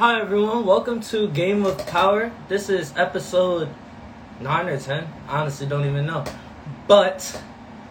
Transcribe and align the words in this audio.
Hi 0.00 0.18
everyone, 0.18 0.64
welcome 0.64 1.02
to 1.12 1.28
Game 1.28 1.66
of 1.66 1.76
Power. 1.86 2.32
This 2.48 2.70
is 2.70 2.94
episode 2.96 3.68
9 4.40 4.68
or 4.70 4.80
10. 4.80 5.06
I 5.28 5.40
honestly 5.40 5.66
don't 5.66 5.84
even 5.84 6.06
know. 6.06 6.24
But 6.86 7.42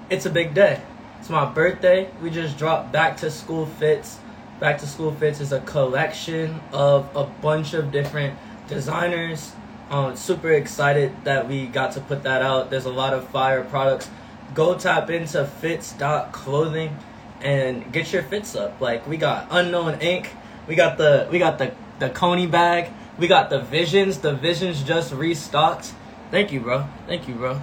it's 0.09 0.25
a 0.25 0.31
big 0.31 0.55
day. 0.55 0.81
It's 1.19 1.29
my 1.29 1.45
birthday. 1.45 2.09
We 2.19 2.31
just 2.31 2.57
dropped 2.57 2.91
Back 2.91 3.17
to 3.17 3.29
School 3.29 3.67
Fits. 3.67 4.17
Back 4.59 4.79
to 4.79 4.87
School 4.87 5.11
Fits 5.11 5.39
is 5.39 5.51
a 5.51 5.59
collection 5.59 6.59
of 6.71 7.15
a 7.15 7.25
bunch 7.25 7.75
of 7.75 7.91
different 7.91 8.39
designers. 8.67 9.51
Um, 9.91 10.15
super 10.15 10.53
excited 10.53 11.13
that 11.25 11.47
we 11.47 11.67
got 11.67 11.91
to 11.91 12.01
put 12.01 12.23
that 12.23 12.41
out. 12.41 12.71
There's 12.71 12.85
a 12.85 12.91
lot 12.91 13.13
of 13.13 13.27
fire 13.27 13.63
products. 13.63 14.09
Go 14.55 14.75
tap 14.75 15.11
into 15.11 15.45
fits.clothing 15.45 16.97
and 17.41 17.93
get 17.93 18.11
your 18.11 18.23
fits 18.23 18.55
up. 18.55 18.81
Like 18.81 19.05
we 19.05 19.15
got 19.15 19.45
Unknown 19.51 20.01
Ink, 20.01 20.31
we 20.67 20.73
got 20.73 20.97
the 20.97 21.27
we 21.31 21.37
got 21.37 21.59
the 21.59 21.71
the 21.99 22.09
Coney 22.09 22.47
bag, 22.47 22.91
we 23.17 23.27
got 23.27 23.49
the 23.49 23.59
Visions. 23.59 24.19
The 24.19 24.33
Visions 24.33 24.83
just 24.83 25.13
restocked. 25.13 25.93
Thank 26.31 26.51
you, 26.51 26.61
bro. 26.61 26.87
Thank 27.07 27.27
you, 27.27 27.35
bro. 27.35 27.59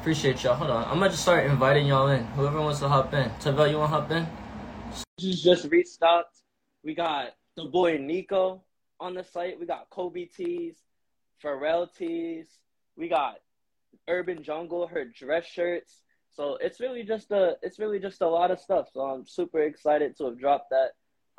Appreciate 0.00 0.42
y'all. 0.42 0.54
Hold 0.54 0.70
on, 0.70 0.84
I'm 0.84 0.98
gonna 0.98 1.10
just 1.10 1.22
start 1.22 1.46
inviting 1.46 1.86
y'all 1.86 2.08
in. 2.08 2.24
Whoever 2.36 2.60
wants 2.60 2.80
to 2.80 2.88
hop 2.88 3.14
in. 3.14 3.30
Tavel, 3.40 3.68
you 3.68 3.78
wanna 3.78 3.88
hop 3.88 4.10
in? 4.10 4.26
Visions 5.18 5.42
just 5.42 5.70
restocked. 5.70 6.38
We 6.82 6.94
got 6.94 7.34
the 7.56 7.64
boy 7.64 7.98
Nico 7.98 8.62
on 8.98 9.14
the 9.14 9.22
site. 9.22 9.60
We 9.60 9.66
got 9.66 9.90
Kobe 9.90 10.24
tees, 10.24 10.76
Pharrell 11.44 11.86
tees. 11.94 12.46
We 12.96 13.08
got 13.08 13.36
Urban 14.08 14.42
Jungle, 14.42 14.86
her 14.86 15.04
dress 15.04 15.46
shirts. 15.46 16.02
So 16.30 16.56
it's 16.60 16.80
really 16.80 17.02
just 17.02 17.30
a 17.30 17.56
it's 17.62 17.78
really 17.78 17.98
just 17.98 18.22
a 18.22 18.28
lot 18.28 18.50
of 18.50 18.58
stuff. 18.58 18.88
So 18.92 19.00
I'm 19.02 19.26
super 19.26 19.60
excited 19.60 20.16
to 20.16 20.26
have 20.26 20.38
dropped 20.38 20.70
that. 20.70 20.92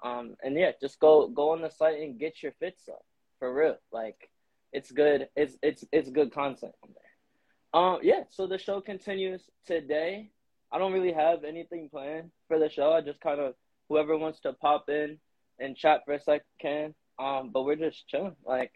Um 0.03 0.35
and 0.43 0.57
yeah, 0.57 0.71
just 0.79 0.99
go 0.99 1.27
go 1.27 1.51
on 1.51 1.61
the 1.61 1.69
site 1.69 1.99
and 1.99 2.19
get 2.19 2.41
your 2.41 2.53
fits 2.59 2.87
up. 2.89 3.03
For 3.39 3.53
real. 3.53 3.77
Like 3.91 4.29
it's 4.73 4.91
good. 4.91 5.27
It's 5.35 5.58
it's 5.61 5.85
it's 5.91 6.09
good 6.09 6.33
content 6.33 6.73
on 6.83 6.89
there. 6.93 7.81
Um 7.81 7.99
yeah, 8.03 8.23
so 8.30 8.47
the 8.47 8.58
show 8.58 8.81
continues 8.81 9.41
today. 9.66 10.31
I 10.71 10.77
don't 10.77 10.93
really 10.93 11.13
have 11.13 11.43
anything 11.43 11.89
planned 11.89 12.31
for 12.47 12.59
the 12.59 12.69
show. 12.69 12.93
I 12.93 13.02
just 13.02 13.19
kind 13.21 13.39
of 13.39 13.55
whoever 13.89 14.17
wants 14.17 14.39
to 14.41 14.53
pop 14.53 14.89
in 14.89 15.17
and 15.59 15.75
chat 15.75 16.02
for 16.05 16.13
a 16.13 16.21
second 16.21 16.45
can. 16.59 16.95
Um 17.19 17.52
but 17.53 17.63
we're 17.63 17.75
just 17.75 18.08
chilling. 18.08 18.36
Like 18.45 18.73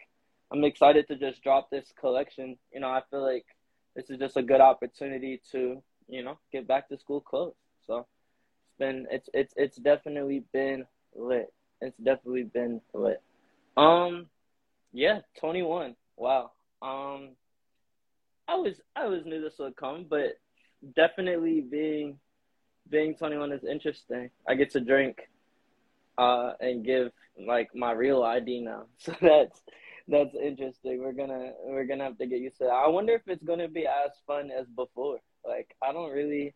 I'm 0.52 0.64
excited 0.64 1.08
to 1.08 1.16
just 1.16 1.42
drop 1.42 1.70
this 1.70 1.92
collection. 1.98 2.56
You 2.72 2.80
know, 2.80 2.88
I 2.88 3.02
feel 3.10 3.22
like 3.22 3.46
this 3.96 4.10
is 4.10 4.18
just 4.18 4.36
a 4.36 4.42
good 4.42 4.60
opportunity 4.60 5.40
to 5.52 5.82
you 6.08 6.22
know, 6.22 6.38
get 6.52 6.66
back 6.66 6.88
to 6.88 6.98
school 6.98 7.20
clothes. 7.20 7.54
So 7.86 7.98
it's 7.98 8.78
been 8.78 9.06
it's 9.10 9.28
it's 9.34 9.54
it's 9.56 9.76
definitely 9.76 10.44
been 10.52 10.86
lit. 11.18 11.52
It's 11.80 11.96
definitely 11.98 12.44
been 12.44 12.80
lit. 12.94 13.22
Um 13.76 14.26
yeah, 14.92 15.20
21. 15.40 15.96
Wow. 16.16 16.52
Um 16.82 17.30
I 18.48 18.56
was 18.56 18.80
I 18.94 19.06
was 19.06 19.24
knew 19.24 19.40
this 19.40 19.58
would 19.58 19.76
come, 19.76 20.06
but 20.08 20.38
definitely 20.94 21.60
being 21.60 22.18
being 22.88 23.14
21 23.16 23.52
is 23.52 23.64
interesting. 23.64 24.30
I 24.48 24.54
get 24.54 24.70
to 24.72 24.80
drink 24.80 25.28
uh 26.18 26.52
and 26.60 26.84
give 26.84 27.12
like 27.38 27.74
my 27.74 27.92
real 27.92 28.22
ID 28.22 28.60
now. 28.60 28.84
So 28.98 29.14
that's 29.20 29.62
that's 30.08 30.34
interesting. 30.40 31.02
We're 31.02 31.12
gonna 31.12 31.52
we're 31.64 31.84
gonna 31.84 32.04
have 32.04 32.18
to 32.18 32.26
get 32.26 32.40
used 32.40 32.58
to 32.58 32.64
that. 32.64 32.70
I 32.70 32.88
wonder 32.88 33.14
if 33.14 33.22
it's 33.26 33.42
gonna 33.42 33.68
be 33.68 33.86
as 33.86 34.12
fun 34.26 34.50
as 34.50 34.66
before. 34.68 35.18
Like 35.44 35.74
I 35.82 35.92
don't 35.92 36.12
really, 36.12 36.54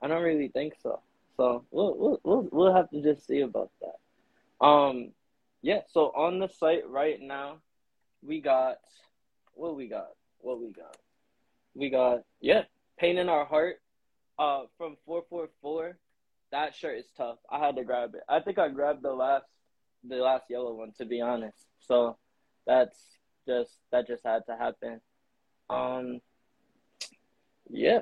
I 0.00 0.08
don't 0.08 0.22
really 0.22 0.48
think 0.48 0.74
so. 0.82 1.00
So 1.36 1.64
we'll 1.70 1.96
we'll 1.96 2.20
we'll, 2.22 2.48
we'll 2.52 2.74
have 2.74 2.90
to 2.90 3.02
just 3.02 3.26
see 3.26 3.40
about 3.40 3.70
that. 3.80 3.96
Um, 4.62 5.12
yeah. 5.60 5.80
So 5.88 6.12
on 6.16 6.38
the 6.38 6.48
site 6.48 6.88
right 6.88 7.20
now, 7.20 7.58
we 8.22 8.40
got 8.40 8.76
what 9.54 9.76
we 9.76 9.88
got. 9.88 10.08
What 10.38 10.60
we 10.60 10.72
got. 10.72 10.96
We 11.74 11.90
got 11.90 12.20
yeah, 12.40 12.62
pain 12.98 13.18
in 13.18 13.28
our 13.28 13.44
heart. 13.44 13.76
Uh, 14.38 14.62
from 14.78 14.96
four 15.04 15.24
four 15.28 15.50
four. 15.60 15.98
That 16.50 16.74
shirt 16.74 16.98
is 16.98 17.06
tough. 17.16 17.38
I 17.50 17.64
had 17.64 17.76
to 17.76 17.84
grab 17.84 18.14
it. 18.14 18.22
I 18.28 18.40
think 18.40 18.58
I 18.58 18.68
grabbed 18.68 19.02
the 19.02 19.12
last 19.12 19.44
the 20.06 20.16
last 20.16 20.44
yellow 20.50 20.74
one 20.74 20.92
to 20.98 21.04
be 21.04 21.20
honest. 21.20 21.56
So 21.80 22.16
that's 22.66 22.98
just 23.46 23.70
that 23.90 24.06
just 24.06 24.24
had 24.24 24.42
to 24.46 24.56
happen. 24.56 25.00
Um, 25.70 26.20
yeah. 27.70 28.00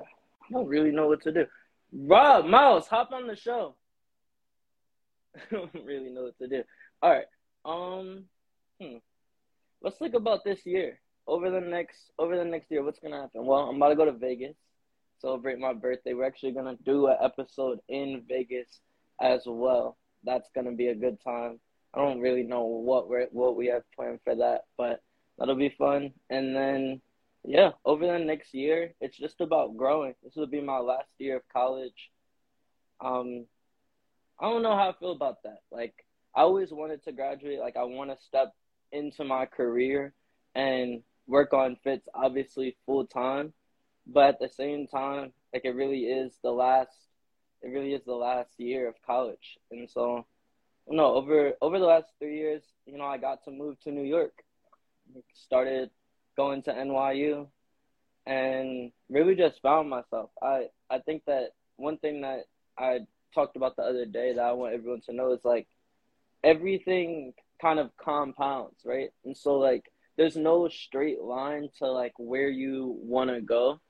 I 0.50 0.52
don't 0.52 0.66
really 0.66 0.90
know 0.90 1.08
what 1.08 1.22
to 1.22 1.32
do. 1.32 1.46
Rob, 1.92 2.46
Miles, 2.46 2.86
hop 2.88 3.12
on 3.12 3.26
the 3.26 3.36
show. 3.36 3.76
I 5.36 5.54
don't 5.54 5.74
really 5.84 6.10
know 6.10 6.24
what 6.24 6.38
to 6.38 6.48
do. 6.48 6.62
All 7.02 7.10
right. 7.10 7.26
Um, 7.64 8.24
hmm. 8.80 8.96
Let's 9.82 9.98
think 9.98 10.14
about 10.14 10.44
this 10.44 10.60
year. 10.64 11.00
Over 11.26 11.50
the 11.50 11.60
next 11.60 12.10
over 12.18 12.36
the 12.36 12.44
next 12.44 12.70
year, 12.70 12.82
what's 12.82 12.98
gonna 12.98 13.20
happen? 13.20 13.46
Well, 13.46 13.60
I'm 13.60 13.76
about 13.76 13.90
to 13.90 13.94
go 13.94 14.04
to 14.04 14.12
Vegas, 14.12 14.56
celebrate 15.20 15.58
my 15.58 15.72
birthday. 15.72 16.14
We're 16.14 16.26
actually 16.26 16.52
gonna 16.52 16.76
do 16.84 17.06
an 17.06 17.16
episode 17.22 17.78
in 17.88 18.22
Vegas 18.28 18.80
as 19.20 19.42
well. 19.46 19.96
That's 20.24 20.48
gonna 20.54 20.72
be 20.72 20.88
a 20.88 20.94
good 20.94 21.18
time. 21.22 21.60
I 21.94 22.00
don't 22.00 22.20
really 22.20 22.42
know 22.42 22.64
what 22.64 23.08
we 23.08 23.26
what 23.30 23.56
we 23.56 23.66
have 23.66 23.82
planned 23.94 24.20
for 24.24 24.34
that, 24.34 24.62
but 24.76 25.02
that'll 25.38 25.54
be 25.54 25.74
fun. 25.78 26.12
And 26.30 26.54
then 26.54 27.00
yeah, 27.44 27.70
over 27.84 28.06
the 28.06 28.18
next 28.18 28.52
year, 28.52 28.92
it's 29.00 29.16
just 29.16 29.40
about 29.40 29.76
growing. 29.76 30.14
This 30.22 30.34
will 30.36 30.46
be 30.46 30.60
my 30.60 30.78
last 30.78 31.10
year 31.18 31.36
of 31.36 31.42
college. 31.52 32.10
Um, 33.00 33.46
I 34.40 34.44
don't 34.46 34.62
know 34.62 34.74
how 34.74 34.90
I 34.90 34.94
feel 34.98 35.12
about 35.12 35.42
that. 35.42 35.60
Like, 35.70 35.94
I 36.34 36.42
always 36.42 36.72
wanted 36.72 37.04
to 37.04 37.12
graduate. 37.12 37.60
Like, 37.60 37.76
I 37.76 37.84
want 37.84 38.10
to 38.10 38.24
step 38.24 38.54
into 38.92 39.24
my 39.24 39.46
career 39.46 40.14
and 40.54 41.02
work 41.26 41.52
on 41.52 41.76
fits, 41.84 42.08
obviously 42.14 42.76
full 42.86 43.06
time. 43.06 43.52
But 44.06 44.28
at 44.28 44.40
the 44.40 44.48
same 44.48 44.86
time, 44.86 45.32
like, 45.52 45.64
it 45.64 45.74
really 45.74 46.04
is 46.04 46.38
the 46.42 46.50
last. 46.50 46.92
It 47.62 47.68
really 47.68 47.92
is 47.92 48.04
the 48.06 48.14
last 48.14 48.58
year 48.58 48.88
of 48.88 48.94
college, 49.06 49.58
and 49.70 49.88
so, 49.90 50.24
no, 50.88 51.14
over 51.14 51.52
over 51.60 51.78
the 51.78 51.84
last 51.84 52.06
three 52.18 52.38
years, 52.38 52.62
you 52.86 52.96
know, 52.96 53.04
I 53.04 53.18
got 53.18 53.44
to 53.44 53.50
move 53.50 53.78
to 53.80 53.90
New 53.90 54.04
York. 54.04 54.32
Started 55.34 55.90
going 56.36 56.62
to 56.62 56.72
NYU 56.72 57.48
and 58.26 58.92
really 59.10 59.34
just 59.34 59.60
found 59.60 59.90
myself. 59.90 60.30
I, 60.42 60.68
I 60.88 61.00
think 61.00 61.24
that 61.26 61.50
one 61.76 61.98
thing 61.98 62.22
that 62.22 62.44
I 62.78 63.00
talked 63.34 63.56
about 63.56 63.76
the 63.76 63.82
other 63.82 64.06
day 64.06 64.34
that 64.34 64.42
I 64.42 64.52
want 64.52 64.74
everyone 64.74 65.00
to 65.02 65.12
know 65.12 65.32
is 65.32 65.44
like 65.44 65.66
everything 66.42 67.32
kind 67.60 67.78
of 67.78 67.90
compounds, 67.96 68.80
right? 68.84 69.10
And 69.24 69.36
so 69.36 69.58
like 69.58 69.84
there's 70.16 70.36
no 70.36 70.68
straight 70.68 71.20
line 71.20 71.68
to 71.78 71.90
like 71.90 72.12
where 72.18 72.48
you 72.48 72.96
want 73.00 73.30
to 73.30 73.40
go. 73.40 73.80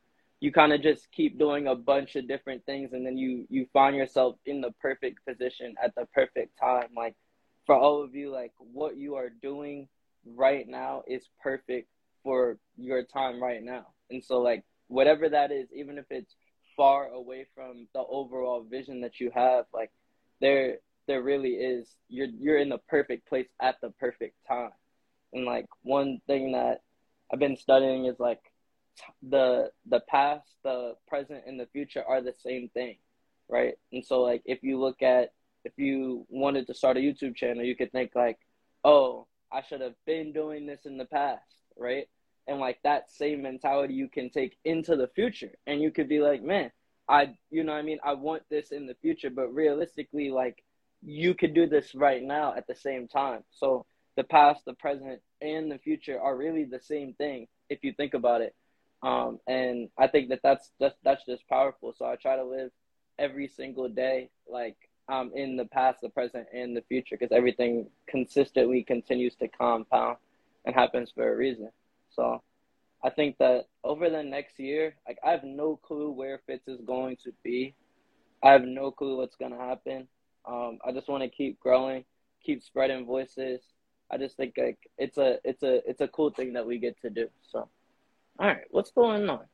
You 0.40 0.52
kind 0.52 0.72
of 0.72 0.82
just 0.82 1.10
keep 1.12 1.38
doing 1.38 1.66
a 1.66 1.74
bunch 1.74 2.16
of 2.16 2.26
different 2.26 2.64
things 2.64 2.92
and 2.92 3.06
then 3.06 3.16
you 3.16 3.46
you 3.50 3.66
find 3.72 3.96
yourself 3.96 4.36
in 4.46 4.60
the 4.60 4.72
perfect 4.80 5.24
position 5.26 5.74
at 5.82 5.94
the 5.94 6.06
perfect 6.14 6.58
time. 6.58 6.88
Like 6.96 7.14
for 7.66 7.74
all 7.74 8.02
of 8.02 8.14
you 8.14 8.30
like 8.30 8.52
what 8.58 8.96
you 8.96 9.16
are 9.16 9.30
doing 9.42 9.88
right 10.24 10.66
now 10.66 11.02
is 11.06 11.28
perfect 11.42 11.88
for 12.22 12.58
your 12.76 13.04
time 13.04 13.42
right 13.42 13.62
now. 13.62 13.86
And 14.10 14.22
so 14.22 14.40
like 14.40 14.64
whatever 14.88 15.28
that 15.28 15.52
is, 15.52 15.68
even 15.74 15.98
if 15.98 16.04
it's 16.10 16.34
far 16.76 17.08
away 17.08 17.46
from 17.54 17.86
the 17.94 18.00
overall 18.00 18.62
vision 18.62 19.00
that 19.02 19.20
you 19.20 19.30
have, 19.34 19.66
like 19.72 19.90
there 20.40 20.78
there 21.06 21.22
really 21.22 21.52
is 21.52 21.96
you're 22.08 22.28
you're 22.38 22.58
in 22.58 22.68
the 22.68 22.78
perfect 22.88 23.28
place 23.28 23.48
at 23.60 23.76
the 23.80 23.90
perfect 23.90 24.36
time. 24.48 24.70
And 25.32 25.44
like 25.44 25.66
one 25.82 26.20
thing 26.26 26.52
that 26.52 26.82
I've 27.32 27.38
been 27.38 27.56
studying 27.56 28.06
is 28.06 28.18
like 28.18 28.40
the 29.22 29.70
the 29.86 30.00
past, 30.08 30.48
the 30.64 30.94
present, 31.08 31.42
and 31.46 31.58
the 31.58 31.68
future 31.72 32.04
are 32.06 32.20
the 32.20 32.34
same 32.42 32.68
thing, 32.70 32.96
right? 33.48 33.74
And 33.92 34.04
so 34.04 34.22
like 34.22 34.42
if 34.44 34.62
you 34.62 34.78
look 34.80 35.02
at 35.02 35.32
if 35.64 35.72
you 35.76 36.26
wanted 36.28 36.66
to 36.68 36.74
start 36.74 36.96
a 36.96 37.00
YouTube 37.00 37.36
channel, 37.36 37.64
you 37.64 37.76
could 37.76 37.92
think 37.92 38.12
like, 38.14 38.38
oh, 38.84 39.26
I 39.52 39.62
should 39.62 39.82
have 39.82 39.94
been 40.06 40.32
doing 40.32 40.66
this 40.66 40.86
in 40.86 40.96
the 40.96 41.04
past 41.04 41.60
right? 41.80 42.06
And 42.46 42.58
like 42.58 42.78
that 42.82 43.10
same 43.10 43.42
mentality 43.42 43.94
you 43.94 44.08
can 44.08 44.30
take 44.30 44.56
into 44.64 44.96
the 44.96 45.08
future. 45.14 45.52
And 45.66 45.80
you 45.80 45.90
could 45.90 46.08
be 46.08 46.20
like, 46.20 46.42
man, 46.42 46.70
I, 47.08 47.34
you 47.50 47.64
know 47.64 47.72
I 47.72 47.82
mean? 47.82 47.98
I 48.04 48.14
want 48.14 48.42
this 48.50 48.70
in 48.72 48.86
the 48.86 48.96
future, 49.02 49.30
but 49.30 49.54
realistically, 49.54 50.30
like 50.30 50.62
you 51.02 51.34
could 51.34 51.54
do 51.54 51.66
this 51.66 51.94
right 51.94 52.22
now 52.22 52.54
at 52.56 52.66
the 52.66 52.74
same 52.74 53.08
time. 53.08 53.42
So 53.50 53.86
the 54.16 54.24
past, 54.24 54.64
the 54.64 54.74
present, 54.74 55.20
and 55.40 55.70
the 55.70 55.78
future 55.78 56.20
are 56.20 56.36
really 56.36 56.64
the 56.64 56.80
same 56.80 57.14
thing 57.14 57.46
if 57.68 57.82
you 57.82 57.92
think 57.92 58.14
about 58.14 58.42
it. 58.42 58.54
Um, 59.02 59.38
and 59.46 59.88
I 59.98 60.08
think 60.08 60.28
that 60.28 60.40
that's 60.42 60.70
just 60.80 60.96
that's 61.02 61.24
just 61.24 61.48
powerful. 61.48 61.94
So 61.96 62.04
I 62.04 62.16
try 62.16 62.36
to 62.36 62.44
live 62.44 62.70
every 63.18 63.48
single 63.48 63.88
day 63.88 64.30
like 64.48 64.76
um 65.10 65.32
in 65.34 65.56
the 65.56 65.64
past, 65.66 66.00
the 66.02 66.10
present, 66.10 66.46
and 66.52 66.76
the 66.76 66.82
future 66.82 67.16
because 67.18 67.34
everything 67.34 67.86
consistently 68.06 68.82
continues 68.82 69.34
to 69.36 69.48
compound 69.48 70.16
and 70.64 70.74
happens 70.74 71.10
for 71.14 71.32
a 71.32 71.36
reason. 71.36 71.70
So 72.14 72.42
I 73.02 73.10
think 73.10 73.38
that 73.38 73.66
over 73.84 74.10
the 74.10 74.22
next 74.22 74.58
year, 74.58 74.94
like 75.06 75.18
I 75.24 75.30
have 75.30 75.44
no 75.44 75.76
clue 75.76 76.10
where 76.10 76.40
Fits 76.46 76.68
is 76.68 76.80
going 76.86 77.16
to 77.24 77.32
be. 77.42 77.74
I 78.42 78.52
have 78.52 78.64
no 78.64 78.90
clue 78.90 79.16
what's 79.18 79.36
gonna 79.36 79.58
happen. 79.58 80.08
Um, 80.46 80.78
I 80.86 80.92
just 80.92 81.08
want 81.08 81.22
to 81.22 81.28
keep 81.28 81.60
growing, 81.60 82.04
keep 82.44 82.62
spreading 82.62 83.04
voices, 83.04 83.60
I 84.10 84.18
just 84.18 84.36
think 84.36 84.54
like 84.58 84.78
it's 84.98 85.18
a 85.18 85.38
it's 85.44 85.62
a 85.62 85.88
it's 85.88 86.00
a 86.00 86.08
cool 86.08 86.30
thing 86.30 86.52
that 86.54 86.66
we 86.66 86.78
get 86.78 87.00
to 87.02 87.10
do. 87.10 87.28
So, 87.52 87.68
all 88.38 88.46
right, 88.46 88.64
what's 88.70 88.90
going 88.90 89.28
on? 89.28 89.44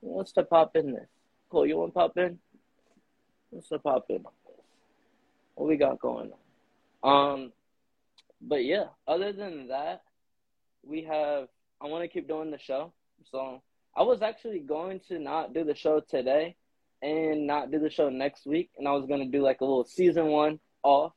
Who 0.00 0.08
wants 0.08 0.32
to 0.32 0.44
pop 0.44 0.74
in 0.74 0.92
this? 0.92 1.08
Cole, 1.50 1.66
you 1.66 1.76
want 1.76 1.92
to 1.92 1.98
pop 1.98 2.16
in? 2.16 2.38
What's 3.50 3.68
to 3.68 3.78
pop 3.78 4.06
in? 4.08 4.24
What 5.54 5.68
we 5.68 5.76
got 5.76 6.00
going 6.00 6.30
on? 7.02 7.34
Um, 7.34 7.52
but 8.40 8.64
yeah, 8.64 8.84
other 9.06 9.32
than 9.32 9.68
that, 9.68 10.02
we 10.84 11.02
have. 11.04 11.48
I 11.80 11.86
want 11.86 12.02
to 12.02 12.08
keep 12.08 12.28
doing 12.28 12.50
the 12.50 12.58
show. 12.58 12.92
So 13.30 13.62
I 13.96 14.02
was 14.02 14.22
actually 14.22 14.60
going 14.60 15.00
to 15.08 15.18
not 15.18 15.54
do 15.54 15.64
the 15.64 15.74
show 15.74 16.00
today 16.00 16.56
and 17.02 17.46
not 17.46 17.70
do 17.70 17.78
the 17.78 17.90
show 17.90 18.08
next 18.08 18.46
week, 18.46 18.70
and 18.76 18.88
I 18.88 18.92
was 18.92 19.06
gonna 19.06 19.26
do 19.26 19.42
like 19.42 19.60
a 19.60 19.64
little 19.64 19.84
season 19.84 20.26
one 20.28 20.58
off. 20.82 21.12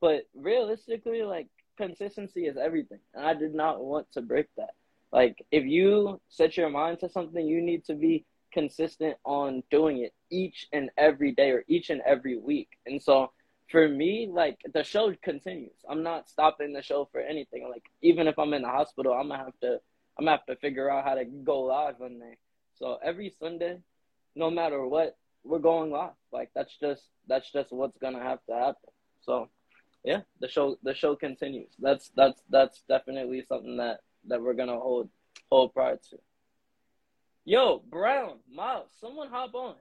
But 0.00 0.24
realistically, 0.34 1.22
like 1.22 1.48
consistency 1.76 2.46
is 2.46 2.56
everything, 2.56 3.00
and 3.14 3.26
I 3.26 3.34
did 3.34 3.54
not 3.54 3.84
want 3.84 4.10
to 4.12 4.22
break 4.22 4.46
that. 4.56 4.70
Like 5.12 5.44
if 5.50 5.64
you 5.64 6.20
set 6.28 6.56
your 6.56 6.70
mind 6.70 7.00
to 7.00 7.08
something, 7.08 7.46
you 7.46 7.60
need 7.60 7.84
to 7.86 7.94
be 7.94 8.24
consistent 8.52 9.16
on 9.24 9.62
doing 9.70 9.98
it 9.98 10.12
each 10.30 10.66
and 10.72 10.90
every 10.96 11.32
day 11.32 11.50
or 11.50 11.64
each 11.68 11.90
and 11.90 12.00
every 12.06 12.38
week. 12.38 12.68
And 12.86 13.02
so 13.02 13.30
for 13.70 13.88
me, 13.88 14.28
like 14.30 14.58
the 14.72 14.82
show 14.82 15.14
continues. 15.22 15.76
I'm 15.88 16.02
not 16.02 16.28
stopping 16.28 16.72
the 16.72 16.82
show 16.82 17.08
for 17.10 17.20
anything. 17.20 17.68
Like 17.68 17.84
even 18.02 18.26
if 18.26 18.38
I'm 18.38 18.54
in 18.54 18.62
the 18.62 18.68
hospital, 18.68 19.12
I'm 19.12 19.28
gonna 19.28 19.44
have 19.44 19.60
to 19.62 19.80
I'm 20.18 20.24
gonna 20.24 20.36
have 20.36 20.46
to 20.46 20.56
figure 20.56 20.90
out 20.90 21.04
how 21.04 21.14
to 21.14 21.24
go 21.24 21.60
live 21.62 22.00
on 22.00 22.18
there. 22.18 22.36
So 22.74 22.98
every 23.02 23.34
Sunday, 23.38 23.78
no 24.34 24.50
matter 24.50 24.86
what, 24.86 25.16
we're 25.44 25.58
going 25.58 25.90
live. 25.90 26.12
Like 26.32 26.50
that's 26.54 26.76
just 26.78 27.02
that's 27.26 27.50
just 27.52 27.72
what's 27.72 27.98
gonna 27.98 28.22
have 28.22 28.40
to 28.48 28.54
happen. 28.54 28.90
So 29.20 29.48
yeah, 30.04 30.20
the 30.40 30.48
show 30.48 30.76
the 30.82 30.94
show 30.94 31.16
continues. 31.16 31.70
That's 31.78 32.10
that's 32.16 32.42
that's 32.48 32.82
definitely 32.88 33.44
something 33.48 33.76
that 33.78 34.00
that 34.26 34.40
we're 34.40 34.54
gonna 34.54 34.78
hold 34.78 35.10
hold 35.50 35.74
pride 35.74 35.98
to. 36.10 36.18
Yo, 37.44 37.82
Brown, 37.90 38.38
Miles, 38.52 38.90
someone 39.00 39.28
hop 39.30 39.54
on. 39.54 39.74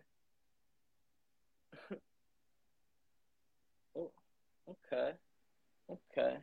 oh, 3.97 4.11
okay, 4.69 5.11
okay. 5.89 6.37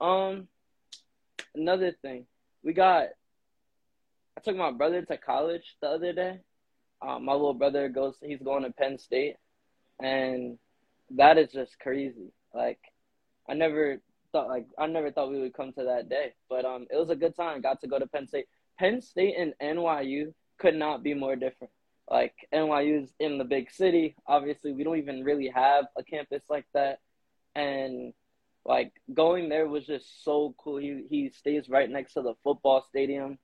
Um, 0.00 0.48
another 1.54 1.92
thing, 2.02 2.26
we 2.62 2.72
got. 2.72 3.08
I 4.36 4.40
took 4.40 4.56
my 4.56 4.72
brother 4.72 5.02
to 5.02 5.16
college 5.16 5.76
the 5.80 5.88
other 5.88 6.12
day. 6.12 6.40
Um, 7.00 7.24
my 7.24 7.32
little 7.32 7.54
brother 7.54 7.88
goes. 7.88 8.16
He's 8.22 8.42
going 8.42 8.64
to 8.64 8.72
Penn 8.72 8.98
State, 8.98 9.36
and 10.02 10.58
that 11.10 11.38
is 11.38 11.52
just 11.52 11.78
crazy. 11.78 12.32
Like, 12.52 12.80
I 13.48 13.54
never 13.54 14.00
thought 14.32 14.48
like 14.48 14.66
I 14.78 14.86
never 14.86 15.10
thought 15.10 15.30
we 15.30 15.40
would 15.40 15.54
come 15.54 15.72
to 15.72 15.84
that 15.84 16.08
day, 16.08 16.34
but 16.50 16.64
um, 16.64 16.86
it 16.90 16.96
was 16.96 17.10
a 17.10 17.16
good 17.16 17.36
time. 17.36 17.62
Got 17.62 17.80
to 17.82 17.86
go 17.86 17.98
to 17.98 18.06
Penn 18.06 18.26
State. 18.26 18.46
Penn 18.78 19.00
State 19.00 19.36
and 19.38 19.54
NYU 19.62 20.34
could 20.58 20.74
not 20.74 21.02
be 21.02 21.14
more 21.14 21.36
different. 21.36 21.72
Like 22.10 22.34
NYU's 22.52 23.12
in 23.20 23.38
the 23.38 23.44
big 23.44 23.70
city. 23.70 24.16
Obviously, 24.26 24.72
we 24.72 24.84
don't 24.84 24.98
even 24.98 25.24
really 25.24 25.48
have 25.48 25.86
a 25.96 26.02
campus 26.02 26.42
like 26.50 26.66
that. 26.74 26.98
And 27.54 28.12
like 28.64 28.92
going 29.12 29.48
there 29.48 29.68
was 29.68 29.86
just 29.86 30.24
so 30.24 30.54
cool. 30.58 30.78
He 30.78 31.04
he 31.08 31.30
stays 31.30 31.68
right 31.68 31.88
next 31.88 32.14
to 32.14 32.22
the 32.22 32.34
football 32.42 32.84
stadium. 32.88 33.38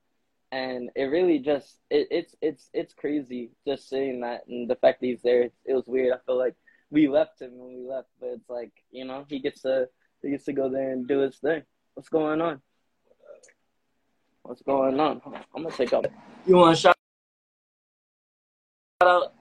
And 0.53 0.91
it 0.97 1.05
really 1.05 1.39
just 1.39 1.79
it, 1.91 2.09
it's 2.11 2.35
it's 2.43 2.69
it's 2.73 2.95
crazy 2.95 3.51
just 3.67 3.89
seeing 3.89 4.21
that 4.23 4.47
and 4.49 4.69
the 4.69 4.75
fact 4.77 5.01
that 5.01 5.07
he's 5.07 5.23
there. 5.23 5.43
It, 5.43 5.55
it 5.65 5.75
was 5.75 5.87
weird. 5.87 6.13
I 6.13 6.19
feel 6.27 6.39
like 6.39 6.57
we 6.91 7.09
left 7.09 7.41
him 7.41 7.53
when 7.57 7.77
we 7.77 7.89
left, 7.89 8.09
but 8.19 8.31
it's 8.31 8.51
like 8.51 8.73
you 8.91 9.05
know 9.05 9.25
he 9.29 9.39
gets 9.39 9.63
to 9.63 9.89
he 10.23 10.31
gets 10.31 10.45
to 10.47 10.53
go 10.53 10.69
there 10.69 10.91
and 10.91 11.07
do 11.07 11.21
his 11.21 11.37
thing. 11.37 11.63
What's 11.95 12.09
going 12.09 12.41
on? 12.41 12.61
What's 14.43 14.63
going 14.63 14.99
on? 14.99 15.21
I'm 15.55 15.63
gonna 15.63 15.75
take 15.75 15.93
up. 15.93 16.07
You 16.47 16.57
want 16.57 16.77
to 16.77 16.83
shout? 16.83 16.97
out? 19.03 19.35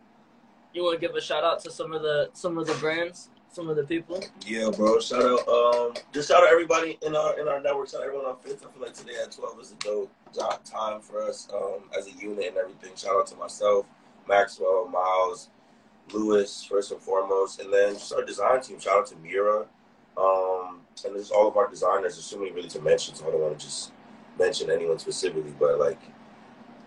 You 0.74 0.84
want 0.84 1.02
to 1.02 1.08
give 1.08 1.16
a 1.16 1.22
shout 1.22 1.44
out 1.44 1.60
to 1.64 1.72
some 1.72 1.94
of 1.94 2.02
the 2.02 2.30
some 2.34 2.58
of 2.58 2.68
the 2.68 2.76
brands, 2.76 3.30
some 3.52 3.70
of 3.70 3.76
the 3.76 3.84
people? 3.84 4.24
Yeah, 4.46 4.70
bro. 4.76 5.00
Shout 5.00 5.22
out, 5.22 5.48
um, 5.48 5.94
just 6.14 6.30
shout 6.30 6.44
out 6.44 6.50
everybody 6.50 6.98
in 7.02 7.16
our 7.16 7.40
in 7.40 7.48
our 7.48 7.60
network. 7.60 7.90
Shout 7.90 8.02
out 8.02 8.08
everyone 8.08 8.26
on 8.26 8.38
Fifth. 8.38 8.66
I 8.66 8.72
feel 8.72 8.82
like 8.82 8.94
today 8.94 9.14
at 9.22 9.32
twelve 9.32 9.60
is 9.60 9.72
a 9.72 9.76
dope 9.76 10.12
time 10.64 11.02
for 11.02 11.24
us 11.24 11.48
um, 11.54 11.84
as 11.98 12.08
a 12.08 12.12
unit 12.12 12.48
and 12.48 12.58
everything. 12.58 12.96
Shout 12.96 13.16
out 13.16 13.28
to 13.28 13.36
myself, 13.36 13.86
Maxwell, 14.28 14.88
Miles, 14.88 15.50
Lewis, 16.14 16.64
first 16.64 16.92
and 16.92 17.02
foremost, 17.02 17.60
and 17.60 17.74
then 17.74 17.94
just 17.94 18.14
our 18.14 18.24
design 18.24 18.62
team. 18.62 18.80
Shout 18.80 19.00
out 19.00 19.08
to 19.08 19.16
Mira, 19.18 19.66
um, 20.18 20.82
and 21.06 21.16
just 21.16 21.32
all 21.32 21.48
of 21.48 21.58
our 21.58 21.70
designers. 21.70 22.16
There's 22.16 22.26
so 22.26 22.38
many 22.38 22.52
really 22.52 22.70
to 22.70 22.82
mention, 22.82 23.16
so 23.16 23.28
I 23.28 23.32
don't 23.32 23.42
want 23.42 23.60
to 23.60 23.66
just 23.66 23.92
mention 24.38 24.70
anyone 24.70 25.00
specifically, 25.00 25.54
but 25.60 25.80
like 25.80 26.00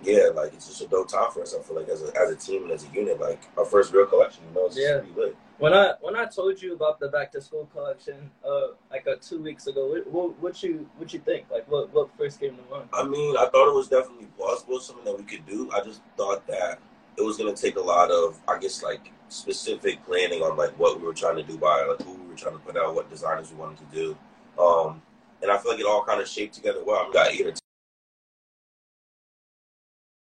yeah, 0.03 0.29
like 0.35 0.53
it's 0.55 0.67
just 0.67 0.82
a 0.82 0.87
dope 0.87 1.09
time 1.09 1.31
for 1.31 1.43
us. 1.43 1.55
I 1.55 1.62
feel 1.62 1.76
like 1.76 1.88
as 1.88 2.03
a 2.03 2.17
as 2.19 2.31
a 2.31 2.37
team 2.37 2.64
and 2.64 2.73
as 2.73 2.85
a 2.85 2.88
unit, 2.93 3.20
like 3.20 3.41
our 3.56 3.64
first 3.64 3.93
real 3.93 4.06
collection, 4.06 4.43
you 4.49 4.55
know, 4.55 4.67
it's 4.67 4.79
yeah. 4.79 5.00
lit. 5.17 5.37
When 5.62 5.75
I 5.75 5.93
when 6.00 6.17
I 6.17 6.25
told 6.25 6.61
you 6.61 6.75
about 6.75 6.99
the 6.99 7.06
back 7.06 7.31
to 7.32 7.41
school 7.41 7.69
collection, 7.73 8.32
uh, 8.44 8.75
like 8.91 9.06
uh, 9.06 9.14
two 9.20 9.41
weeks 9.41 9.69
ago, 9.69 9.87
what, 9.87 10.11
what 10.11 10.43
what 10.43 10.62
you 10.64 10.91
what 10.97 11.12
you 11.12 11.20
think? 11.20 11.49
Like 11.53 11.70
what 11.70 11.94
what 11.94 12.11
first 12.19 12.41
came 12.41 12.56
to 12.56 12.62
mind? 12.69 12.88
I 12.93 13.05
mean, 13.05 13.37
I 13.37 13.47
thought 13.47 13.69
it 13.69 13.75
was 13.76 13.87
definitely 13.87 14.26
plausible, 14.37 14.81
something 14.81 15.05
that 15.05 15.17
we 15.17 15.23
could 15.23 15.47
do. 15.47 15.70
I 15.70 15.81
just 15.85 16.00
thought 16.17 16.44
that 16.49 16.81
it 17.17 17.23
was 17.23 17.37
gonna 17.37 17.55
take 17.55 17.76
a 17.76 17.81
lot 17.81 18.11
of, 18.11 18.41
I 18.49 18.59
guess, 18.59 18.82
like 18.82 19.12
specific 19.29 20.05
planning 20.05 20.43
on 20.43 20.56
like 20.56 20.76
what 20.81 20.99
we 20.99 21.06
were 21.06 21.14
trying 21.14 21.37
to 21.37 21.44
do 21.44 21.56
by 21.56 21.85
like 21.88 22.03
who 22.03 22.14
we 22.14 22.31
were 22.31 22.37
trying 22.37 22.55
to 22.55 22.61
put 22.61 22.76
out, 22.76 22.97
what 22.97 23.09
designers 23.09 23.53
we 23.53 23.59
wanted 23.59 23.79
to 23.88 23.94
do. 23.94 24.17
Um, 24.61 25.00
and 25.43 25.50
I 25.53 25.59
feel 25.59 25.70
like 25.70 25.81
it 25.81 25.87
all 25.87 26.03
kind 26.03 26.20
of 26.20 26.26
shaped 26.26 26.55
together 26.55 26.82
well. 26.85 27.05
I've 27.06 27.12
got 27.12 27.29
eight 27.29 27.47
or 27.47 27.55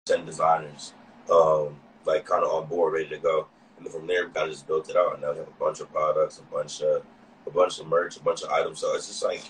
ten 0.06 0.26
designers, 0.26 0.94
um, 1.30 1.78
like 2.06 2.26
kind 2.26 2.46
of 2.46 2.52
on 2.54 2.68
board, 2.68 2.94
ready 2.94 3.10
to 3.10 3.18
go. 3.18 3.48
And 3.78 3.86
then 3.86 3.94
from 3.94 4.08
there, 4.08 4.26
we 4.28 4.34
kind 4.34 4.48
of 4.48 4.54
just 4.54 4.68
built 4.68 4.90
it 4.90 4.96
out. 4.96 5.14
And 5.14 5.22
now 5.22 5.32
we 5.32 5.40
have 5.40 5.48
a 5.48 5.60
bunch 5.60 5.80
of 5.80 5.92
products, 5.92 6.40
a 6.40 6.54
bunch 6.54 6.82
of 6.82 7.04
a 7.48 7.52
bunch 7.52 7.80
of 7.80 7.88
merch, 7.88 8.18
a 8.18 8.24
bunch 8.24 8.42
of 8.42 8.50
items. 8.50 8.80
So 8.80 8.96
it's 8.96 9.08
just 9.08 9.24
like 9.24 9.44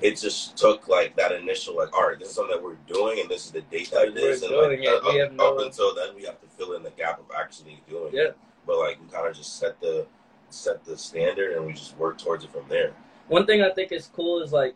it 0.00 0.16
just 0.16 0.56
took 0.56 0.88
like 0.88 1.16
that 1.16 1.32
initial 1.32 1.76
like, 1.76 1.94
all 1.94 2.08
right, 2.08 2.18
this 2.18 2.28
is 2.28 2.34
something 2.34 2.56
that 2.56 2.62
we're 2.62 2.76
doing, 2.86 3.20
and 3.20 3.28
this 3.28 3.46
is 3.46 3.52
the 3.52 3.62
date 3.62 3.90
that 3.90 4.08
it 4.08 4.16
is. 4.16 4.42
And 4.42 4.54
like, 4.54 4.78
it. 4.78 4.88
Up, 4.88 5.32
no... 5.32 5.54
up, 5.54 5.66
until 5.66 5.94
then, 5.94 6.14
we 6.14 6.24
have 6.24 6.40
to 6.40 6.46
fill 6.46 6.74
in 6.74 6.82
the 6.82 6.90
gap 6.90 7.18
of 7.18 7.26
actually 7.36 7.82
doing 7.88 8.10
yeah. 8.12 8.22
it. 8.22 8.38
But 8.66 8.78
like 8.78 9.00
we 9.00 9.08
kind 9.08 9.26
of 9.26 9.36
just 9.36 9.58
set 9.58 9.80
the 9.80 10.06
set 10.50 10.84
the 10.84 10.96
standard, 10.96 11.56
and 11.56 11.66
we 11.66 11.72
just 11.72 11.96
work 11.96 12.18
towards 12.18 12.44
it 12.44 12.52
from 12.52 12.64
there. 12.68 12.92
One 13.28 13.46
thing 13.46 13.62
I 13.62 13.70
think 13.70 13.92
is 13.92 14.10
cool 14.14 14.42
is 14.42 14.52
like 14.52 14.74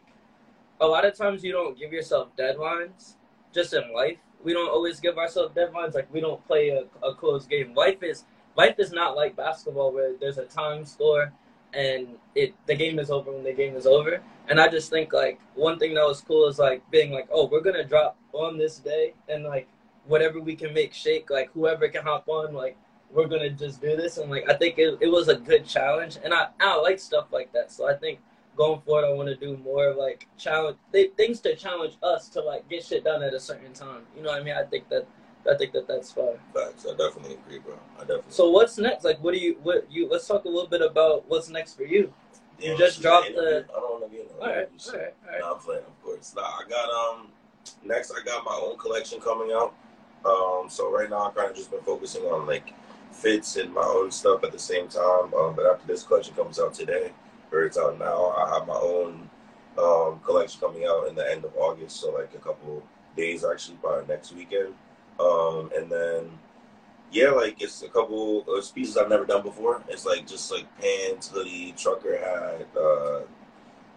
a 0.81 0.87
lot 0.87 1.05
of 1.05 1.17
times 1.17 1.45
you 1.45 1.53
don't 1.53 1.79
give 1.79 1.93
yourself 1.93 2.29
deadlines 2.37 3.15
just 3.53 3.73
in 3.73 3.93
life 3.95 4.19
we 4.45 4.53
don't 4.53 4.69
always 4.69 5.01
give 5.01 5.19
ourselves 5.19 5.55
deadlines. 5.57 5.95
Like 5.95 6.13
we 6.13 6.21
don't 6.21 6.45
play 6.47 6.69
a, 6.69 6.85
a 7.05 7.15
closed 7.15 7.49
game. 7.49 7.75
Life 7.75 8.03
is 8.03 8.25
life 8.57 8.77
is 8.79 8.93
not 8.93 9.17
like 9.17 9.37
basketball 9.37 9.93
where 9.93 10.13
there's 10.19 10.39
a 10.39 10.45
time 10.45 10.85
score 10.85 11.33
and 11.73 12.09
it 12.35 12.55
the 12.67 12.75
game 12.75 12.99
is 12.99 13.11
over 13.11 13.33
when 13.33 13.43
the 13.43 13.53
game 13.53 13.77
is 13.77 13.87
over. 13.87 14.23
And 14.49 14.61
I 14.61 14.69
just 14.69 14.91
think 14.91 15.13
like 15.13 15.41
one 15.55 15.79
thing 15.79 15.95
that 15.95 16.07
was 16.07 16.21
cool 16.21 16.47
is 16.49 16.59
like 16.59 16.89
being 16.91 17.13
like, 17.13 17.29
oh, 17.33 17.47
we're 17.47 17.61
gonna 17.61 17.85
drop 17.85 18.17
on 18.33 18.59
this 18.59 18.79
day 18.79 19.15
and 19.29 19.45
like 19.45 19.69
whatever 20.07 20.41
we 20.41 20.55
can 20.55 20.73
make 20.73 20.93
shake, 20.93 21.31
like 21.31 21.51
whoever 21.53 21.89
can 21.89 22.03
hop 22.03 22.29
on, 22.29 22.55
like 22.55 22.77
we're 23.11 23.27
gonna 23.27 23.51
just 23.51 23.81
do 23.81 23.97
this. 23.97 24.19
And 24.19 24.31
like 24.31 24.49
I 24.49 24.55
think 24.55 24.79
it, 24.79 24.99
it 25.01 25.09
was 25.09 25.29
a 25.29 25.37
good 25.37 25.67
challenge, 25.67 26.19
and 26.23 26.33
I 26.33 26.49
I 26.61 26.77
like 26.81 26.99
stuff 26.99 27.27
like 27.33 27.53
that. 27.53 27.73
So 27.73 27.89
I 27.89 27.95
think 27.95 28.21
going 28.57 28.81
forward, 28.83 29.07
I 29.07 29.13
want 29.13 29.29
to 29.29 29.37
do 29.37 29.57
more 29.59 29.95
like 29.95 30.29
challenge 30.39 30.77
things 30.93 31.41
to 31.41 31.57
challenge 31.57 31.95
us 32.03 32.29
to 32.31 32.41
like 32.41 32.69
get 32.69 32.85
shit 32.85 33.05
done 33.05 33.23
at 33.23 33.35
a 33.35 33.41
certain 33.41 33.73
time. 33.73 34.03
You 34.17 34.23
know 34.23 34.31
what 34.31 34.41
I 34.41 34.45
mean? 34.45 34.55
I 34.55 34.65
think 34.65 34.89
that 34.91 35.07
I 35.51 35.57
think 35.57 35.73
that 35.73 35.87
that's 35.87 36.13
fine. 36.13 36.39
Facts. 36.55 36.87
I 36.87 36.91
definitely 36.97 37.35
agree, 37.35 37.59
bro. 37.59 37.75
I 37.97 38.01
definitely. 38.01 38.25
So 38.31 38.51
what's 38.51 38.79
next? 38.79 39.05
Like, 39.05 39.23
what 39.23 39.35
do 39.35 39.41
you 39.41 39.59
what 39.63 39.91
you? 39.91 40.09
Let's 40.09 40.27
talk 40.27 40.45
a 40.45 40.49
little 40.49 40.69
bit 40.69 40.83
about 40.83 41.29
what's 41.29 41.49
next 41.49 41.77
for 41.77 41.85
you. 41.85 42.13
You 42.59 42.77
just 42.79 43.03
dropped 43.03 43.35
the. 43.35 43.67
I 43.69 43.81
don't 43.81 44.01
want 44.01 44.05
to 44.05 44.11
be 44.11 44.23
in 44.23 44.29
the. 44.29 44.35
All 44.35 44.49
right, 44.49 44.69
all 44.69 44.93
right, 44.93 45.15
all 45.27 45.31
right. 45.33 45.41
Nah, 45.41 45.53
I'm 45.53 45.59
playing, 45.59 45.83
of 45.85 46.03
course. 46.03 46.35
Nah, 46.35 46.43
I 46.43 46.63
got 46.69 46.89
um. 46.91 47.29
Next, 47.85 48.11
I 48.11 48.23
got 48.25 48.45
my 48.45 48.59
own 48.63 48.77
collection 48.79 49.21
coming 49.21 49.51
out. 49.53 49.75
Um, 50.25 50.69
so 50.69 50.91
right 50.91 51.09
now, 51.09 51.29
I've 51.29 51.35
kind 51.35 51.51
of 51.51 51.57
just 51.57 51.71
been 51.71 51.81
focusing 51.81 52.23
on 52.25 52.47
like 52.47 52.73
fits 53.11 53.57
and 53.57 53.73
my 53.73 53.83
own 53.83 54.11
stuff 54.11 54.45
at 54.45 54.53
the 54.53 54.59
same 54.59 54.89
time. 54.89 55.33
Um, 55.35 55.55
but 55.55 55.67
after 55.67 55.87
this 55.87 56.03
collection 56.03 56.35
comes 56.35 56.59
out 56.59 56.75
today, 56.75 57.13
Birds 57.55 57.79
out 57.79 57.99
now. 58.01 58.35
I 58.37 58.59
have 58.59 58.67
my 58.67 58.75
own 58.75 59.31
um, 59.79 60.19
collection 60.25 60.61
coming 60.61 60.87
out 60.87 61.07
in 61.07 61.15
the 61.15 61.31
end 61.31 61.45
of 61.45 61.55
August, 61.57 62.01
so 62.01 62.11
like 62.11 62.35
a 62.35 62.39
couple 62.39 62.83
days 63.17 63.45
actually, 63.45 63.77
probably 63.77 64.07
next 64.09 64.33
weekend. 64.33 64.75
Um, 65.21 65.71
and 65.77 65.91
then 65.91 66.31
yeah, 67.13 67.31
like 67.31 67.63
it's 67.63 67.83
a 67.83 67.89
couple 67.89 68.45
of 68.49 68.75
pieces 68.75 68.97
I've 68.97 69.09
never 69.09 69.25
done 69.25 69.43
before. 69.43 69.83
It's 69.89 70.05
like 70.05 70.27
just 70.27 70.51
like 70.51 70.67
pants, 70.81 71.29
hoodie, 71.29 71.75
trucker 71.77 72.19
hat, 72.19 72.67
uh, 72.77 73.21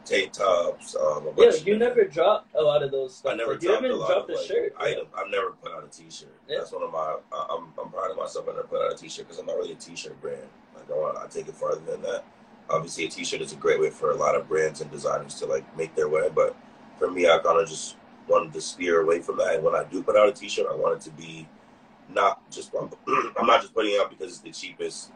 tank 0.06 0.34
tops. 0.34 0.96
Um, 0.96 1.30
yeah, 1.36 1.52
you 1.66 1.78
never 1.78 2.04
dropped 2.06 2.54
a 2.56 2.62
lot 2.62 2.84
of 2.84 2.92
those 2.92 3.16
stuff. 3.16 3.34
I 3.34 3.36
never 3.36 3.54
like, 3.54 3.62
dropped 3.62 3.82
you 3.84 3.90
haven't 3.90 4.08
dropped 4.08 4.30
a, 4.30 4.36
like, 4.36 4.46
shirt. 4.46 4.74
I, 4.80 4.96
I've 5.18 5.32
never 5.32 5.52
put 5.52 5.72
out 5.74 5.84
a 5.84 5.88
T-shirt. 5.88 6.30
Yeah. 6.48 6.60
That's 6.60 6.72
one 6.72 6.84
of 6.84 6.92
my. 6.92 7.18
I'm 7.34 7.74
I'm 7.82 7.90
proud 7.92 8.12
of 8.12 8.18
myself. 8.18 8.46
I 8.48 8.52
never 8.52 8.68
put 8.68 8.82
out 8.82 8.94
a 8.94 8.96
T-shirt 8.96 9.26
because 9.26 9.40
I'm 9.40 9.48
not 9.48 9.58
really 9.58 9.74
a 9.74 9.76
T-shirt 9.76 10.20
brand. 10.22 10.48
Like 10.76 10.90
I 10.92 10.94
want, 10.94 11.18
I 11.18 11.28
take 11.28 11.48
it 11.48 11.56
farther 11.56 11.82
than 11.90 12.02
that. 12.04 12.24
obviously 12.70 13.06
a 13.06 13.10
t-shirt 13.10 13.42
is 13.42 13.54
a 13.54 13.56
great 13.56 13.80
way 13.80 13.90
for 13.90 14.12
a 14.12 14.16
lot 14.16 14.36
of 14.36 14.48
brands 14.48 14.82
and 14.82 14.92
designers 14.92 15.36
to 15.36 15.46
like 15.46 15.66
make 15.78 15.96
their 15.96 16.10
way. 16.10 16.30
But 16.34 16.56
for 17.00 17.10
me, 17.10 17.28
I 17.28 17.40
kind 17.40 17.60
of 17.60 17.68
just 17.68 17.96
wanted 18.28 18.54
to 18.54 18.62
steer 18.62 19.02
away 19.02 19.22
from 19.22 19.38
that. 19.38 19.56
And 19.56 19.64
when 19.64 19.76
I 19.76 19.84
do 19.84 20.04
put 20.04 20.16
out 20.16 20.30
a 20.30 20.32
t-shirt, 20.32 20.68
I 20.70 20.76
want 20.76 20.96
it 20.96 21.02
to 21.10 21.12
be 21.12 21.48
not 22.10 22.50
just 22.52 22.74
I'm, 22.80 22.90
I'm 23.40 23.48
not 23.48 23.62
just 23.62 23.74
putting 23.74 23.94
it 23.94 24.02
out 24.02 24.10
because 24.10 24.30
it's 24.30 24.40
the 24.40 24.52
cheapest 24.52 25.12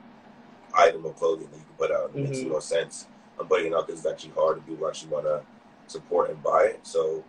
item 0.73 1.05
of 1.05 1.15
clothing 1.15 1.47
that 1.51 1.57
you 1.57 1.63
can 1.63 1.75
put 1.77 1.91
out. 1.91 2.09
It 2.09 2.15
mm-hmm. 2.15 2.31
makes 2.31 2.41
no 2.41 2.59
sense. 2.59 3.07
I'm 3.39 3.47
putting 3.47 3.67
it 3.67 3.75
out 3.75 3.87
because 3.87 4.05
it's 4.05 4.11
actually 4.11 4.33
hard 4.33 4.57
and 4.57 4.67
people 4.67 4.87
actually 4.87 5.09
want 5.09 5.25
to 5.25 5.41
support 5.87 6.29
and 6.29 6.41
buy 6.43 6.63
it. 6.65 6.79
So 6.83 7.23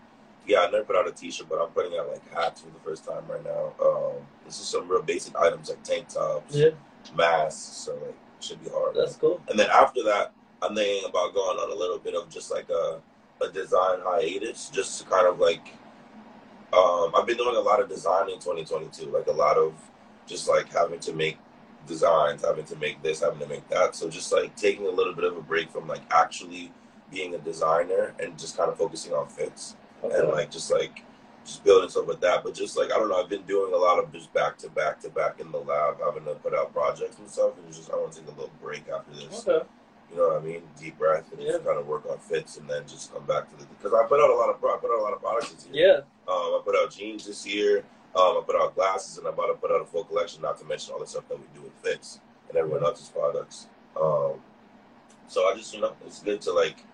yeah, 0.46 0.60
I 0.60 0.70
never 0.70 0.84
put 0.84 0.96
out 0.96 1.08
a 1.08 1.12
t-shirt, 1.12 1.48
but 1.48 1.60
I'm 1.60 1.68
putting 1.70 1.98
out 1.98 2.08
like 2.08 2.32
hats 2.34 2.60
for 2.60 2.68
the 2.68 2.80
first 2.84 3.04
time 3.04 3.22
right 3.28 3.44
now. 3.44 3.72
Um, 3.82 4.26
this 4.44 4.60
is 4.60 4.66
some 4.66 4.88
real 4.88 5.02
basic 5.02 5.36
items 5.36 5.68
like 5.68 5.82
tank 5.82 6.08
tops, 6.08 6.54
yeah. 6.54 6.70
masks. 7.14 7.60
So 7.60 7.94
like 7.94 8.16
should 8.40 8.62
be 8.62 8.70
hard. 8.70 8.96
That's 8.96 9.16
cool. 9.16 9.40
And 9.48 9.58
then 9.58 9.68
after 9.70 10.02
that, 10.04 10.32
I'm 10.62 10.74
thinking 10.74 11.08
about 11.08 11.34
going 11.34 11.58
on 11.58 11.70
a 11.70 11.74
little 11.74 11.98
bit 11.98 12.14
of 12.14 12.28
just 12.28 12.50
like 12.50 12.68
a 12.70 13.00
a 13.42 13.50
design 13.50 13.98
hiatus, 14.04 14.70
just 14.70 15.00
to 15.00 15.08
kind 15.08 15.26
of 15.26 15.38
like. 15.38 15.74
Um, 16.72 17.12
I've 17.14 17.26
been 17.26 17.36
doing 17.36 17.56
a 17.56 17.60
lot 17.60 17.82
of 17.82 17.90
design 17.90 18.30
in 18.30 18.36
2022, 18.36 19.10
like 19.10 19.26
a 19.26 19.32
lot 19.32 19.58
of 19.58 19.74
just 20.26 20.48
like 20.48 20.72
having 20.72 21.00
to 21.00 21.12
make 21.12 21.36
designs, 21.86 22.42
having 22.42 22.64
to 22.64 22.76
make 22.76 23.02
this, 23.02 23.20
having 23.20 23.40
to 23.40 23.46
make 23.46 23.68
that. 23.68 23.94
So 23.94 24.08
just 24.08 24.32
like 24.32 24.56
taking 24.56 24.86
a 24.86 24.90
little 24.90 25.14
bit 25.14 25.24
of 25.24 25.36
a 25.36 25.42
break 25.42 25.70
from 25.70 25.86
like 25.86 26.00
actually 26.10 26.72
being 27.10 27.34
a 27.34 27.38
designer 27.38 28.14
and 28.20 28.38
just 28.38 28.56
kind 28.56 28.70
of 28.70 28.78
focusing 28.78 29.12
on 29.12 29.28
fits 29.28 29.76
okay. 30.02 30.18
and 30.18 30.28
like 30.28 30.50
just 30.50 30.70
like 30.70 31.04
just 31.44 31.62
building 31.64 31.90
stuff 31.90 32.06
with 32.06 32.20
that. 32.20 32.42
But 32.44 32.54
just 32.54 32.76
like 32.76 32.92
I 32.92 32.96
don't 32.96 33.08
know, 33.08 33.22
I've 33.22 33.28
been 33.28 33.42
doing 33.42 33.72
a 33.74 33.76
lot 33.76 34.02
of 34.02 34.12
just 34.12 34.32
back 34.32 34.56
to 34.58 34.70
back 34.70 35.00
to 35.00 35.10
back 35.10 35.40
in 35.40 35.50
the 35.52 35.58
lab, 35.58 35.98
having 36.04 36.24
to 36.24 36.34
put 36.34 36.54
out 36.54 36.72
projects 36.72 37.18
and 37.18 37.28
stuff, 37.28 37.52
and 37.58 37.72
just 37.72 37.90
I 37.90 37.96
want 37.96 38.12
to 38.12 38.20
take 38.20 38.28
a 38.28 38.32
little 38.32 38.52
break 38.62 38.84
after 38.88 39.12
this. 39.14 39.46
Okay. 39.46 39.66
You 40.12 40.18
know 40.18 40.28
what 40.28 40.42
I 40.42 40.44
mean? 40.44 40.62
Deep 40.78 40.98
breath 40.98 41.32
and 41.32 41.40
yeah. 41.40 41.52
just 41.52 41.64
kind 41.64 41.78
of 41.78 41.86
work 41.86 42.04
on 42.10 42.18
fits, 42.18 42.58
and 42.58 42.68
then 42.68 42.82
just 42.86 43.12
come 43.12 43.24
back 43.24 43.48
to 43.50 43.56
the 43.56 43.64
because 43.64 43.94
I 43.94 44.06
put 44.06 44.20
out 44.20 44.30
a 44.30 44.34
lot 44.34 44.50
of 44.50 44.56
I 44.56 44.76
put 44.78 44.90
out 44.90 45.00
a 45.00 45.02
lot 45.02 45.14
of 45.14 45.20
products 45.20 45.52
this 45.52 45.66
year. 45.72 45.86
Yeah. 45.86 46.32
Um, 46.32 46.54
I 46.54 46.60
put 46.64 46.76
out 46.76 46.90
jeans 46.90 47.26
this 47.26 47.46
year. 47.46 47.78
Um, 48.14 48.36
I 48.36 48.42
put 48.44 48.56
out 48.56 48.74
glasses, 48.74 49.16
and 49.16 49.26
I'm 49.26 49.32
about 49.32 49.46
to 49.46 49.54
put 49.54 49.70
out 49.70 49.80
a 49.80 49.86
full 49.86 50.04
collection. 50.04 50.42
Not 50.42 50.58
to 50.58 50.66
mention 50.66 50.92
all 50.92 51.00
the 51.00 51.06
stuff 51.06 51.26
that 51.28 51.38
we 51.38 51.46
do 51.54 51.62
with 51.62 51.72
fits 51.82 52.20
and 52.48 52.58
everyone 52.58 52.84
else's 52.84 53.08
products. 53.08 53.68
Um, 53.96 54.34
so 55.28 55.48
I 55.48 55.54
just 55.56 55.72
you 55.74 55.80
know 55.80 55.94
it's 56.06 56.22
good 56.22 56.42
to 56.42 56.52
like 56.52 56.84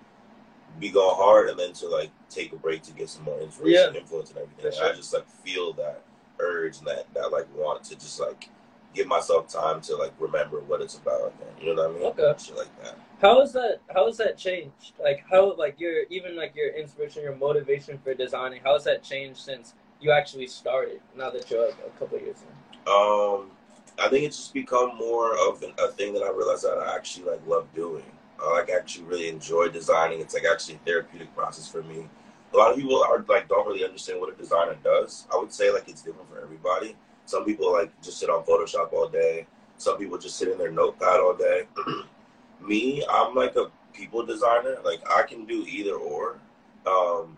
be 0.78 0.90
going 0.90 1.16
hard 1.16 1.48
and 1.48 1.58
then 1.58 1.72
to 1.72 1.88
like 1.88 2.10
take 2.30 2.52
a 2.52 2.56
break 2.56 2.82
to 2.82 2.92
get 2.92 3.08
some 3.08 3.24
more 3.24 3.40
inspiration, 3.40 3.94
yeah. 3.94 4.00
influence, 4.00 4.30
and 4.30 4.38
everything. 4.38 4.72
Sure. 4.72 4.92
I 4.92 4.94
just 4.94 5.12
like 5.12 5.28
feel 5.44 5.72
that 5.74 6.02
urge 6.38 6.78
and 6.78 6.86
that 6.86 7.12
that 7.14 7.32
like 7.32 7.46
want 7.56 7.82
to 7.84 7.96
just 7.96 8.20
like 8.20 8.48
give 8.94 9.06
myself 9.06 9.48
time 9.48 9.80
to 9.82 9.96
like 9.96 10.12
remember 10.18 10.60
what 10.60 10.80
it's 10.80 10.96
about. 10.96 11.32
You 11.60 11.74
know 11.74 11.88
what 11.88 11.90
I 11.90 11.94
mean? 11.94 12.02
Okay. 12.04 12.34
Shit 12.44 12.56
like 12.56 12.82
that. 12.82 12.96
How 13.20 13.40
is 13.40 13.52
that? 13.52 13.80
How 13.92 14.06
has 14.06 14.16
that 14.18 14.38
changed? 14.38 14.92
Like 15.02 15.24
how 15.28 15.56
like 15.56 15.80
your 15.80 16.04
even 16.08 16.36
like 16.36 16.54
your 16.54 16.70
inspiration, 16.70 17.22
your 17.22 17.34
motivation 17.34 17.98
for 17.98 18.14
designing. 18.14 18.60
How 18.62 18.74
has 18.74 18.84
that 18.84 19.02
changed 19.02 19.40
since 19.40 19.74
you 20.00 20.12
actually 20.12 20.46
started? 20.46 21.00
Now 21.16 21.30
that 21.30 21.50
you're 21.50 21.66
like, 21.66 21.76
a 21.84 21.98
couple 21.98 22.18
years 22.18 22.36
in. 22.42 22.92
Um, 22.92 23.50
I 23.98 24.08
think 24.08 24.24
it's 24.24 24.36
just 24.36 24.54
become 24.54 24.96
more 24.96 25.36
of 25.36 25.62
an, 25.64 25.72
a 25.78 25.88
thing 25.88 26.14
that 26.14 26.22
I 26.22 26.30
realized 26.30 26.62
that 26.62 26.78
I 26.78 26.94
actually 26.94 27.28
like 27.28 27.44
love 27.46 27.66
doing. 27.74 28.04
I 28.40 28.52
like 28.52 28.70
actually 28.70 29.04
really 29.06 29.28
enjoy 29.28 29.68
designing. 29.68 30.20
It's 30.20 30.34
like 30.34 30.44
actually 30.50 30.76
a 30.76 30.86
therapeutic 30.86 31.34
process 31.34 31.66
for 31.66 31.82
me. 31.82 32.08
A 32.54 32.56
lot 32.56 32.70
of 32.70 32.76
people 32.76 33.02
are 33.02 33.24
like 33.28 33.48
don't 33.48 33.66
really 33.66 33.84
understand 33.84 34.20
what 34.20 34.32
a 34.32 34.36
designer 34.36 34.76
does. 34.84 35.26
I 35.34 35.38
would 35.38 35.52
say 35.52 35.72
like 35.72 35.88
it's 35.88 36.02
different 36.02 36.30
for 36.30 36.40
everybody. 36.40 36.94
Some 37.26 37.44
people 37.44 37.72
like 37.72 37.90
just 38.00 38.20
sit 38.20 38.30
on 38.30 38.44
Photoshop 38.44 38.92
all 38.92 39.08
day. 39.08 39.48
Some 39.76 39.98
people 39.98 40.18
just 40.18 40.36
sit 40.36 40.48
in 40.48 40.56
their 40.56 40.70
notepad 40.70 41.18
all 41.18 41.34
day. 41.34 41.64
me, 42.60 43.04
I'm 43.08 43.34
like 43.34 43.56
a 43.56 43.70
people 43.92 44.24
designer. 44.24 44.76
Like 44.84 45.00
I 45.10 45.22
can 45.22 45.44
do 45.44 45.64
either 45.68 45.94
or. 45.94 46.38
Um, 46.86 47.36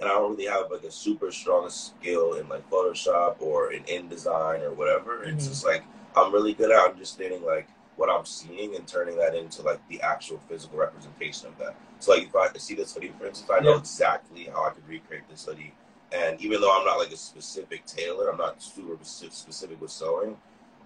and 0.00 0.10
I 0.10 0.14
don't 0.14 0.32
really 0.32 0.46
have 0.46 0.70
like 0.70 0.82
a 0.82 0.90
super 0.90 1.30
strong 1.30 1.70
skill 1.70 2.34
in 2.34 2.48
like 2.48 2.68
Photoshop 2.68 3.40
or 3.40 3.72
in 3.72 3.84
InDesign 3.84 4.62
or 4.62 4.72
whatever. 4.72 5.18
Mm-hmm. 5.18 5.36
It's 5.36 5.46
just 5.46 5.64
like 5.64 5.84
I'm 6.16 6.32
really 6.32 6.54
good 6.54 6.70
at 6.70 6.90
understanding 6.90 7.44
like 7.44 7.68
what 7.96 8.10
I'm 8.10 8.24
seeing 8.24 8.74
and 8.74 8.86
turning 8.86 9.16
that 9.18 9.34
into 9.34 9.62
like 9.62 9.80
the 9.88 10.00
actual 10.02 10.38
physical 10.48 10.78
representation 10.78 11.48
of 11.48 11.58
that. 11.58 11.76
So 12.00 12.12
like 12.12 12.24
if 12.24 12.34
I 12.34 12.48
see 12.58 12.74
this 12.74 12.94
hoodie, 12.94 13.12
for 13.18 13.26
instance, 13.26 13.50
I 13.52 13.60
know 13.60 13.74
yeah. 13.74 13.78
exactly 13.78 14.44
how 14.52 14.64
I 14.64 14.70
could 14.70 14.88
recreate 14.88 15.28
this 15.30 15.44
hoodie. 15.44 15.72
And 16.12 16.40
even 16.40 16.60
though 16.60 16.76
I'm 16.76 16.84
not 16.84 16.98
like 16.98 17.12
a 17.12 17.16
specific 17.16 17.86
tailor, 17.86 18.28
I'm 18.28 18.38
not 18.38 18.62
super 18.62 18.96
specific 19.02 19.80
with 19.80 19.90
sewing. 19.90 20.36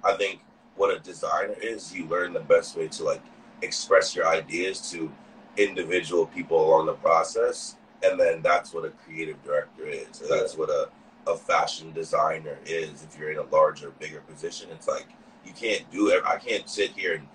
I 0.05 0.15
think 0.17 0.41
what 0.77 0.95
a 0.95 1.01
designer 1.01 1.57
is, 1.61 1.93
you 1.95 2.07
learn 2.07 2.33
the 2.33 2.41
best 2.41 2.77
way 2.77 2.89
to 2.89 3.05
like 3.05 3.23
express 3.63 4.15
your 4.15 4.27
ideas 4.29 4.91
to 4.91 5.11
individual 5.57 6.27
people 6.27 6.67
along 6.67 6.87
the 6.87 6.95
process, 6.95 7.77
and 8.03 8.19
then 8.21 8.43
that's 8.43 8.75
what 8.75 8.85
a 8.85 8.91
creative 8.91 9.43
director 9.45 9.87
is. 9.87 10.23
Or 10.23 10.29
that's 10.29 10.57
what 10.57 10.71
a 10.71 10.89
a 11.27 11.37
fashion 11.37 11.93
designer 11.93 12.59
is. 12.65 13.03
If 13.03 13.19
you're 13.19 13.33
in 13.33 13.39
a 13.39 13.43
larger, 13.43 13.91
bigger 13.99 14.21
position, 14.21 14.69
it's 14.71 14.89
like 14.89 15.09
you 15.45 15.53
can't 15.53 15.89
do 15.91 16.09
it. 16.09 16.23
I 16.25 16.37
can't 16.37 16.69
sit 16.69 16.93
here 16.93 17.15
and 17.15 17.27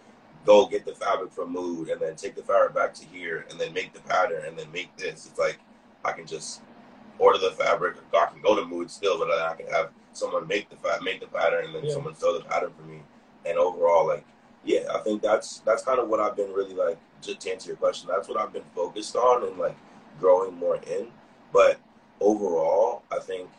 go 0.46 0.66
get 0.66 0.86
the 0.86 0.96
fabric 0.96 1.32
from 1.32 1.52
Mood 1.52 1.90
and 1.90 2.02
then 2.02 2.16
take 2.16 2.36
the 2.36 2.42
fabric 2.42 2.74
back 2.74 2.94
to 2.96 3.06
here 3.06 3.46
and 3.50 3.60
then 3.60 3.74
make 3.74 3.94
the 3.94 4.00
pattern 4.02 4.46
and 4.46 4.58
then 4.58 4.72
make 4.72 4.96
this. 4.98 5.28
It's 5.28 5.38
like 5.38 5.60
I 6.04 6.12
can 6.14 6.26
just 6.26 6.62
order 7.20 7.38
the 7.38 7.52
fabric. 7.52 7.98
I 8.14 8.26
can 8.28 8.42
go 8.42 8.56
to 8.56 8.66
Mood 8.66 8.90
still, 8.90 9.20
but 9.20 9.30
I 9.30 9.56
can 9.56 9.68
have 9.68 9.90
someone 10.14 10.48
make 10.48 10.70
the 10.70 10.78
fa- 10.78 11.00
make 11.04 11.20
the 11.20 11.28
pattern 11.28 11.66
and 11.66 11.76
then 11.76 11.86
yeah. 11.86 11.94
someone 11.94 12.16
sew 12.16 12.38
the 12.38 12.46
pattern 12.46 12.72
for 12.78 12.84
me. 12.84 13.02
And 13.46 13.58
overall, 13.58 14.08
like 14.08 14.26
yeah, 14.64 14.86
I 14.94 15.00
think 15.00 15.22
that's 15.22 15.60
that's 15.60 15.84
kind 15.84 16.00
of 16.00 16.08
what 16.08 16.20
I've 16.20 16.36
been 16.36 16.52
really 16.52 16.74
like. 16.74 16.98
Just 17.22 17.42
to 17.42 17.52
answer 17.52 17.70
your 17.70 17.78
question, 17.78 18.10
that's 18.12 18.28
what 18.28 18.40
I've 18.40 18.54
been 18.54 18.64
focused 18.76 19.16
on 19.16 19.48
and 19.48 19.58
like 19.58 19.76
growing 20.20 20.56
more 20.56 20.78
in. 20.78 21.08
But 21.52 21.80
overall, 22.20 23.04
I 23.12 23.20
think 23.20 23.50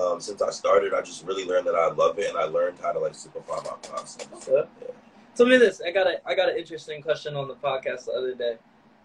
um, 0.00 0.20
since 0.20 0.42
I 0.42 0.50
started, 0.50 0.94
I 0.94 1.02
just 1.02 1.24
really 1.24 1.44
learned 1.44 1.66
that 1.66 1.74
I 1.74 1.90
love 1.90 2.18
it, 2.18 2.28
and 2.28 2.38
I 2.38 2.44
learned 2.44 2.78
how 2.80 2.92
to 2.92 2.98
like 2.98 3.14
simplify 3.14 3.56
my 3.56 3.76
process. 3.82 4.28
Okay. 4.48 4.68
Yeah. 4.80 4.88
Tell 5.36 5.46
me 5.46 5.56
this. 5.56 5.80
I 5.84 5.90
got 5.90 6.06
a 6.06 6.20
I 6.26 6.34
got 6.34 6.48
an 6.48 6.56
interesting 6.56 7.02
question 7.02 7.36
on 7.36 7.48
the 7.48 7.54
podcast 7.54 8.06
the 8.06 8.12
other 8.12 8.34
day. 8.34 8.56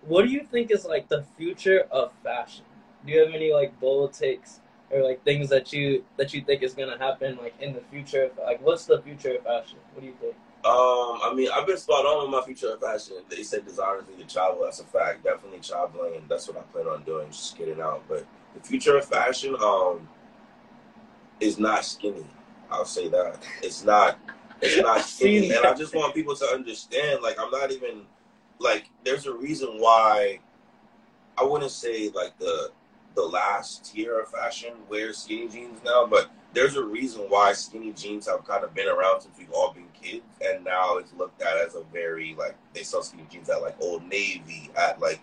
What 0.01 0.23
do 0.23 0.29
you 0.29 0.45
think 0.51 0.71
is 0.71 0.85
like 0.85 1.07
the 1.07 1.23
future 1.37 1.87
of 1.91 2.11
fashion? 2.23 2.65
Do 3.05 3.13
you 3.13 3.19
have 3.19 3.33
any 3.33 3.53
like 3.53 3.79
bold 3.79 4.13
takes 4.13 4.59
or 4.91 5.03
like 5.03 5.23
things 5.23 5.49
that 5.49 5.71
you 5.73 6.03
that 6.17 6.33
you 6.33 6.41
think 6.41 6.63
is 6.63 6.73
gonna 6.73 6.97
happen 6.97 7.37
like 7.37 7.55
in 7.61 7.73
the 7.73 7.81
future? 7.91 8.31
Like, 8.43 8.61
what's 8.61 8.85
the 8.85 9.01
future 9.01 9.35
of 9.35 9.43
fashion? 9.43 9.77
What 9.93 10.01
do 10.01 10.07
you 10.07 10.15
think? 10.19 10.35
Um, 10.65 11.19
I 11.21 11.31
mean, 11.35 11.47
I've 11.53 11.67
been 11.67 11.77
spot 11.77 12.05
on 12.05 12.23
with 12.23 12.31
my 12.31 12.43
future 12.43 12.73
of 12.73 12.81
fashion. 12.81 13.17
They 13.29 13.43
said 13.43 13.65
designers 13.65 14.05
need 14.09 14.27
to 14.27 14.33
travel. 14.33 14.61
That's 14.63 14.79
a 14.79 14.83
fact. 14.83 15.23
Definitely 15.23 15.59
traveling, 15.59 16.15
and 16.15 16.27
that's 16.27 16.47
what 16.47 16.57
I 16.57 16.61
plan 16.61 16.87
on 16.87 17.03
doing. 17.03 17.27
Just 17.27 17.55
getting 17.57 17.79
out. 17.79 18.03
But 18.09 18.25
the 18.55 18.61
future 18.61 18.97
of 18.97 19.05
fashion, 19.05 19.55
um, 19.61 20.07
is 21.39 21.59
not 21.59 21.85
skinny. 21.85 22.25
I'll 22.71 22.85
say 22.85 23.07
that. 23.09 23.43
It's 23.61 23.83
not 23.83 24.17
it's 24.61 24.81
not 24.81 25.01
skinny. 25.05 25.51
and 25.51 25.65
I 25.65 25.73
just 25.73 25.93
want 25.93 26.13
people 26.13 26.35
to 26.35 26.45
understand, 26.45 27.21
like 27.21 27.37
I'm 27.39 27.51
not 27.51 27.71
even 27.71 28.01
like 28.59 28.89
there's 29.03 29.25
a 29.25 29.33
reason 29.33 29.79
why 29.79 30.39
I 31.37 31.43
wouldn't 31.43 31.71
say 31.71 32.09
like 32.09 32.37
the 32.39 32.71
the 33.15 33.23
last 33.23 33.93
tier 33.93 34.19
of 34.19 34.29
fashion 34.29 34.73
wears 34.89 35.19
skinny 35.19 35.47
jeans 35.47 35.79
now, 35.85 36.05
but 36.05 36.29
there's 36.55 36.77
a 36.77 36.83
reason 36.83 37.23
why 37.23 37.53
skinny 37.53 37.91
jeans 37.91 38.27
have 38.27 38.45
kind 38.45 38.63
of 38.63 38.73
been 38.73 38.87
around 38.87 39.21
since 39.21 39.37
we've 39.37 39.51
all 39.51 39.73
been 39.73 39.87
kids, 40.01 40.23
and 40.41 40.63
now 40.63 40.97
it's 40.97 41.13
looked 41.13 41.41
at 41.41 41.57
as 41.57 41.75
a 41.75 41.83
very 41.93 42.33
like 42.35 42.55
they 42.73 42.81
sell 42.81 43.03
skinny 43.03 43.27
jeans 43.29 43.49
at 43.49 43.61
like 43.61 43.75
Old 43.81 44.03
Navy, 44.03 44.71
at 44.75 44.99
like 44.99 45.21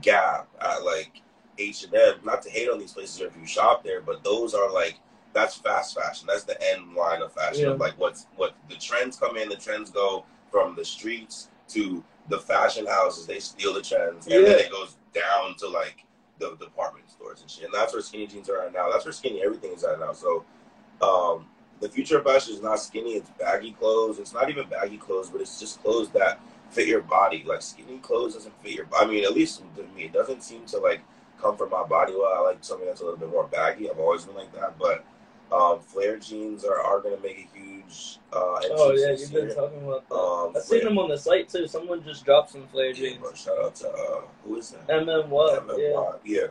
Gap, 0.00 0.48
at 0.60 0.84
like 0.84 1.20
H 1.58 1.84
and 1.84 1.94
M. 1.94 2.14
Not 2.24 2.42
to 2.42 2.50
hate 2.50 2.68
on 2.68 2.78
these 2.78 2.92
places 2.92 3.20
if 3.20 3.36
you 3.38 3.46
shop 3.46 3.82
there, 3.82 4.00
but 4.00 4.22
those 4.22 4.54
are 4.54 4.72
like 4.72 5.00
that's 5.32 5.56
fast 5.56 5.98
fashion. 5.98 6.26
That's 6.28 6.44
the 6.44 6.56
end 6.72 6.94
line 6.94 7.22
of 7.22 7.32
fashion. 7.32 7.64
Yeah. 7.64 7.70
Of 7.70 7.80
like 7.80 7.98
what's 7.98 8.26
what 8.36 8.54
the 8.68 8.76
trends 8.76 9.16
come 9.16 9.36
in, 9.36 9.48
the 9.48 9.56
trends 9.56 9.90
go 9.90 10.24
from 10.50 10.76
the 10.76 10.84
streets 10.84 11.48
to 11.68 12.02
the 12.28 12.38
fashion 12.38 12.86
houses. 12.86 13.26
They 13.26 13.40
steal 13.40 13.74
the 13.74 13.82
trends, 13.82 14.26
and 14.26 14.42
yeah. 14.42 14.48
then 14.48 14.58
it 14.60 14.70
goes 14.70 14.96
down 15.12 15.56
to 15.58 15.68
like 15.68 16.04
the 16.38 16.54
department 16.56 17.10
stores 17.10 17.40
and 17.40 17.50
shit. 17.50 17.64
And 17.64 17.74
that's 17.74 17.92
where 17.92 18.02
skinny 18.02 18.26
jeans 18.26 18.48
are 18.48 18.60
at 18.60 18.72
now. 18.72 18.90
That's 18.90 19.04
where 19.04 19.12
skinny 19.12 19.42
everything 19.42 19.72
is 19.72 19.82
at 19.82 19.98
now. 19.98 20.12
So 20.12 20.44
um, 21.02 21.46
the 21.80 21.88
future 21.88 22.18
of 22.18 22.24
fashion 22.24 22.54
is 22.54 22.62
not 22.62 22.80
skinny. 22.80 23.12
It's 23.12 23.30
baggy 23.38 23.72
clothes. 23.72 24.18
It's 24.18 24.32
not 24.32 24.50
even 24.50 24.68
baggy 24.68 24.96
clothes, 24.96 25.30
but 25.30 25.40
it's 25.40 25.60
just 25.60 25.82
clothes 25.82 26.10
that 26.10 26.40
fit 26.70 26.88
your 26.88 27.02
body. 27.02 27.44
Like 27.46 27.62
skinny 27.62 27.98
clothes 27.98 28.34
doesn't 28.34 28.62
fit 28.62 28.72
your. 28.72 28.86
I 28.96 29.06
mean, 29.06 29.24
at 29.24 29.32
least 29.32 29.62
to 29.76 29.82
me, 29.94 30.04
it 30.04 30.12
doesn't 30.12 30.42
seem 30.42 30.64
to 30.66 30.78
like 30.78 31.00
come 31.40 31.56
from 31.56 31.70
my 31.70 31.84
body 31.84 32.14
well. 32.14 32.32
I 32.34 32.40
like 32.40 32.58
something 32.62 32.86
that's 32.86 33.00
a 33.00 33.04
little 33.04 33.18
bit 33.18 33.30
more 33.30 33.46
baggy. 33.46 33.90
I've 33.90 33.98
always 33.98 34.24
been 34.24 34.34
like 34.34 34.52
that, 34.54 34.78
but 34.78 35.04
um, 35.52 35.80
flare 35.80 36.18
jeans 36.18 36.64
are, 36.64 36.80
are 36.80 37.00
going 37.00 37.16
to 37.16 37.22
make 37.22 37.38
a 37.38 37.58
huge 37.58 38.18
uh, 38.32 38.60
Oh 38.70 38.92
yeah, 38.94 39.12
you've 39.12 39.32
been 39.32 39.54
talking 39.54 39.82
about 39.82 40.08
that. 40.08 40.14
Um, 40.14 40.52
I've 40.56 40.62
seen 40.62 40.84
them 40.84 40.98
on 40.98 41.08
the 41.08 41.16
site 41.16 41.48
too. 41.48 41.66
Someone 41.66 42.02
just 42.04 42.24
dropped 42.24 42.50
some 42.50 42.66
flare 42.68 42.92
jeans. 42.92 43.18
Bro, 43.18 43.34
shout 43.34 43.58
out 43.58 43.74
to 43.76 43.88
uh, 43.88 44.20
who 44.44 44.56
is 44.56 44.70
that? 44.70 44.86
MM 44.88 45.28
Yeah. 46.24 46.48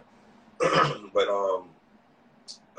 yeah. 0.60 0.98
but 1.14 1.28
um, 1.28 1.66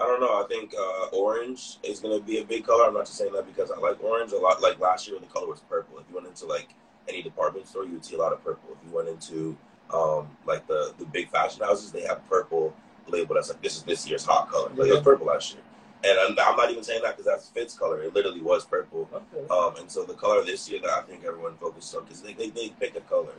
I 0.00 0.05
don't 0.05 0.21
know. 0.21 0.43
I 0.43 0.47
think 0.49 0.75
uh, 0.78 1.07
orange 1.17 1.78
is 1.83 1.99
going 1.99 2.19
to 2.19 2.25
be 2.25 2.38
a 2.38 2.45
big 2.45 2.64
color. 2.64 2.87
I'm 2.87 2.95
not 2.95 3.07
just 3.07 3.19
saying 3.19 3.33
that 3.33 3.47
because 3.47 3.71
I 3.71 3.78
like 3.78 4.02
orange 4.02 4.33
a 4.33 4.38
lot. 4.38 4.62
Like 4.62 4.78
last 4.78 5.09
year, 5.09 5.17
when 5.17 5.26
the 5.26 5.33
color 5.33 5.49
was 5.49 5.61
purple. 5.61 5.99
If 5.99 6.05
you 6.09 6.14
went 6.14 6.28
into 6.28 6.47
like 6.47 6.69
any 7.09 7.23
department 7.23 7.67
store, 7.67 7.85
you 7.85 7.93
would 7.93 8.05
see 8.05 8.14
a 8.14 8.19
lot 8.19 8.33
of 8.33 8.45
purple. 8.45 8.71
If 8.71 8.88
you 8.88 8.95
went 8.95 9.09
into 9.09 9.57
um, 9.93 10.28
like 10.47 10.67
the 10.69 10.95
the 10.99 11.07
big 11.07 11.31
fashion 11.31 11.62
houses, 11.62 11.90
they 11.90 12.02
have 12.02 12.26
purple 12.28 12.75
labeled 13.09 13.38
as 13.38 13.49
like 13.49 13.61
this 13.61 13.76
is 13.76 13.83
this 13.83 14.09
year's 14.09 14.25
hot 14.25 14.49
color. 14.50 14.71
Like 14.71 14.88
it 14.88 14.93
was 14.93 15.02
purple 15.02 15.26
last 15.26 15.55
year. 15.55 15.62
And 16.05 16.17
I'm, 16.17 16.37
I'm 16.47 16.57
not 16.57 16.71
even 16.71 16.85
saying 16.85 17.02
that 17.02 17.17
because 17.17 17.26
that's 17.26 17.49
Fit's 17.49 17.76
color. 17.76 18.00
It 18.02 18.14
literally 18.14 18.40
was 18.40 18.64
purple. 18.64 19.09
Okay. 19.12 19.49
Um, 19.49 19.75
and 19.81 19.90
so 19.90 20.05
the 20.05 20.14
color 20.14 20.45
this 20.45 20.71
year 20.71 20.81
that 20.83 20.90
I 20.90 21.00
think 21.00 21.25
everyone 21.25 21.57
focused 21.57 21.95
on 21.97 22.05
because 22.05 22.23
they, 22.23 22.35
they, 22.35 22.50
they 22.50 22.69
pick 22.69 22.97
a 22.97 23.00
color. 23.00 23.35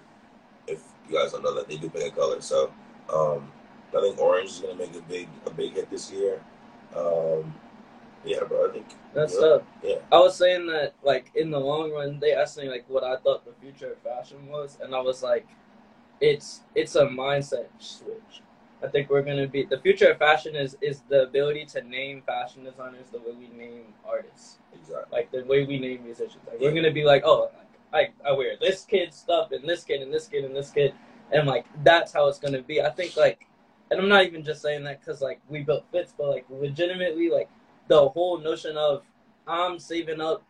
If 0.67 0.83
you 1.07 1.15
guys 1.15 1.31
don't 1.31 1.41
know 1.41 1.53
that, 1.55 1.69
they 1.69 1.77
do 1.77 1.89
pick 1.89 2.05
a 2.05 2.11
color. 2.11 2.41
So 2.41 2.69
um, 3.13 3.48
think 4.09 4.21
orange 4.21 4.49
is 4.49 4.59
gonna 4.59 4.75
make 4.75 4.95
a 4.95 5.01
big 5.01 5.27
a 5.45 5.49
big 5.51 5.73
hit 5.73 5.89
this 5.89 6.11
year. 6.11 6.41
Um, 6.95 7.53
yeah, 8.25 8.43
bro. 8.43 8.69
I 8.69 8.73
think 8.73 8.87
That's 9.13 9.33
yeah, 9.33 9.39
tough. 9.39 9.61
yeah. 9.83 9.95
I 10.11 10.19
was 10.19 10.35
saying 10.35 10.67
that, 10.67 10.93
like, 11.03 11.31
in 11.35 11.51
the 11.51 11.59
long 11.59 11.91
run, 11.91 12.19
they 12.19 12.33
asked 12.33 12.57
me, 12.57 12.69
like, 12.69 12.83
what 12.89 13.03
I 13.03 13.15
thought 13.15 13.45
the 13.45 13.53
future 13.61 13.93
of 13.93 13.97
fashion 13.99 14.47
was, 14.47 14.77
and 14.81 14.93
I 14.93 14.99
was 14.99 15.23
like, 15.23 15.47
it's 16.19 16.61
it's 16.75 16.95
a 16.95 17.05
mindset 17.05 17.67
switch. 17.79 18.41
I 18.83 18.87
think 18.87 19.09
we're 19.09 19.21
gonna 19.21 19.47
be 19.47 19.63
the 19.63 19.79
future 19.79 20.11
of 20.11 20.17
fashion 20.17 20.55
is 20.55 20.75
is 20.81 21.01
the 21.09 21.23
ability 21.23 21.65
to 21.65 21.81
name 21.81 22.23
fashion 22.25 22.63
designers 22.63 23.07
the 23.11 23.19
way 23.19 23.33
we 23.37 23.47
name 23.57 23.93
artists, 24.05 24.57
exactly. 24.73 25.17
like 25.17 25.31
the 25.31 25.43
way 25.45 25.65
we 25.65 25.79
name 25.79 26.03
musicians. 26.03 26.43
Like, 26.47 26.59
we're 26.59 26.73
gonna 26.73 26.91
be 26.91 27.05
like, 27.05 27.23
oh, 27.25 27.49
like, 27.93 28.13
I 28.25 28.29
I 28.29 28.33
wear 28.33 28.55
this 28.59 28.83
kid's 28.83 29.15
stuff 29.15 29.51
and 29.51 29.67
this 29.67 29.83
kid 29.85 30.01
and 30.01 30.13
this 30.13 30.27
kid 30.27 30.43
and 30.43 30.55
this 30.55 30.71
kid, 30.71 30.93
and 31.31 31.47
like 31.47 31.65
that's 31.83 32.11
how 32.11 32.27
it's 32.27 32.39
gonna 32.39 32.61
be. 32.61 32.81
I 32.81 32.89
think 32.89 33.15
like, 33.15 33.45
and 33.91 33.99
I'm 33.99 34.09
not 34.09 34.25
even 34.25 34.43
just 34.43 34.61
saying 34.61 34.83
that 34.83 34.99
because 34.99 35.21
like 35.21 35.39
we 35.49 35.61
built 35.63 35.85
fits, 35.91 36.13
but 36.17 36.29
like 36.29 36.45
legitimately 36.49 37.29
like 37.29 37.49
the 37.87 38.09
whole 38.09 38.37
notion 38.39 38.77
of 38.77 39.03
I'm 39.47 39.79
saving 39.79 40.21
up, 40.21 40.43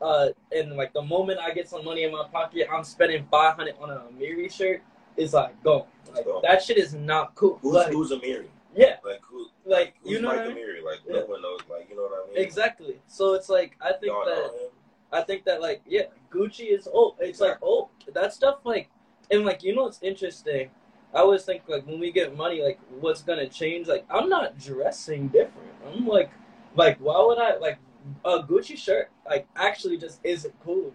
uh, 0.00 0.28
and 0.50 0.72
like 0.76 0.92
the 0.92 1.02
moment 1.02 1.38
I 1.40 1.52
get 1.52 1.68
some 1.68 1.84
money 1.84 2.02
in 2.04 2.12
my 2.12 2.26
pocket, 2.30 2.66
I'm 2.72 2.84
spending 2.84 3.26
500 3.30 3.74
on 3.80 3.90
a 3.90 3.94
Amiri 3.96 4.52
shirt. 4.52 4.82
Is 5.18 5.34
like 5.34 5.62
go, 5.62 5.86
like 6.14 6.24
Go. 6.24 6.40
that 6.42 6.62
shit 6.62 6.78
is 6.78 6.94
not 6.94 7.34
cool. 7.34 7.58
Who's 7.60 7.74
like, 7.74 7.92
who's 7.92 8.10
Amiri? 8.12 8.46
yeah, 8.74 8.96
Like 9.04 9.20
who? 9.22 9.46
like 9.66 9.94
Who's 10.02 10.12
you 10.12 10.22
know 10.22 10.28
Mike 10.28 10.38
what 10.38 10.46
I 10.46 10.54
mean? 10.54 10.64
Amiri? 10.64 10.82
Like 10.82 11.00
Yeah. 11.06 11.20
no 11.20 11.26
one 11.26 11.42
knows. 11.42 11.60
Like 11.70 11.90
you 11.90 11.96
know 11.96 12.02
what 12.04 12.24
I 12.30 12.32
mean? 12.34 12.42
Exactly. 12.42 12.98
So 13.08 13.34
it's 13.34 13.50
like 13.50 13.76
I 13.80 13.90
think 13.92 14.06
Y'all 14.06 14.24
that? 14.24 14.70
I 15.12 15.20
think 15.20 15.44
that 15.44 15.60
like 15.60 15.82
yeah, 15.86 16.04
Gucci 16.30 16.72
is 16.74 16.88
old. 16.90 17.16
It's 17.20 17.40
like 17.42 17.58
old. 17.60 17.90
That 18.14 18.32
stuff 18.32 18.60
like 18.64 18.88
and 19.30 19.44
like 19.44 19.62
you 19.62 19.74
know 19.74 19.82
what's 19.82 20.02
interesting. 20.02 20.70
I 21.14 21.18
always 21.18 21.44
think 21.44 21.62
like 21.68 21.86
when 21.86 22.00
we 22.00 22.10
get 22.10 22.36
money, 22.36 22.62
like 22.62 22.80
what's 23.00 23.22
gonna 23.22 23.48
change? 23.48 23.86
Like 23.86 24.04
I'm 24.10 24.28
not 24.28 24.58
dressing 24.58 25.28
different. 25.28 25.68
I'm 25.86 26.06
like 26.06 26.30
like 26.74 26.98
why 26.98 27.22
would 27.24 27.38
I 27.38 27.56
like 27.56 27.78
a 28.24 28.42
Gucci 28.42 28.76
shirt? 28.76 29.10
Like 29.26 29.46
actually 29.56 29.98
just 29.98 30.20
isn't 30.24 30.54
cool. 30.64 30.92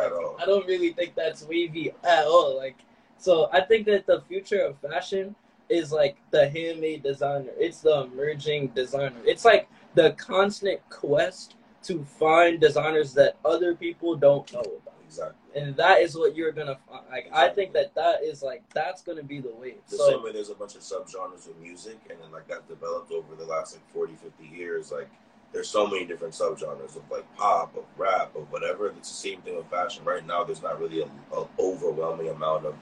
At 0.00 0.12
all. 0.12 0.36
I 0.40 0.44
don't 0.44 0.66
really 0.66 0.92
think 0.92 1.14
that's 1.14 1.44
wavy 1.44 1.92
at 2.02 2.24
all. 2.26 2.56
Like 2.56 2.76
so 3.16 3.48
I 3.52 3.60
think 3.60 3.86
that 3.86 4.06
the 4.06 4.20
future 4.22 4.60
of 4.60 4.78
fashion 4.78 5.34
is 5.68 5.92
like 5.92 6.16
the 6.30 6.48
handmade 6.48 7.02
designer. 7.02 7.52
It's 7.56 7.80
the 7.80 8.02
emerging 8.02 8.68
designer. 8.68 9.16
It's 9.24 9.44
like 9.44 9.68
the 9.94 10.12
constant 10.12 10.80
quest 10.90 11.54
to 11.84 12.04
find 12.04 12.60
designers 12.60 13.14
that 13.14 13.36
other 13.44 13.74
people 13.74 14.16
don't 14.16 14.50
know 14.52 14.60
about. 14.60 14.94
Exactly. 15.06 15.43
And 15.54 15.76
that 15.76 16.00
is 16.00 16.16
what 16.16 16.34
you're 16.34 16.52
gonna 16.52 16.78
find. 16.88 17.04
Like 17.10 17.30
I 17.32 17.48
think 17.48 17.72
that 17.74 17.94
that 17.94 18.22
is 18.22 18.42
like 18.42 18.62
that's 18.74 19.02
gonna 19.02 19.22
be 19.22 19.40
the 19.40 19.52
wave. 19.54 19.76
The 19.88 19.96
So 19.98 20.08
same 20.10 20.22
way 20.22 20.32
there's 20.32 20.50
a 20.50 20.54
bunch 20.54 20.74
of 20.74 20.80
subgenres 20.82 21.48
of 21.48 21.56
music, 21.60 21.98
and 22.10 22.18
then 22.20 22.32
like 22.32 22.48
that 22.48 22.66
developed 22.68 23.12
over 23.12 23.34
the 23.36 23.44
last 23.44 23.74
like 23.74 23.88
40, 23.92 24.14
50 24.14 24.44
years. 24.56 24.90
Like 24.90 25.08
there's 25.52 25.68
so 25.68 25.86
many 25.86 26.04
different 26.04 26.34
subgenres 26.34 26.96
of 26.96 27.02
like 27.10 27.24
pop, 27.36 27.76
of 27.76 27.84
rap, 27.96 28.34
of 28.34 28.50
whatever. 28.50 28.88
It's 28.88 29.08
the 29.08 29.14
same 29.30 29.40
thing 29.42 29.56
with 29.56 29.66
fashion. 29.70 30.04
Right 30.04 30.26
now, 30.26 30.42
there's 30.42 30.62
not 30.62 30.80
really 30.80 31.02
a, 31.02 31.36
a 31.36 31.46
overwhelming 31.60 32.28
amount 32.30 32.66
of 32.66 32.74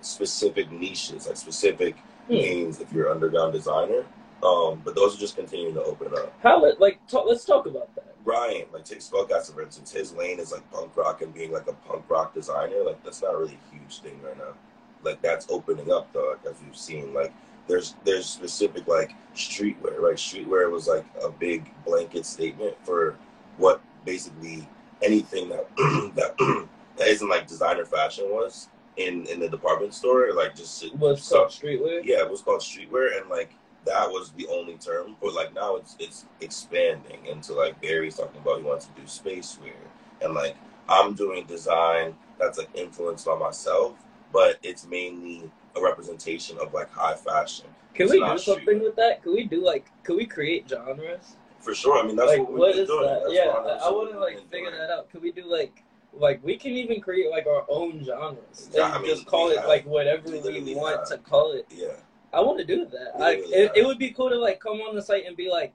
specific 0.00 0.70
niches, 0.70 1.26
like 1.26 1.36
specific 1.36 1.96
Hmm. 2.28 2.34
names 2.34 2.80
if 2.80 2.92
you're 2.92 3.06
an 3.06 3.14
underground 3.14 3.52
designer. 3.52 4.04
Um, 4.44 4.80
but 4.84 4.94
those 4.94 5.16
are 5.16 5.18
just 5.18 5.34
continuing 5.34 5.74
to 5.74 5.82
open 5.82 6.14
up. 6.16 6.32
how 6.40 6.64
like 6.78 7.04
talk, 7.08 7.26
let's 7.26 7.44
talk 7.44 7.66
about 7.66 7.92
that. 7.96 8.11
Brian, 8.24 8.66
like 8.72 8.84
take 8.84 9.00
Spellcaster 9.00 9.54
for 9.54 9.62
instance, 9.62 9.90
his 9.90 10.12
lane 10.14 10.38
is 10.38 10.52
like 10.52 10.68
punk 10.70 10.96
rock 10.96 11.22
and 11.22 11.34
being 11.34 11.52
like 11.52 11.66
a 11.68 11.72
punk 11.72 12.04
rock 12.08 12.34
designer. 12.34 12.82
Like 12.84 13.02
that's 13.02 13.22
not 13.22 13.36
really 13.36 13.58
a 13.70 13.74
huge 13.74 14.00
thing 14.00 14.20
right 14.22 14.36
now. 14.38 14.54
Like 15.02 15.20
that's 15.22 15.46
opening 15.50 15.90
up 15.90 16.12
though, 16.12 16.30
like, 16.30 16.52
as 16.54 16.60
we've 16.64 16.76
seen. 16.76 17.12
Like 17.12 17.32
there's 17.66 17.96
there's 18.04 18.26
specific 18.26 18.86
like 18.86 19.14
streetwear, 19.34 19.98
right? 19.98 20.16
Streetwear 20.16 20.70
was 20.70 20.88
like 20.88 21.04
a 21.22 21.30
big 21.30 21.70
blanket 21.84 22.26
statement 22.26 22.76
for 22.82 23.16
what 23.56 23.80
basically 24.04 24.68
anything 25.02 25.48
that 25.48 25.68
that 26.14 26.36
that 26.96 27.08
isn't 27.08 27.28
like 27.28 27.46
designer 27.46 27.84
fashion 27.84 28.26
was 28.28 28.68
in 28.96 29.26
in 29.26 29.40
the 29.40 29.48
department 29.48 29.94
store. 29.94 30.32
Like 30.32 30.54
just 30.54 30.84
What's 30.96 31.28
called 31.28 31.48
streetwear? 31.48 32.02
yeah, 32.04 32.20
it 32.20 32.30
was 32.30 32.42
called 32.42 32.60
streetwear, 32.60 33.20
and 33.20 33.28
like 33.28 33.54
that 33.86 34.08
was 34.10 34.30
the 34.32 34.46
only 34.48 34.74
term. 34.76 35.16
But 35.20 35.34
like 35.34 35.54
now, 35.54 35.76
it's 35.76 35.96
it's 35.98 36.24
expanding 36.40 37.24
into 37.26 37.52
like 37.54 37.80
Barry's 37.80 38.16
talking 38.16 38.40
about 38.40 38.58
he 38.58 38.64
wants 38.64 38.86
to 38.86 39.00
do 39.00 39.06
space 39.06 39.58
wear, 39.62 39.72
and 40.20 40.34
like 40.34 40.56
I'm 40.88 41.14
doing 41.14 41.44
design 41.46 42.14
that's 42.38 42.58
like 42.58 42.70
influenced 42.74 43.26
by 43.26 43.36
myself, 43.36 43.94
but 44.32 44.58
it's 44.62 44.86
mainly 44.86 45.50
a 45.76 45.80
representation 45.82 46.58
of 46.58 46.74
like 46.74 46.90
high 46.92 47.14
fashion 47.14 47.66
Can 47.94 48.04
It's 48.04 48.12
we 48.12 48.20
do 48.20 48.38
something 48.38 48.80
with 48.82 48.94
that? 48.96 49.22
Can 49.22 49.32
we 49.32 49.44
do 49.44 49.64
like 49.64 49.86
can 50.04 50.16
we 50.16 50.26
create 50.26 50.68
genres? 50.68 51.36
for 51.60 51.74
sure. 51.74 51.96
I 52.02 52.04
mean, 52.06 52.16
that's 52.16 52.30
like 52.30 52.40
what 52.40 52.52
what 52.52 52.72
doing. 52.74 52.86
that? 53.06 53.20
That's 53.22 53.34
Yeah, 53.34 53.50
I, 53.50 53.86
I 53.86 53.90
want 53.90 54.10
to 54.12 54.18
like 54.18 54.38
figure 54.50 54.70
doing. 54.70 54.80
that 54.80 54.90
out. 54.90 55.08
Can 55.10 55.22
we 55.22 55.30
do 55.32 55.44
like 55.46 55.84
like 56.12 56.42
we 56.44 56.56
can 56.56 56.72
even 56.72 57.00
create 57.00 57.30
like 57.30 57.46
our 57.46 57.64
own 57.68 58.04
genres 58.04 58.68
Yeah, 58.74 58.86
and 58.86 58.94
I 58.94 58.98
mean, 58.98 59.06
just 59.14 59.26
call 59.26 59.50
it 59.50 59.58
have- 59.58 59.68
like 59.68 59.86
whatever 59.86 60.28
we 60.30 60.40
we 60.60 60.74
want 60.74 60.98
have. 60.98 61.08
to 61.08 61.18
call 61.18 61.52
it. 61.52 61.66
Yeah, 61.70 61.88
I 62.32 62.40
want 62.40 62.58
to 62.58 62.64
do 62.64 62.86
that. 62.86 63.12
We 63.14 63.20
Like 63.20 63.38
literally 63.38 63.56
it, 63.56 63.72
it 63.76 63.86
would 63.86 63.98
be 63.98 64.10
cool 64.10 64.30
to 64.30 64.36
like 64.36 64.60
come 64.60 64.80
on 64.80 64.94
the 64.94 65.02
site 65.02 65.26
and 65.26 65.36
be 65.36 65.50
like 65.50 65.74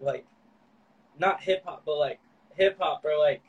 like 0.00 0.24
not 1.18 1.40
hip 1.40 1.64
hop 1.64 1.82
but 1.86 1.96
like 1.96 2.20
hip 2.54 2.76
hop 2.78 3.04
or 3.04 3.18
like 3.18 3.42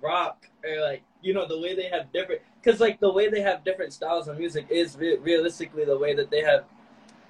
rock 0.00 0.46
or 0.64 0.80
like 0.80 1.02
you 1.22 1.32
know 1.32 1.46
the 1.46 1.58
way 1.58 1.74
they 1.74 1.88
have 1.88 2.12
different 2.12 2.42
because 2.62 2.80
like 2.80 2.98
the 3.00 3.10
way 3.10 3.28
they 3.28 3.40
have 3.40 3.64
different 3.64 3.92
styles 3.92 4.28
of 4.28 4.38
music 4.38 4.66
is 4.68 4.96
re- 4.96 5.16
realistically 5.18 5.84
the 5.84 5.96
way 5.96 6.14
that 6.14 6.30
they 6.30 6.42
have 6.42 6.64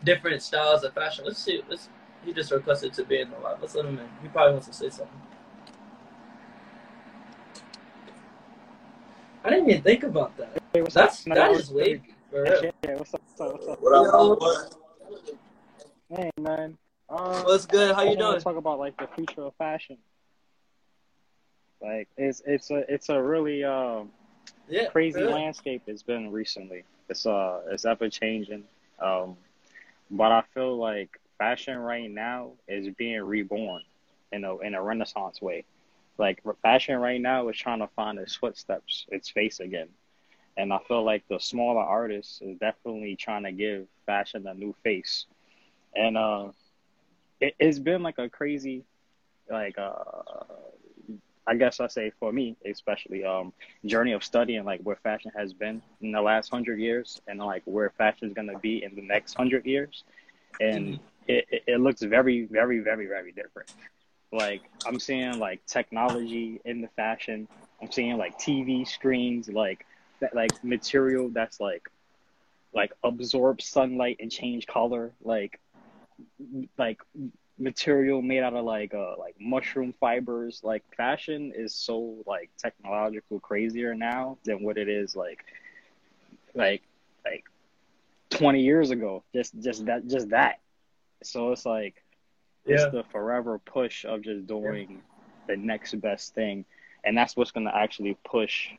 different 0.04 0.42
styles 0.42 0.84
of 0.84 0.92
fashion. 0.94 1.24
Let's 1.24 1.38
see. 1.38 1.62
Let's. 1.68 1.88
He 2.24 2.32
just 2.32 2.52
requested 2.52 2.92
to 2.94 3.04
be 3.04 3.20
in 3.20 3.30
the 3.30 3.38
live. 3.38 3.58
Let's 3.60 3.74
let 3.74 3.84
him 3.84 3.98
in. 3.98 4.08
He 4.22 4.28
probably 4.28 4.52
wants 4.52 4.68
to 4.68 4.72
say 4.72 4.90
something. 4.90 5.20
I 9.44 9.50
didn't 9.50 9.68
even 9.70 9.82
think 9.82 10.04
about 10.04 10.36
that. 10.36 10.56
Hey, 10.72 10.82
what's 10.82 10.94
That's 10.94 11.26
up? 11.26 11.34
that 11.34 11.50
No, 11.50 11.56
is 11.56 11.70
wavy 11.70 11.98
for 11.98 12.06
real. 12.06 12.11
Yeah, 12.34 12.70
what's 12.96 13.12
up? 13.14 13.20
What's 13.36 13.40
up? 13.40 13.52
What's 13.52 13.68
up? 13.68 13.82
what 13.82 13.92
up? 13.92 14.70
Yo. 16.10 16.16
Hey, 16.16 16.30
man. 16.40 16.78
Um, 17.10 17.18
What's 17.44 17.66
good? 17.66 17.94
How 17.94 18.02
you 18.02 18.16
wanna 18.16 18.18
doing? 18.22 18.40
Talk 18.40 18.56
about 18.56 18.78
like 18.78 18.96
the 18.96 19.06
future 19.14 19.42
of 19.42 19.54
fashion. 19.56 19.98
Like 21.82 22.08
it's 22.16 22.40
it's 22.46 22.70
a 22.70 22.90
it's 22.92 23.10
a 23.10 23.20
really 23.22 23.64
um 23.64 24.10
Yeah, 24.66 24.88
crazy 24.88 25.20
for 25.20 25.26
real. 25.26 25.32
landscape 25.34 25.82
it's 25.86 26.02
been 26.02 26.32
recently. 26.32 26.84
It's 27.10 27.26
uh 27.26 27.60
it's 27.70 27.84
ever 27.84 28.08
changing. 28.08 28.64
Um, 28.98 29.36
but 30.10 30.32
I 30.32 30.42
feel 30.54 30.76
like 30.78 31.10
fashion 31.38 31.76
right 31.76 32.10
now 32.10 32.52
is 32.66 32.88
being 32.96 33.20
reborn 33.20 33.82
in 34.32 34.44
a 34.44 34.56
in 34.58 34.74
a 34.74 34.82
renaissance 34.82 35.42
way. 35.42 35.64
Like 36.16 36.42
fashion 36.62 36.96
right 36.98 37.20
now 37.20 37.48
is 37.48 37.58
trying 37.58 37.80
to 37.80 37.88
find 37.88 38.18
its 38.18 38.34
footsteps, 38.36 39.04
its 39.10 39.28
face 39.28 39.60
again. 39.60 39.88
And 40.56 40.72
I 40.72 40.78
feel 40.86 41.02
like 41.04 41.24
the 41.28 41.38
smaller 41.38 41.80
artists 41.82 42.40
is 42.42 42.58
definitely 42.58 43.16
trying 43.16 43.44
to 43.44 43.52
give 43.52 43.86
fashion 44.06 44.46
a 44.46 44.54
new 44.54 44.74
face. 44.82 45.26
And 45.94 46.16
uh 46.16 46.48
it, 47.40 47.54
it's 47.58 47.78
been 47.78 48.02
like 48.02 48.18
a 48.18 48.28
crazy 48.28 48.84
like 49.50 49.78
uh 49.78 49.94
I 51.46 51.56
guess 51.56 51.80
I 51.80 51.88
say 51.88 52.12
for 52.20 52.32
me 52.32 52.56
especially 52.64 53.24
um 53.24 53.52
journey 53.84 54.12
of 54.12 54.22
studying 54.22 54.64
like 54.64 54.80
where 54.82 54.96
fashion 54.96 55.32
has 55.36 55.52
been 55.52 55.82
in 56.00 56.12
the 56.12 56.20
last 56.22 56.50
hundred 56.50 56.78
years 56.78 57.20
and 57.26 57.38
like 57.40 57.62
where 57.64 57.90
fashion 57.90 58.28
is 58.28 58.34
gonna 58.34 58.58
be 58.58 58.82
in 58.84 58.94
the 58.94 59.02
next 59.02 59.34
hundred 59.34 59.66
years, 59.66 60.04
and 60.60 61.00
it, 61.26 61.46
it, 61.50 61.62
it 61.66 61.80
looks 61.80 62.02
very 62.02 62.44
very 62.44 62.80
very 62.80 63.06
very 63.06 63.32
different. 63.32 63.68
Like 64.32 64.62
I'm 64.86 64.98
seeing 65.00 65.38
like 65.38 65.64
technology 65.66 66.60
in 66.64 66.80
the 66.80 66.88
fashion. 66.96 67.48
I'm 67.82 67.90
seeing 67.90 68.16
like 68.16 68.38
TV 68.38 68.84
screens, 68.84 69.48
like 69.48 69.84
that 70.22 70.34
like 70.36 70.64
material 70.64 71.30
that's 71.30 71.60
like 71.60 71.90
like 72.74 72.92
absorb 73.04 73.62
sunlight 73.62 74.18
and 74.20 74.32
change 74.32 74.66
color, 74.66 75.14
like 75.22 75.60
like 76.78 77.00
material 77.58 78.22
made 78.22 78.40
out 78.42 78.54
of 78.54 78.64
like 78.64 78.94
uh 78.94 79.16
like 79.18 79.36
mushroom 79.40 79.94
fibers 80.00 80.60
like 80.64 80.84
fashion 80.96 81.52
is 81.54 81.74
so 81.74 82.22
like 82.26 82.50
technological 82.58 83.40
crazier 83.40 83.94
now 83.94 84.38
than 84.44 84.62
what 84.62 84.78
it 84.78 84.88
is 84.88 85.16
like 85.16 85.44
like 86.54 86.82
like 87.24 87.44
20 88.30 88.62
years 88.62 88.90
ago. 88.90 89.24
Just 89.34 89.58
just 89.60 89.86
that 89.86 90.06
just 90.08 90.30
that. 90.30 90.60
So 91.22 91.52
it's 91.52 91.66
like 91.66 92.02
Yeah. 92.66 92.74
it's 92.74 92.86
the 92.86 93.04
forever 93.04 93.58
push 93.58 94.04
of 94.04 94.22
just 94.22 94.46
doing 94.46 95.02
the 95.48 95.56
next 95.56 95.94
best 96.00 96.34
thing. 96.34 96.64
And 97.04 97.16
that's 97.16 97.36
what's 97.36 97.52
going 97.52 97.66
to 97.66 97.76
actually 97.76 98.16
push 98.24 98.70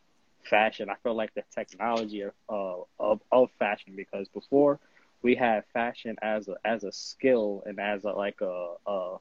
fashion. 0.45 0.89
I 0.89 0.95
feel 1.03 1.15
like 1.15 1.34
the 1.34 1.43
technology 1.53 2.21
of 2.21 2.34
uh, 2.49 2.82
of 2.99 3.21
of 3.32 3.49
fashion 3.60 3.93
because 3.95 4.27
before 4.29 4.79
we 5.21 5.36
had 5.36 5.63
fashion 5.73 6.15
as 6.21 6.47
a 6.47 6.56
as 6.65 6.84
a 6.84 6.91
skill 6.91 7.63
and 7.65 7.79
as 7.79 8.06
a 8.06 8.12
like 8.12 8.41
a 8.41 8.75
a, 8.88 9.17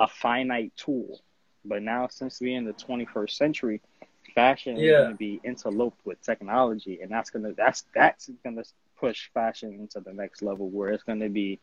a 0.00 0.06
finite 0.08 0.72
tool, 0.76 1.20
but 1.64 1.82
now 1.82 2.08
since 2.08 2.40
we're 2.40 2.56
in 2.56 2.64
the 2.64 2.72
21st 2.74 3.36
century, 3.36 3.80
fashion 4.34 4.76
Yeah. 4.76 4.82
is 4.82 4.92
going 4.92 5.06
to 5.08 5.14
be 5.14 5.40
interloped 5.44 6.00
with 6.04 6.20
technology, 6.22 7.00
and 7.02 7.10
that's 7.10 7.30
gonna 7.30 7.52
that's 7.56 7.84
that's 7.94 8.30
gonna 8.44 8.62
push 8.98 9.30
fashion 9.32 9.72
into 9.74 10.00
the 10.00 10.12
next 10.12 10.42
level 10.42 10.68
where 10.70 10.90
it's 10.90 11.02
going 11.04 11.20
to 11.20 11.28
be 11.28 11.60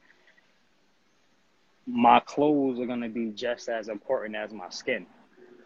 my 1.85 2.19
clothes 2.19 2.79
are 2.79 2.85
going 2.85 3.01
to 3.01 3.09
be 3.09 3.31
just 3.31 3.69
as 3.69 3.87
important 3.89 4.35
as 4.35 4.53
my 4.53 4.69
skin 4.69 5.05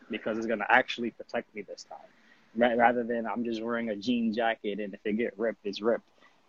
because 0.09 0.38
it's 0.38 0.47
going 0.47 0.59
to 0.59 0.71
actually 0.71 1.11
protect 1.11 1.53
me 1.55 1.61
this 1.61 1.83
time 1.83 2.09
rather 2.55 3.03
than 3.03 3.25
i'm 3.25 3.43
just 3.43 3.61
wearing 3.63 3.89
a 3.89 3.95
jean 3.95 4.33
jacket 4.33 4.79
and 4.79 4.93
if 4.93 4.99
it 5.05 5.13
get 5.17 5.37
ripped 5.37 5.65
it's 5.65 5.81
ripped. 5.81 6.03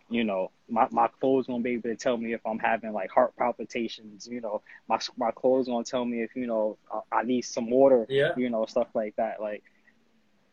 You 0.09 0.23
know 0.23 0.51
my, 0.69 0.87
my 0.91 1.07
clothes 1.19 1.47
gonna 1.47 1.63
be 1.63 1.73
able 1.73 1.89
to 1.89 1.95
tell 1.95 2.17
me 2.17 2.33
if 2.33 2.41
i'm 2.45 2.59
having 2.59 2.93
like 2.93 3.09
heart 3.11 3.35
palpitations 3.37 4.27
you 4.29 4.41
know. 4.41 4.61
My, 4.87 4.99
my 5.17 5.31
clothes 5.31 5.67
gonna 5.67 5.83
tell 5.83 6.05
me 6.05 6.23
if 6.23 6.35
you 6.35 6.47
know 6.47 6.77
I, 7.11 7.19
I 7.19 7.23
need 7.23 7.41
some 7.43 7.69
water 7.69 8.07
Yeah. 8.07 8.31
you 8.35 8.49
know 8.49 8.65
stuff 8.65 8.87
like 8.93 9.15
that. 9.17 9.41
Like 9.41 9.63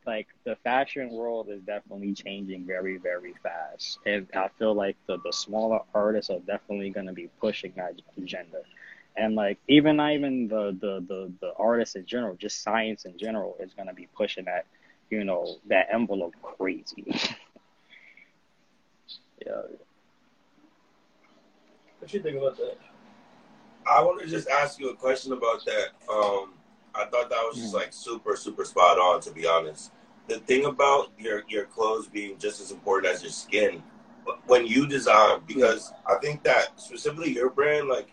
like 0.06 0.26
the 0.44 0.56
fashion 0.64 1.10
world 1.10 1.48
is 1.50 1.62
definitely 1.62 2.14
changing 2.14 2.66
very 2.66 2.98
very 2.98 3.34
fast. 3.42 3.98
And 4.06 4.26
i 4.34 4.48
feel 4.58 4.74
like 4.74 4.96
the, 5.06 5.18
the 5.24 5.32
smaller 5.32 5.80
artists 5.94 6.30
are 6.30 6.40
definitely 6.40 6.90
going 6.90 7.06
to 7.06 7.12
be 7.12 7.28
pushing 7.40 7.72
that 7.76 7.94
agenda. 8.16 8.62
And 9.16 9.34
like 9.34 9.58
even 9.68 9.96
not 9.96 10.12
even 10.12 10.48
the, 10.48 10.76
the 10.80 11.00
the 11.06 11.32
the 11.40 11.52
artists 11.58 11.94
in 11.96 12.06
general 12.06 12.36
just 12.36 12.62
science 12.62 13.04
in 13.04 13.16
general 13.18 13.56
is 13.60 13.72
going 13.74 13.88
to 13.88 13.94
be 13.94 14.08
pushing 14.16 14.44
that 14.46 14.66
you 15.10 15.24
know 15.24 15.56
that 15.68 15.86
envelope 15.92 16.34
crazy 16.42 17.04
yeah 19.46 19.62
What 21.98 22.12
you 22.12 22.20
think 22.20 22.36
about 22.36 22.56
that? 22.58 22.76
I 23.90 24.02
want 24.02 24.20
to 24.20 24.26
just 24.26 24.48
ask 24.48 24.78
you 24.78 24.90
a 24.90 24.96
question 24.96 25.32
about 25.32 25.64
that. 25.64 25.88
Um, 26.10 26.54
I 26.94 27.04
thought 27.06 27.28
that 27.30 27.42
was 27.48 27.56
just 27.56 27.72
Mhm. 27.72 27.78
like 27.78 27.92
super, 27.92 28.36
super 28.36 28.64
spot 28.64 28.98
on. 28.98 29.20
To 29.22 29.30
be 29.30 29.46
honest, 29.46 29.90
the 30.28 30.38
thing 30.40 30.64
about 30.66 31.12
your 31.18 31.44
your 31.48 31.64
clothes 31.66 32.06
being 32.08 32.38
just 32.38 32.60
as 32.60 32.70
important 32.72 33.12
as 33.12 33.22
your 33.22 33.32
skin, 33.32 33.82
when 34.46 34.66
you 34.66 34.86
design, 34.86 35.40
because 35.46 35.92
I 36.06 36.16
think 36.16 36.42
that 36.44 36.78
specifically 36.80 37.32
your 37.32 37.50
brand, 37.50 37.88
like 37.88 38.08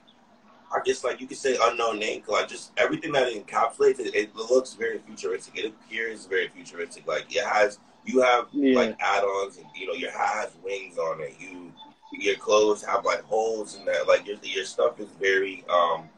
I 0.74 0.80
guess 0.84 1.04
like 1.04 1.20
you 1.20 1.28
could 1.28 1.38
say 1.38 1.58
unknown 1.62 2.00
name, 2.00 2.24
like 2.28 2.48
just 2.48 2.72
everything 2.78 3.12
that 3.14 3.28
it 3.28 3.46
encapsulates, 3.46 4.00
it, 4.00 4.16
it 4.16 4.36
looks 4.36 4.74
very 4.74 5.00
futuristic. 5.00 5.58
It 5.58 5.66
appears 5.66 6.26
very 6.26 6.48
futuristic. 6.48 7.08
Like 7.08 7.26
it 7.36 7.46
has, 7.46 7.80
you 8.06 8.22
have 8.22 8.48
Yeah. 8.54 8.80
like 8.80 8.96
add-ons, 9.00 9.58
and 9.58 9.66
you 9.76 9.88
know 9.88 9.94
your 9.94 10.12
hat 10.12 10.36
has 10.36 10.52
wings 10.64 10.98
on 10.98 11.22
it. 11.22 11.36
You 11.40 11.72
your 12.14 12.36
clothes 12.36 12.84
have 12.84 13.06
like 13.06 13.22
holes 13.24 13.76
in 13.78 13.86
that. 13.86 14.08
Like 14.08 14.26
your 14.28 14.38
your 14.44 14.66
stuff 14.66 15.00
is 15.00 15.10
very 15.20 15.64
um 15.70 16.10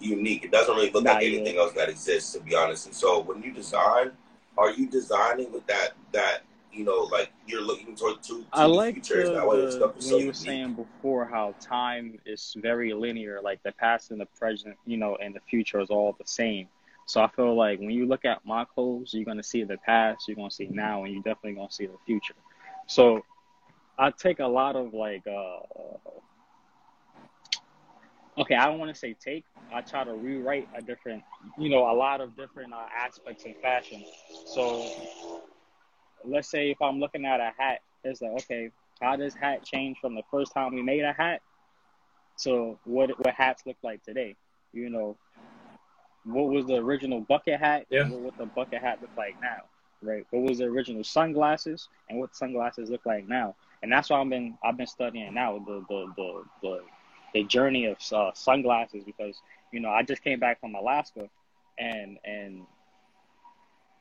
unique. 0.00 0.44
It 0.44 0.50
doesn't 0.50 0.74
really 0.74 0.90
look 0.90 1.04
Nah, 1.04 1.14
like 1.14 1.22
yeah. 1.22 1.38
anything 1.38 1.58
else 1.58 1.72
that 1.72 1.88
exists, 1.88 2.32
to 2.32 2.40
be 2.40 2.54
honest. 2.54 2.86
And 2.86 2.94
so 2.94 3.20
when 3.20 3.42
you 3.42 3.52
design, 3.52 4.12
are 4.58 4.70
you 4.70 4.86
designing 4.88 5.52
with 5.52 5.66
that 5.66 5.90
that 6.12 6.42
you 6.72 6.84
know 6.84 7.08
like 7.12 7.30
you're 7.46 7.62
looking 7.62 7.96
toward 7.96 8.22
to, 8.24 8.42
to 8.42 8.46
I 8.52 8.66
like? 8.66 9.02
The, 9.02 9.12
the 9.12 9.92
when 9.96 10.00
so 10.00 10.18
you 10.18 10.26
were 10.26 10.32
saying 10.32 10.74
before 10.74 11.26
how 11.26 11.54
time 11.60 12.18
is 12.26 12.54
very 12.58 12.92
linear, 12.92 13.40
like 13.42 13.62
the 13.62 13.72
past 13.72 14.10
and 14.10 14.20
the 14.20 14.26
present, 14.26 14.76
you 14.86 14.96
know, 14.96 15.16
and 15.16 15.34
the 15.34 15.40
future 15.40 15.80
is 15.80 15.90
all 15.90 16.14
the 16.18 16.26
same. 16.26 16.68
So 17.06 17.20
I 17.20 17.28
feel 17.28 17.56
like 17.56 17.80
when 17.80 17.90
you 17.90 18.06
look 18.06 18.24
at 18.24 18.44
my 18.44 18.64
clothes, 18.64 19.12
you're 19.12 19.24
gonna 19.24 19.42
see 19.42 19.64
the 19.64 19.78
past, 19.78 20.28
you're 20.28 20.36
gonna 20.36 20.50
see 20.50 20.68
now, 20.70 21.04
and 21.04 21.12
you're 21.12 21.22
definitely 21.22 21.54
gonna 21.54 21.70
see 21.70 21.86
the 21.86 21.98
future. 22.06 22.34
So 22.86 23.24
I 23.98 24.10
take 24.10 24.38
a 24.38 24.46
lot 24.46 24.76
of 24.76 24.94
like, 24.94 25.26
uh, 25.26 25.60
okay, 28.40 28.54
I 28.54 28.66
don't 28.66 28.78
want 28.78 28.92
to 28.92 28.98
say 28.98 29.14
take. 29.14 29.44
I 29.72 29.82
try 29.82 30.04
to 30.04 30.14
rewrite 30.14 30.68
a 30.74 30.82
different, 30.82 31.22
you 31.58 31.68
know, 31.68 31.90
a 31.90 31.94
lot 31.94 32.20
of 32.20 32.36
different 32.36 32.72
uh, 32.72 32.86
aspects 32.96 33.44
in 33.44 33.54
fashion. 33.60 34.04
So 34.46 34.88
let's 36.24 36.50
say 36.50 36.70
if 36.70 36.80
I'm 36.82 37.00
looking 37.00 37.24
at 37.26 37.40
a 37.40 37.52
hat, 37.56 37.80
it's 38.04 38.20
like, 38.20 38.32
okay, 38.42 38.70
how 39.00 39.16
does 39.16 39.34
hat 39.34 39.64
change 39.64 39.98
from 40.00 40.14
the 40.14 40.22
first 40.30 40.52
time 40.52 40.74
we 40.74 40.82
made 40.82 41.04
a 41.04 41.12
hat 41.12 41.42
to 42.42 42.78
what 42.84 43.10
what 43.24 43.34
hats 43.34 43.64
look 43.66 43.76
like 43.82 44.02
today? 44.02 44.36
You 44.72 44.90
know, 44.90 45.16
what 46.24 46.48
was 46.48 46.66
the 46.66 46.76
original 46.76 47.20
bucket 47.20 47.60
hat 47.60 47.86
Yeah. 47.90 48.04
and 48.04 48.10
what 48.10 48.20
would 48.22 48.34
the 48.38 48.46
bucket 48.46 48.80
hat 48.82 49.00
look 49.00 49.10
like 49.16 49.36
now? 49.40 49.58
Right? 50.02 50.26
What 50.30 50.42
was 50.48 50.58
the 50.58 50.64
original 50.64 51.04
sunglasses 51.04 51.88
and 52.08 52.18
what 52.18 52.34
sunglasses 52.34 52.90
look 52.90 53.04
like 53.06 53.26
now? 53.28 53.56
And 53.82 53.92
that's 53.92 54.10
why 54.10 54.20
I've 54.20 54.28
been 54.28 54.56
I've 54.64 54.76
been 54.76 54.86
studying 54.86 55.34
now 55.34 55.58
the 55.58 55.84
the 55.88 56.06
the 56.16 56.44
the, 56.62 56.80
the 57.34 57.44
journey 57.44 57.86
of 57.86 57.98
uh, 58.12 58.32
sunglasses 58.34 59.04
because 59.04 59.40
you 59.72 59.80
know 59.80 59.90
I 59.90 60.02
just 60.02 60.22
came 60.22 60.38
back 60.40 60.60
from 60.60 60.74
Alaska 60.74 61.28
and 61.78 62.18
and 62.24 62.66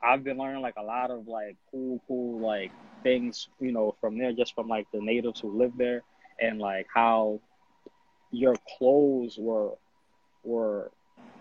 I've 0.02 0.24
been 0.24 0.38
learning 0.38 0.62
like 0.62 0.76
a 0.78 0.84
lot 0.84 1.12
of 1.12 1.28
like 1.28 1.58
cool, 1.72 2.02
cool 2.08 2.40
like 2.40 2.72
things, 3.04 3.48
you 3.60 3.72
know, 3.72 3.96
from 4.02 4.18
there, 4.18 4.34
just 4.34 4.56
from 4.56 4.68
like 4.68 4.88
the 4.92 5.02
natives 5.02 5.40
who 5.40 5.58
live 5.58 5.74
there, 5.78 6.04
and 6.40 6.60
like 6.60 6.88
how 6.94 7.40
your 8.32 8.56
clothes 8.78 9.38
were 9.38 9.74
were 10.44 10.92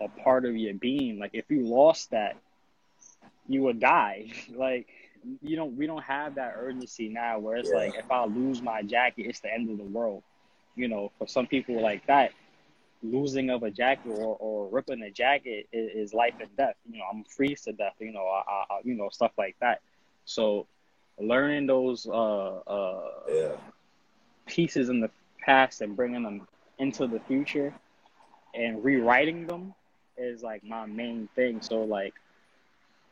a 0.01 0.07
part 0.23 0.45
of 0.45 0.55
your 0.55 0.73
being. 0.73 1.19
Like 1.19 1.31
if 1.33 1.45
you 1.49 1.65
lost 1.65 2.11
that, 2.11 2.37
you 3.47 3.63
would 3.63 3.79
die. 3.79 4.31
like 4.55 4.87
you 5.41 5.55
don't, 5.55 5.75
we 5.77 5.85
don't 5.87 6.03
have 6.03 6.35
that 6.35 6.53
urgency 6.57 7.09
now, 7.09 7.39
where 7.39 7.57
it's 7.57 7.69
Yeah. 7.69 7.77
like 7.77 7.95
if 7.97 8.09
I 8.11 8.25
lose 8.25 8.61
my 8.61 8.81
jacket, 8.83 9.25
it's 9.27 9.41
the 9.41 9.53
end 9.53 9.69
of 9.69 9.77
the 9.77 9.83
world. 9.83 10.23
You 10.75 10.87
know, 10.87 11.11
for 11.17 11.27
some 11.27 11.47
people 11.47 11.81
like 11.81 12.05
that, 12.07 12.31
losing 13.01 13.49
of 13.49 13.63
a 13.63 13.71
jacket 13.71 14.09
or, 14.09 14.35
or 14.39 14.69
ripping 14.69 15.01
a 15.03 15.11
jacket 15.11 15.67
is, 15.71 16.09
is 16.09 16.13
life 16.13 16.35
and 16.39 16.55
death. 16.57 16.75
You 16.91 16.99
know, 16.99 17.05
I'm 17.11 17.23
freeze 17.23 17.61
to 17.63 17.73
death. 17.73 17.95
You 17.99 18.11
know, 18.11 18.25
I, 18.25 18.65
I, 18.69 18.79
you 18.83 18.95
know 18.95 19.09
stuff 19.09 19.31
like 19.37 19.55
that. 19.61 19.81
So, 20.25 20.67
learning 21.19 21.67
those 21.67 22.07
uh, 22.07 22.11
uh, 22.67 23.09
Yeah. 23.27 23.55
pieces 24.47 24.89
in 24.89 24.99
the 25.01 25.09
past 25.45 25.81
and 25.81 25.95
bringing 25.95 26.23
them 26.23 26.47
into 26.79 27.07
the 27.07 27.19
future 27.19 27.73
and 28.53 28.83
rewriting 28.83 29.45
them 29.47 29.73
is 30.17 30.41
like 30.43 30.63
my 30.63 30.85
main 30.85 31.29
thing. 31.35 31.61
So 31.61 31.81
like 31.83 32.13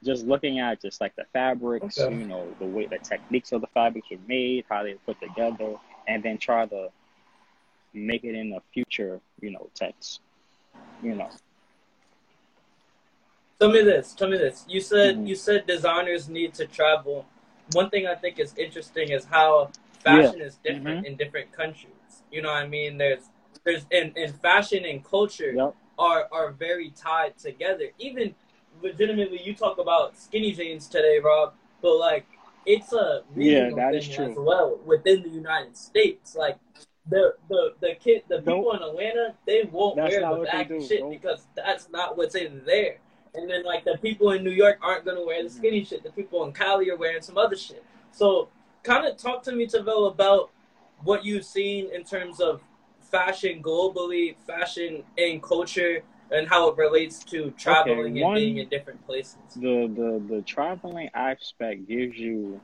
just 0.04 0.26
looking 0.26 0.60
at 0.60 0.82
just 0.82 1.02
like 1.02 1.16
the 1.16 1.26
fabrics, 1.34 2.06
Okay. 2.06 2.10
you 2.10 2.26
know, 2.26 2.56
the 2.60 2.66
way 2.66 2.88
the 2.88 3.00
techniques 3.00 3.52
of 3.52 3.62
the 3.62 3.68
fabrics 3.68 4.12
are 4.12 4.18
made, 4.28 4.66
how 4.70 4.84
they 4.84 4.94
put 5.06 5.20
together, 5.20 5.76
and 6.08 6.24
then 6.24 6.38
try 6.38 6.66
to 6.66 6.90
make 8.06 8.24
it 8.24 8.36
in 8.36 8.54
a 8.54 8.62
future, 8.74 9.20
you 9.42 9.52
know, 9.52 9.70
tense. 9.76 10.20
You 11.02 11.16
know. 11.16 11.30
Tell 13.60 13.72
me 13.72 13.82
this. 13.82 14.14
Tell 14.14 14.30
me 14.30 14.38
this. 14.38 14.66
You 14.70 14.80
said 14.82 15.18
Mhm. 15.18 15.28
you 15.28 15.36
said 15.36 15.66
designers 15.66 16.30
need 16.30 16.54
to 16.56 16.68
travel. 16.68 17.26
One 17.74 17.90
thing 17.90 18.08
I 18.08 18.16
think 18.16 18.40
is 18.40 18.56
interesting 18.58 19.10
is 19.10 19.26
how 19.26 19.72
fashion 20.04 20.42
is 20.42 20.56
different 20.58 21.00
Mm-hmm. 21.00 21.06
in 21.06 21.16
different 21.16 21.52
countries. 21.52 22.24
You 22.32 22.42
know 22.44 22.50
what 22.50 22.64
I 22.64 22.68
mean? 22.68 22.98
There's 22.98 23.30
there's 23.64 23.86
in, 23.92 24.14
in 24.16 24.32
fashion 24.34 24.86
and 24.86 25.04
culture 25.04 25.54
Yep. 25.54 25.76
are 25.98 26.28
are 26.32 26.52
very 26.52 26.92
tied 26.92 27.38
together. 27.38 27.88
Even 28.00 28.36
legitimately, 28.82 29.42
you 29.44 29.54
talk 29.56 29.80
about 29.80 30.18
skinny 30.18 30.52
jeans 30.52 30.88
today, 30.88 31.20
Rob, 31.20 31.54
but 31.82 31.96
like 31.98 32.28
it's 32.66 32.94
a 32.94 33.24
Yeah, 33.36 33.72
that 33.76 33.96
is 33.96 34.08
true. 34.08 34.26
as 34.32 34.36
well 34.38 34.78
within 34.86 35.24
the 35.24 35.30
United 35.30 35.76
States. 35.76 36.36
Like 36.36 36.58
the 37.10 37.34
the 37.50 37.74
the 37.80 37.96
kid, 37.96 38.24
the 38.28 38.42
people 38.42 38.74
in 38.74 38.82
Atlanta, 38.82 39.34
they 39.46 39.64
won't 39.72 39.96
wear 39.98 40.20
the 40.22 40.28
what 40.28 40.42
they 40.52 40.58
baggy 40.64 40.80
do. 40.80 40.86
shit 40.86 41.10
because 41.10 41.48
that's 41.56 41.90
not 41.90 42.18
what's 42.18 42.36
in 42.36 42.62
there. 42.66 42.98
And 43.36 43.50
then 43.50 43.64
like 43.64 43.84
the 43.86 43.98
people 44.02 44.32
in 44.32 44.44
New 44.44 44.52
York 44.52 44.80
aren't 44.82 45.06
gonna 45.06 45.24
wear 45.24 45.42
the 45.44 45.50
Mhm. 45.50 45.54
skinny 45.54 45.84
shit. 45.84 46.04
The 46.04 46.12
people 46.12 46.44
in 46.46 46.54
Cali 46.54 46.90
are 46.90 46.98
wearing 46.98 47.22
some 47.22 47.38
other 47.38 47.56
shit. 47.56 47.84
So 48.12 48.50
kind 48.84 49.06
of 49.06 49.18
talk 49.18 49.44
to 49.44 49.52
me, 49.52 49.68
Tavell, 49.68 50.08
about 50.12 50.50
what 51.04 51.24
you've 51.24 51.46
seen 51.46 51.90
in 51.94 52.04
terms 52.04 52.40
of 52.42 52.62
fashion 53.00 53.62
globally, 53.62 54.36
fashion 54.46 55.04
and 55.18 55.42
culture, 55.42 56.04
and 56.32 56.48
how 56.48 56.70
it 56.70 56.78
relates 56.78 57.24
to 57.26 57.52
traveling 57.52 58.18
and 58.18 58.22
one- 58.22 58.36
being 58.36 58.58
in 58.58 58.68
different 58.70 59.06
places. 59.06 59.36
the 59.56 59.88
the 59.96 60.36
the 60.36 60.42
traveling 60.42 61.10
aspect 61.14 61.88
gives 61.88 62.18
you 62.18 62.60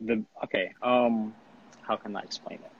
the 0.00 0.22
okay 0.44 0.72
um 0.82 1.34
how 1.86 1.96
can 1.96 2.16
i 2.16 2.20
explain 2.20 2.58
it? 2.64 2.72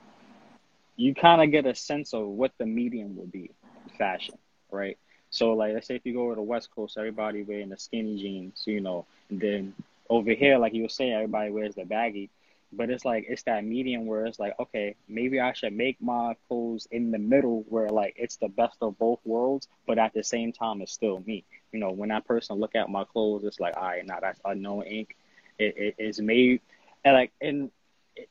You 0.95 1.13
kind 1.13 1.41
of 1.41 1.51
get 1.51 1.65
a 1.65 1.75
sense 1.75 2.13
of 2.13 2.27
what 2.27 2.51
the 2.57 2.65
medium 2.65 3.15
will 3.15 3.27
be 3.27 3.51
fashion 3.97 4.35
right? 4.71 4.97
So 5.29 5.53
like 5.53 5.73
let's 5.73 5.87
say 5.87 5.95
if 5.95 6.05
you 6.05 6.13
go 6.13 6.29
to 6.29 6.35
the 6.35 6.41
west 6.41 6.69
coast 6.75 6.97
everybody 6.97 7.43
wearing 7.43 7.69
the 7.69 7.77
skinny 7.77 8.17
jeans 8.21 8.63
you 8.65 8.81
know 8.81 9.05
and 9.29 9.39
then 9.39 9.73
over 10.09 10.31
here 10.31 10.57
like 10.57 10.73
you 10.73 10.83
were 10.83 10.89
saying 10.89 11.13
everybody 11.13 11.51
wears 11.51 11.75
the 11.75 11.85
baggy. 11.85 12.29
But 12.73 12.89
it's 12.89 13.05
like 13.05 13.25
it's 13.29 13.43
that 13.43 13.63
medium 13.63 14.07
where 14.07 14.25
it's 14.25 14.39
like 14.39 14.53
okay 14.59 14.95
maybe 15.07 15.39
i 15.39 15.53
should 15.53 15.71
make 15.73 16.01
my 16.01 16.35
clothes 16.47 16.85
in 16.91 17.11
the 17.11 17.17
middle 17.17 17.63
where 17.69 17.87
like 17.87 18.15
it's 18.17 18.35
the 18.37 18.49
best 18.49 18.77
of 18.81 18.99
both 18.99 19.19
worlds 19.23 19.69
but 19.85 19.97
at 19.97 20.13
the 20.13 20.23
same 20.23 20.51
time 20.51 20.81
it's 20.81 20.91
still 20.91 21.23
me. 21.25 21.45
You 21.71 21.79
know, 21.79 21.91
when 21.91 22.09
that 22.09 22.25
person 22.25 22.57
look 22.57 22.75
at 22.75 22.89
my 22.89 23.03
clothes, 23.03 23.43
it's 23.43 23.59
like, 23.59 23.75
all 23.77 23.83
right, 23.83 24.05
now 24.05 24.19
that's 24.21 24.39
unknown 24.45 24.83
ink. 24.83 25.15
It, 25.59 25.75
it 25.77 25.95
is 25.97 26.19
made, 26.19 26.61
and 27.03 27.15
like, 27.15 27.31
and 27.41 27.71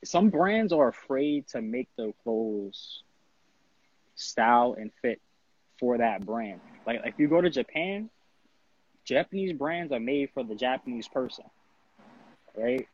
some 0.04 0.30
brands 0.30 0.72
are 0.72 0.88
afraid 0.88 1.46
to 1.48 1.62
make 1.62 1.88
their 1.96 2.12
clothes 2.22 3.02
style 4.14 4.76
and 4.78 4.90
fit 5.02 5.20
for 5.78 5.98
that 5.98 6.24
brand. 6.24 6.60
Like, 6.86 7.02
like 7.02 7.14
if 7.14 7.18
you 7.18 7.28
go 7.28 7.40
to 7.40 7.50
Japan, 7.50 8.10
Japanese 9.04 9.52
brands 9.52 9.92
are 9.92 10.00
made 10.00 10.30
for 10.34 10.42
the 10.42 10.54
Japanese 10.54 11.06
person, 11.08 11.44
right? 12.56 12.88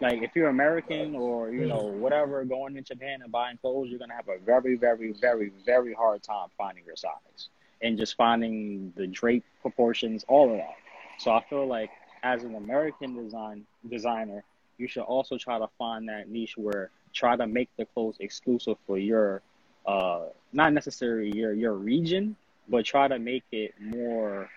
Like 0.00 0.22
if 0.22 0.30
you're 0.36 0.48
American 0.48 1.16
or 1.16 1.50
you 1.50 1.66
know 1.66 1.82
whatever 1.82 2.44
going 2.44 2.74
to 2.74 2.82
Japan 2.82 3.22
and 3.22 3.32
buying 3.32 3.56
clothes, 3.58 3.88
you're 3.90 3.98
gonna 3.98 4.14
have 4.14 4.28
a 4.28 4.38
very, 4.38 4.76
very, 4.76 5.12
very, 5.12 5.50
very 5.64 5.94
hard 5.94 6.22
time 6.22 6.48
finding 6.56 6.84
your 6.84 6.96
size 6.96 7.48
and 7.82 7.98
just 7.98 8.16
finding 8.16 8.92
the 8.96 9.06
drape 9.06 9.44
proportions, 9.62 10.24
all 10.28 10.50
of 10.50 10.56
that. 10.58 10.76
So 11.18 11.32
I 11.32 11.42
feel 11.48 11.66
like 11.66 11.90
as 12.22 12.44
an 12.44 12.54
American 12.54 13.16
design 13.16 13.66
designer, 13.88 14.44
you 14.78 14.88
should 14.88 15.02
also 15.02 15.38
try 15.38 15.58
to 15.58 15.68
find 15.78 16.08
that 16.08 16.28
niche 16.28 16.56
where 16.56 16.90
try 17.12 17.36
to 17.36 17.46
make 17.46 17.68
the 17.76 17.84
clothes 17.86 18.16
exclusive 18.20 18.76
for 18.86 18.98
your 18.98 19.42
uh 19.86 20.26
not 20.52 20.72
necessarily 20.72 21.30
your 21.36 21.52
your 21.52 21.74
region, 21.74 22.36
but 22.68 22.84
try 22.84 23.08
to 23.08 23.18
make 23.18 23.44
it 23.52 23.74
more 23.80 24.48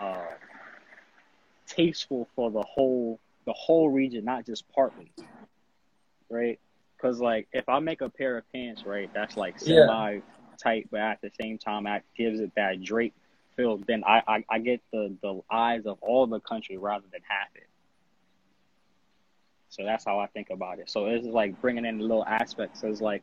uh 0.00 0.26
tasteful 1.66 2.28
for 2.34 2.50
the 2.50 2.62
whole 2.62 3.18
the 3.44 3.52
whole 3.52 3.90
region, 3.90 4.24
not 4.24 4.46
just 4.46 4.64
partly. 4.72 5.10
Right? 6.30 6.58
Because 6.96 7.20
like 7.20 7.48
if 7.52 7.68
I 7.68 7.80
make 7.80 8.00
a 8.00 8.08
pair 8.08 8.38
of 8.38 8.50
pants, 8.52 8.86
right, 8.86 9.10
that's 9.12 9.36
like 9.36 9.58
semi 9.58 10.20
tight, 10.62 10.88
but 10.90 11.00
at 11.00 11.20
the 11.20 11.30
same 11.40 11.58
time 11.58 11.84
that 11.84 12.04
gives 12.16 12.40
it 12.40 12.52
that 12.56 12.82
drape 12.82 13.14
feel, 13.56 13.78
then 13.86 14.04
I, 14.04 14.22
I, 14.26 14.44
I 14.48 14.58
get 14.58 14.80
the, 14.92 15.14
the 15.22 15.40
eyes 15.50 15.86
of 15.86 15.98
all 16.00 16.26
the 16.26 16.40
country 16.40 16.76
rather 16.76 17.04
than 17.12 17.20
half 17.28 17.48
it. 17.54 17.66
So 19.72 19.84
that's 19.84 20.04
how 20.04 20.18
I 20.18 20.26
think 20.26 20.50
about 20.50 20.80
it. 20.80 20.90
So 20.90 21.06
it's 21.06 21.26
like 21.26 21.58
bringing 21.62 21.86
in 21.86 21.98
little 21.98 22.26
aspects. 22.26 22.82
It's 22.84 23.00
like 23.00 23.22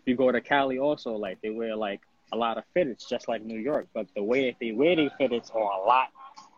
if 0.00 0.06
you 0.06 0.14
go 0.14 0.30
to 0.30 0.42
Cali 0.42 0.78
also, 0.78 1.12
like 1.16 1.40
they 1.40 1.48
wear 1.48 1.74
like 1.74 2.00
a 2.32 2.36
lot 2.36 2.58
of 2.58 2.64
fitteds, 2.76 3.08
just 3.08 3.28
like 3.28 3.42
New 3.42 3.58
York, 3.58 3.88
but 3.94 4.06
the 4.14 4.22
way 4.22 4.50
that 4.50 4.56
they 4.60 4.72
wear 4.72 4.94
their 4.94 5.10
fitteds 5.18 5.54
are 5.54 5.80
a 5.82 5.86
lot, 5.86 6.08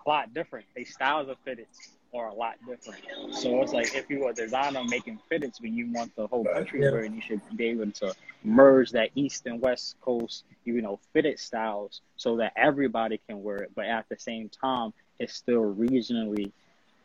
a 0.05 0.09
lot 0.09 0.35
different. 0.35 0.67
They 0.75 0.83
styles 0.83 1.29
of 1.29 1.37
fitteds 1.47 1.93
are 2.13 2.29
a 2.29 2.35
lot 2.35 2.55
different. 2.67 3.01
So 3.33 3.63
it's 3.63 3.73
like 3.73 3.95
if 3.95 4.11
you 4.11 4.25
are 4.25 4.31
a 4.31 4.35
designer 4.35 4.83
making 4.89 5.21
fitteds, 5.31 5.61
but 5.61 5.71
you 5.71 5.93
want 5.93 6.17
the 6.17 6.27
whole 6.27 6.45
country 6.45 6.81
Yeah. 6.81 6.87
to 6.87 6.93
wear, 6.95 7.05
it, 7.05 7.13
you 7.13 7.21
should 7.21 7.41
be 7.57 7.67
able 7.67 7.93
to 7.93 8.15
merge 8.43 8.91
that 8.91 9.11
East 9.15 9.47
and 9.47 9.61
West 9.61 9.95
Coast, 10.01 10.45
you 10.65 10.83
know, 10.83 10.99
fitted 11.13 11.39
styles 11.39 12.01
so 12.17 12.39
that 12.39 12.55
everybody 12.57 13.21
can 13.29 13.43
wear 13.45 13.59
it, 13.59 13.71
but 13.77 13.85
at 13.85 14.07
the 14.09 14.19
same 14.19 14.49
time, 14.49 14.93
it's 15.21 15.35
still 15.35 15.75
regionally 15.75 16.51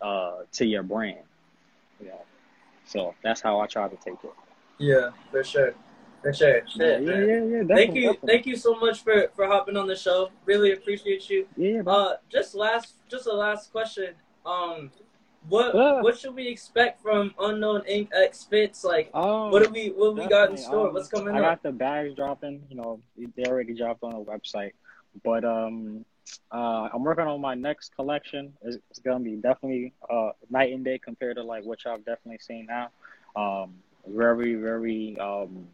uh, 0.02 0.44
to 0.54 0.66
your 0.66 0.82
brand. 0.84 1.20
You 2.04 2.10
know, 2.10 2.22
so 2.86 3.16
that's 3.24 3.42
how 3.42 3.60
I 3.60 3.66
try 3.68 3.88
to 3.88 3.96
take 3.96 4.22
it. 4.24 4.34
Yeah, 4.78 5.12
for 5.32 5.44
sure. 5.44 5.74
For 6.22 6.34
sure. 6.34 6.58
Yeah, 6.58 6.62
Shit, 6.68 7.04
yeah, 7.04 7.10
man. 7.12 7.28
yeah, 7.30 7.58
yeah. 7.58 7.76
Thank 7.76 7.96
you, 7.96 8.02
definitely. 8.14 8.28
thank 8.28 8.46
you 8.46 8.56
so 8.56 8.76
much 8.76 9.04
for 9.04 9.28
for 9.36 9.46
hopping 9.48 9.78
on 9.78 9.88
the 9.88 9.96
show. 9.96 10.30
Really 10.46 10.74
appreciate 10.74 11.30
you. 11.30 11.48
Yeah. 11.56 11.82
Uh, 11.86 12.18
just 12.30 12.56
last, 12.56 12.96
just 13.10 13.28
a 13.28 13.34
last 13.34 13.72
question. 13.72 14.14
Um, 14.46 14.92
what 15.50 15.76
Yeah. 15.76 16.02
what 16.02 16.18
should 16.18 16.36
we 16.36 16.48
expect 16.48 17.02
from 17.02 17.34
Unknown 17.40 17.84
Ink 17.86 18.10
X 18.14 18.44
Fits? 18.46 18.84
Like, 18.84 19.10
Um, 19.14 19.52
what 19.52 19.64
do 19.64 19.70
we 19.70 19.90
what 19.90 20.16
we 20.16 20.26
got 20.28 20.52
in 20.52 20.58
store? 20.58 20.88
um, 20.88 20.94
What's 20.94 21.10
coming 21.10 21.36
I 21.36 21.40
up? 21.40 21.44
got 21.44 21.64
the 21.64 21.72
bags 21.72 22.16
dropping. 22.16 22.64
You 22.70 22.78
know, 22.78 23.02
they 23.36 23.44
already 23.46 23.74
dropped 23.74 24.04
on 24.04 24.12
the 24.12 24.24
website, 24.24 24.72
but 25.24 25.44
um, 25.46 26.06
uh, 26.52 26.90
I'm 26.94 27.04
working 27.04 27.26
on 27.26 27.42
my 27.42 27.56
next 27.56 27.96
collection. 27.96 28.54
It's, 28.62 28.78
it's 28.90 29.00
gonna 29.00 29.24
be 29.24 29.36
definitely 29.36 29.94
uh 30.10 30.32
night 30.50 30.74
and 30.74 30.84
day 30.84 30.98
compared 30.98 31.38
to 31.38 31.44
like 31.44 31.66
what 31.66 31.84
y'all 31.84 31.98
definitely 31.98 32.40
seen 32.40 32.68
now. 32.68 32.90
Um, 33.36 33.76
very 34.08 34.56
very 34.56 35.18
um 35.20 35.68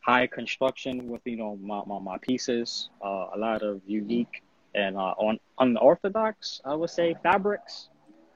high 0.00 0.26
construction 0.26 1.08
with 1.08 1.22
you 1.24 1.36
know 1.36 1.56
my 1.56 1.82
my, 1.86 1.98
my 1.98 2.18
pieces. 2.18 2.88
Uh, 3.02 3.28
a 3.34 3.38
lot 3.38 3.62
of 3.62 3.80
unique 3.86 4.42
and 4.74 4.96
uh 4.96 5.14
on 5.18 5.38
unorthodox, 5.58 6.60
I 6.64 6.74
would 6.74 6.90
say 6.90 7.14
fabrics, 7.22 7.88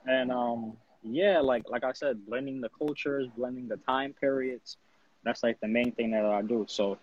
and 0.06 0.30
um 0.30 0.76
yeah, 1.02 1.40
like 1.40 1.64
like 1.68 1.84
I 1.84 1.92
said, 1.92 2.24
blending 2.26 2.60
the 2.60 2.70
cultures, 2.70 3.28
blending 3.36 3.68
the 3.68 3.76
time 3.76 4.14
periods. 4.18 4.76
That's 5.24 5.42
like 5.42 5.60
the 5.60 5.68
main 5.68 5.92
thing 5.92 6.10
that 6.12 6.24
I 6.24 6.42
do. 6.42 6.64
So 6.68 6.98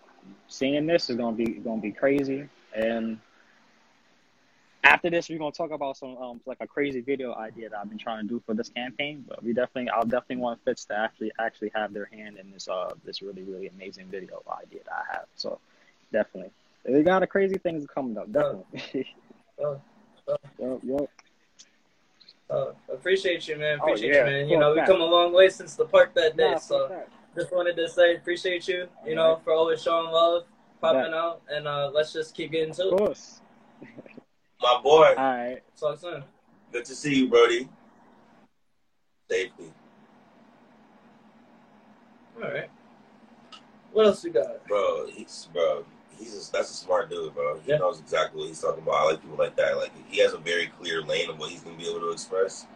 seeing 0.48 0.86
this 0.86 1.10
is 1.10 1.16
gonna 1.16 1.36
be 1.36 1.46
gonna 1.54 1.80
be 1.80 1.92
crazy. 1.92 2.48
And 2.74 3.18
after 4.86 5.10
this, 5.10 5.28
we're 5.28 5.38
gonna 5.38 5.52
talk 5.52 5.72
about 5.72 5.96
some 5.96 6.16
um 6.18 6.40
like 6.46 6.58
a 6.60 6.66
crazy 6.66 7.00
video 7.00 7.34
idea 7.34 7.68
that 7.68 7.78
I've 7.78 7.88
been 7.88 7.98
trying 7.98 8.22
to 8.26 8.28
do 8.28 8.42
for 8.46 8.54
this 8.54 8.68
campaign. 8.68 9.24
But 9.28 9.42
we 9.42 9.52
definitely, 9.52 9.90
I'll 9.90 10.04
definitely 10.04 10.36
want 10.36 10.64
Fits 10.64 10.84
to 10.86 10.96
actually 10.96 11.32
actually 11.38 11.72
have 11.74 11.92
their 11.92 12.06
hand 12.06 12.38
in 12.38 12.50
this 12.52 12.68
uh 12.68 12.92
this 13.04 13.20
really 13.22 13.42
really 13.42 13.68
amazing 13.68 14.06
video 14.06 14.42
idea 14.62 14.80
that 14.84 14.92
I 14.94 15.12
have. 15.16 15.26
So 15.36 15.58
definitely, 16.12 16.52
we 16.88 17.02
got 17.02 17.22
a 17.22 17.26
crazy 17.26 17.58
things 17.58 17.86
coming 17.92 18.16
up. 18.16 18.30
Definitely. 18.32 19.06
Oh, 19.58 19.80
oh. 20.28 20.36
Yup, 20.58 20.80
yup. 20.84 21.10
Uh, 22.50 22.66
appreciate 22.92 23.48
you, 23.48 23.56
man. 23.56 23.78
Oh, 23.80 23.86
Appreciate 23.86 24.12
yeah, 24.12 24.20
you, 24.20 24.30
man. 24.30 24.48
You 24.50 24.58
know, 24.58 24.70
we 24.70 24.76
that. 24.76 24.86
come 24.86 25.00
a 25.00 25.04
long 25.04 25.32
way 25.32 25.48
since 25.48 25.74
the 25.74 25.86
park 25.86 26.14
that 26.14 26.36
day. 26.36 26.52
Nah, 26.52 26.58
so 26.58 26.92
just 27.34 27.52
wanted 27.52 27.74
to 27.76 27.88
say 27.88 28.16
appreciate 28.16 28.68
you. 28.68 28.86
You 29.06 29.14
know, 29.14 29.40
for 29.42 29.54
always 29.54 29.82
showing 29.82 30.12
love, 30.12 30.44
popping 30.80 31.12
Yeah. 31.12 31.18
out, 31.18 31.42
and 31.50 31.66
uh, 31.66 31.90
let's 31.92 32.12
just 32.12 32.34
keep 32.34 32.52
getting 32.52 32.74
to 32.74 32.88
Of 32.88 32.92
it. 32.92 32.98
course. 32.98 33.40
My 34.60 34.80
boy, 34.82 35.08
All 35.08 35.14
right. 35.16 35.62
Talk 35.78 35.98
soon. 35.98 36.24
good 36.72 36.84
to 36.86 36.94
see 36.94 37.14
you, 37.14 37.28
Brody. 37.28 37.68
Safely. 39.30 39.72
All 42.36 42.50
right. 42.50 42.70
What 43.92 44.06
else 44.06 44.24
we 44.24 44.30
got? 44.30 44.66
Bro, 44.66 45.08
he's 45.08 45.48
bro, 45.52 45.84
he's 46.18 46.34
a, 46.48 46.52
that's 46.52 46.70
a 46.70 46.74
smart 46.74 47.10
dude, 47.10 47.34
bro. 47.34 47.58
He 47.60 47.70
Yeah. 47.72 47.78
knows 47.78 47.98
exactly 48.00 48.40
what 48.40 48.48
he's 48.48 48.60
talking 48.60 48.82
about. 48.82 48.94
I 48.94 49.04
like 49.04 49.22
people 49.22 49.36
like 49.36 49.56
that. 49.56 49.76
Like 49.76 49.90
he 50.08 50.20
has 50.20 50.32
a 50.32 50.38
very 50.38 50.66
clear 50.68 51.02
lane 51.02 51.30
of 51.30 51.38
what 51.38 51.50
he's 51.50 51.60
gonna 51.62 51.76
be 51.76 51.88
able 51.88 52.00
to 52.00 52.10
express. 52.10 52.66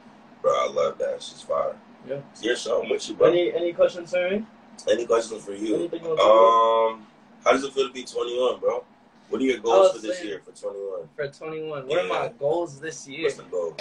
Bro, 0.42 0.52
I 0.52 0.70
love 0.72 0.98
that. 0.98 1.14
It's 1.14 1.28
just 1.30 1.46
fire. 1.46 1.76
Yeah. 2.08 2.20
It's 2.32 2.42
your 2.42 2.56
show. 2.56 2.82
I'm 2.82 2.88
with 2.90 3.06
you, 3.08 3.14
bro. 3.14 3.28
Any, 3.28 3.50
Any 3.52 3.58
any 3.64 3.72
questions 3.72 4.10
for 4.10 4.30
me? 4.30 4.44
Any 4.90 5.06
questions 5.06 5.44
for 5.44 5.52
you? 5.52 5.74
Anything 5.76 6.02
you 6.02 6.08
want 6.08 6.20
to 6.20 6.24
talk 6.24 6.94
Um, 7.00 7.06
how 7.44 7.52
does 7.52 7.64
it 7.64 7.72
feel 7.74 7.86
to 7.88 7.92
be 7.92 8.04
21, 8.04 8.60
bro? 8.60 8.84
What 9.30 9.40
are 9.40 9.44
your 9.44 9.58
goals 9.58 9.92
for 9.92 9.98
this 10.00 10.24
year 10.24 10.42
for 10.44 10.50
21? 10.50 11.08
for 11.14 11.28
21? 11.28 11.86
What 11.86 12.04
are 12.04 12.08
my 12.08 12.32
goals 12.36 12.80
this 12.80 13.06
year? 13.06 13.22
What's 13.22 13.36
the 13.36 13.44
goals? 13.44 13.76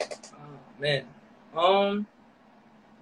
Oh, 0.00 0.58
man. 0.78 1.04
Um. 1.54 2.06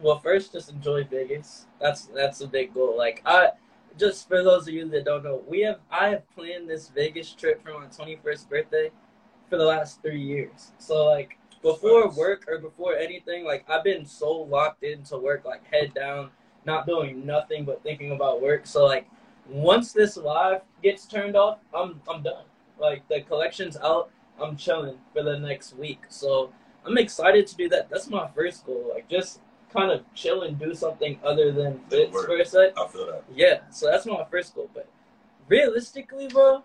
Well, 0.01 0.19
first, 0.19 0.53
just 0.53 0.71
enjoy 0.71 1.05
Vegas. 1.05 1.67
That's 1.79 2.07
that's 2.07 2.41
a 2.41 2.47
big 2.49 2.73
goal. 2.73 2.97
Like 2.97 3.23
I, 3.27 3.51
just 3.99 4.27
for 4.27 4.43
those 4.43 4.67
of 4.67 4.75
you 4.75 4.89
that 4.89 5.05
don't 5.05 5.23
know, 5.23 5.43
we 5.47 5.61
have 5.61 5.81
I 5.91 6.09
have 6.09 6.29
planned 6.35 6.69
this 6.69 6.89
Vegas 6.89 7.33
trip 7.35 7.63
for 7.63 7.79
my 7.79 7.87
21st 7.87 8.49
birthday 8.49 8.91
for 9.51 9.59
the 9.59 9.65
last 9.65 10.01
three 10.01 10.21
years. 10.21 10.73
So 10.79 11.05
like 11.05 11.37
before 11.61 12.09
work 12.11 12.47
or 12.49 12.59
before 12.59 12.97
anything, 12.97 13.45
like 13.45 13.69
I've 13.69 13.85
been 13.85 14.07
so 14.07 14.33
locked 14.33 14.83
into 14.83 15.19
work, 15.19 15.45
like 15.45 15.63
head 15.71 15.93
down, 15.93 16.31
not 16.65 16.87
doing 16.87 17.27
nothing 17.27 17.67
but 17.67 17.83
thinking 17.83 18.13
about 18.13 18.41
work. 18.41 18.67
So 18.67 18.87
like 18.87 19.07
once 19.49 19.93
this 19.93 20.17
live 20.17 20.63
gets 20.83 21.07
turned 21.07 21.37
off, 21.37 21.59
I'm 21.75 22.01
I'm 22.09 22.23
done. 22.23 22.45
Like 22.79 23.07
the 23.09 23.21
collection's 23.23 23.77
out, 23.77 24.11
I'm 24.41 24.57
chilling 24.57 24.99
for 25.13 25.23
the 25.23 25.39
next 25.39 25.77
week. 25.77 26.03
So 26.09 26.53
I'm 26.85 26.99
excited 26.99 27.47
to 27.49 27.57
do 27.57 27.69
that. 27.71 27.91
That's 27.91 28.09
my 28.09 28.29
first 28.35 28.67
goal. 28.67 28.91
Like 28.93 29.09
just 29.09 29.41
kind 29.73 29.91
of 29.91 30.03
chill 30.15 30.43
and 30.43 30.59
do 30.59 30.75
something 30.75 31.19
other 31.25 31.51
than 31.53 31.81
fits 31.89 32.13
Work. 32.13 32.27
for 32.27 32.37
a 32.37 32.45
sec. 32.45 32.79
I 32.79 32.87
feel 32.89 33.07
that. 33.07 33.25
Yeah, 33.35 33.61
so 33.71 33.91
that's 33.91 34.07
my 34.07 34.25
first 34.31 34.55
goal. 34.55 34.71
But 34.75 34.89
realistically, 35.49 36.29
bro, 36.29 36.63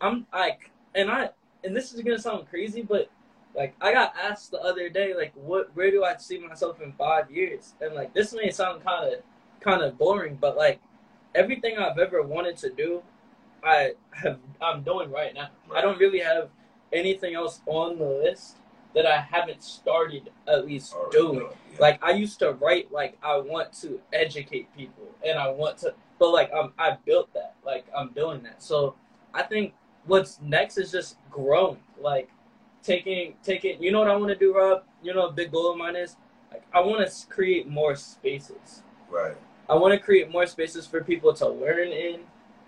I'm 0.00 0.26
like, 0.32 0.70
and 0.94 1.10
I, 1.10 1.30
and 1.64 1.74
this 1.74 1.92
is 1.92 2.00
gonna 2.02 2.18
sound 2.18 2.48
crazy, 2.48 2.82
but 2.82 3.10
like, 3.56 3.74
I 3.80 3.92
got 3.92 4.14
asked 4.16 4.50
the 4.50 4.60
other 4.60 4.88
day, 4.88 5.14
like, 5.14 5.32
what, 5.34 5.74
where 5.74 5.90
do 5.90 6.04
I 6.04 6.16
see 6.16 6.38
myself 6.38 6.80
in 6.80 6.92
five 6.92 7.30
years? 7.30 7.74
And 7.80 7.94
like, 7.94 8.12
this 8.12 8.32
may 8.32 8.50
sound 8.50 8.84
kind 8.84 9.14
of, 9.14 9.20
kind 9.60 9.82
of 9.82 9.96
boring, 9.96 10.36
but 10.40 10.56
like, 10.56 10.80
everything 11.34 11.78
I've 11.78 11.98
ever 11.98 12.22
wanted 12.22 12.56
to 12.58 12.70
do, 12.70 13.02
I 13.62 13.92
have, 14.12 14.38
I'm 14.60 14.82
doing 14.82 15.10
right 15.10 15.34
now. 15.34 15.48
I 15.74 15.80
don't 15.80 15.98
really 15.98 16.20
have 16.20 16.50
anything 16.92 17.34
else 17.34 17.60
on 17.66 17.98
the 17.98 18.04
list 18.04 18.56
that 18.94 19.06
I 19.06 19.18
haven't 19.18 19.62
started 19.62 20.30
at 20.46 20.66
least 20.66 20.94
Already 20.94 21.18
doing. 21.18 21.48
yeah. 21.72 21.76
Like 21.80 22.02
I 22.04 22.12
used 22.12 22.38
to 22.40 22.52
write 22.52 22.92
like 22.92 23.18
I 23.22 23.36
want 23.38 23.72
to 23.82 24.00
educate 24.12 24.74
people 24.76 25.08
and 25.26 25.38
I 25.38 25.48
want 25.48 25.78
to 25.78 25.94
but 26.18 26.30
like 26.30 26.50
I'm 26.54 26.72
I 26.78 26.96
built 27.04 27.32
that. 27.34 27.54
Like 27.66 27.86
I'm 27.96 28.10
doing 28.12 28.42
that. 28.44 28.62
So 28.62 28.94
I 29.32 29.42
think 29.42 29.74
what's 30.06 30.40
next 30.40 30.78
is 30.78 30.92
just 30.92 31.16
growing. 31.30 31.78
Like 32.00 32.30
taking 32.84 33.34
taking 33.42 33.82
you 33.82 33.90
know 33.90 33.98
what 34.00 34.10
I 34.10 34.16
want 34.16 34.28
to 34.28 34.36
do, 34.38 34.54
Rob? 34.54 34.84
You 35.02 35.12
know 35.14 35.26
a 35.26 35.32
big 35.32 35.50
goal 35.50 35.72
of 35.72 35.78
mine 35.78 35.96
is? 35.96 36.14
Like 36.52 36.62
I 36.72 36.80
want 36.80 37.04
to 37.10 37.26
create 37.26 37.66
more 37.66 37.96
spaces. 37.96 38.82
right. 39.10 39.36
I 39.68 39.74
want 39.74 39.92
to 39.92 39.98
create 39.98 40.30
more 40.30 40.46
spaces 40.46 40.86
for 40.86 41.02
people 41.02 41.32
to 41.34 41.48
learn 41.48 41.88
in. 41.88 42.20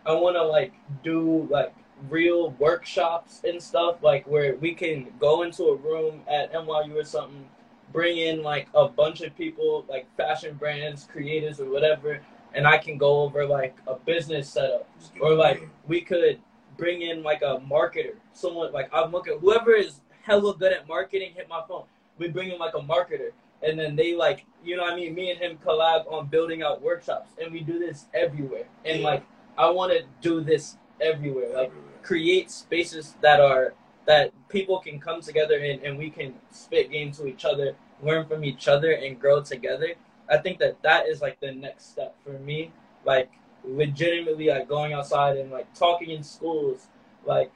I 0.07 0.13
want 0.13 0.37
to 0.37 0.43
like 0.43 0.73
do 1.03 1.47
like 1.51 1.75
real 2.09 2.51
workshops 2.53 3.41
and 3.45 3.63
stuff, 3.63 4.03
like 4.03 4.27
where 4.27 4.55
we 4.57 4.75
can 4.75 5.09
go 5.19 5.43
into 5.43 5.65
a 5.65 5.77
room 5.77 6.23
at 6.29 6.53
NYU 6.53 6.95
or 6.95 7.05
something, 7.05 7.47
bring 7.93 8.19
in 8.19 8.43
like 8.43 8.69
a 8.75 8.89
bunch 8.89 9.21
of 9.21 9.37
people, 9.37 9.85
like 9.89 10.07
fashion 10.17 10.55
brands, 10.55 11.09
creators, 11.11 11.61
or 11.61 11.71
whatever, 11.71 12.21
and 12.55 12.67
I 12.67 12.79
can 12.79 12.99
go 12.99 13.21
over 13.23 13.47
like 13.47 13.77
a 13.87 13.95
business 13.95 14.51
setup, 14.51 14.89
or 15.21 15.35
like 15.35 15.69
we 15.87 16.01
could 16.01 16.41
bring 16.77 17.03
in 17.03 17.23
like 17.23 17.43
a 17.43 17.61
marketer, 17.69 18.15
someone 18.33 18.73
like 18.73 18.89
I'm 18.93 19.13
looking 19.13 19.39
whoever 19.39 19.75
is 19.75 20.01
hella 20.23 20.57
good 20.57 20.73
at 20.73 20.89
marketing, 20.89 21.33
hit 21.35 21.49
my 21.49 21.63
phone. 21.69 21.85
We 22.19 22.29
bring 22.29 22.51
in 22.51 22.59
like 22.59 22.75
a 22.75 22.81
marketer, 22.81 23.33
and 23.63 23.79
then 23.79 23.97
they 23.97 24.15
like 24.15 24.45
you 24.65 24.77
know 24.77 24.83
what 24.83 24.95
I 24.95 24.97
mean. 24.97 25.15
Me 25.15 25.31
and 25.31 25.39
him 25.39 25.59
collab 25.65 26.11
on 26.13 26.27
building 26.27 26.63
out 26.63 26.83
workshops, 26.83 27.31
and 27.41 27.53
we 27.53 27.61
do 27.61 27.79
this 27.79 28.07
everywhere. 28.15 28.67
And 28.85 29.01
Yeah. 29.01 29.07
like 29.11 29.23
I 29.57 29.71
want 29.71 29.93
to 29.93 30.03
do 30.21 30.41
this 30.41 30.77
everywhere, 31.01 31.49
like 31.49 31.69
Everywhere. 31.69 31.93
create 32.03 32.51
spaces 32.51 33.15
that 33.21 33.41
are 33.41 33.75
that 34.07 34.33
people 34.49 34.79
can 34.79 35.01
come 35.01 35.21
together 35.21 35.59
and, 35.59 35.83
and 35.83 35.99
we 35.99 36.11
can 36.11 36.35
spit 36.51 36.91
game 36.93 37.11
to 37.13 37.27
each 37.27 37.45
other, 37.45 37.75
learn 38.03 38.27
from 38.27 38.45
each 38.45 38.69
other, 38.69 38.93
and 38.93 39.21
grow 39.21 39.43
together. 39.43 39.95
I 40.29 40.39
think 40.39 40.59
that 40.59 40.81
that 40.83 41.07
is 41.09 41.21
like 41.23 41.39
the 41.41 41.53
next 41.53 41.91
step 41.91 42.15
for 42.25 42.39
me. 42.39 42.73
Like 43.05 43.31
legitimately, 43.65 44.49
like 44.49 44.69
going 44.69 44.93
outside 44.93 45.37
and 45.37 45.51
like 45.51 45.73
talking 45.75 46.11
in 46.11 46.23
schools, 46.23 46.89
like 47.25 47.53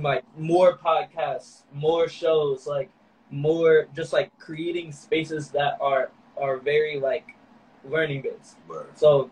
like 0.00 0.24
more 0.36 0.76
podcasts, 0.78 1.62
more 1.72 2.08
shows, 2.08 2.66
like 2.66 2.90
more 3.32 3.88
just 3.96 4.12
like 4.12 4.30
creating 4.38 4.92
spaces 4.92 5.50
that 5.50 5.78
are 5.80 6.10
are 6.40 6.58
very 6.58 7.00
like 7.00 7.34
learning 7.88 8.22
based. 8.22 8.56
But 8.68 8.90
So 8.96 9.30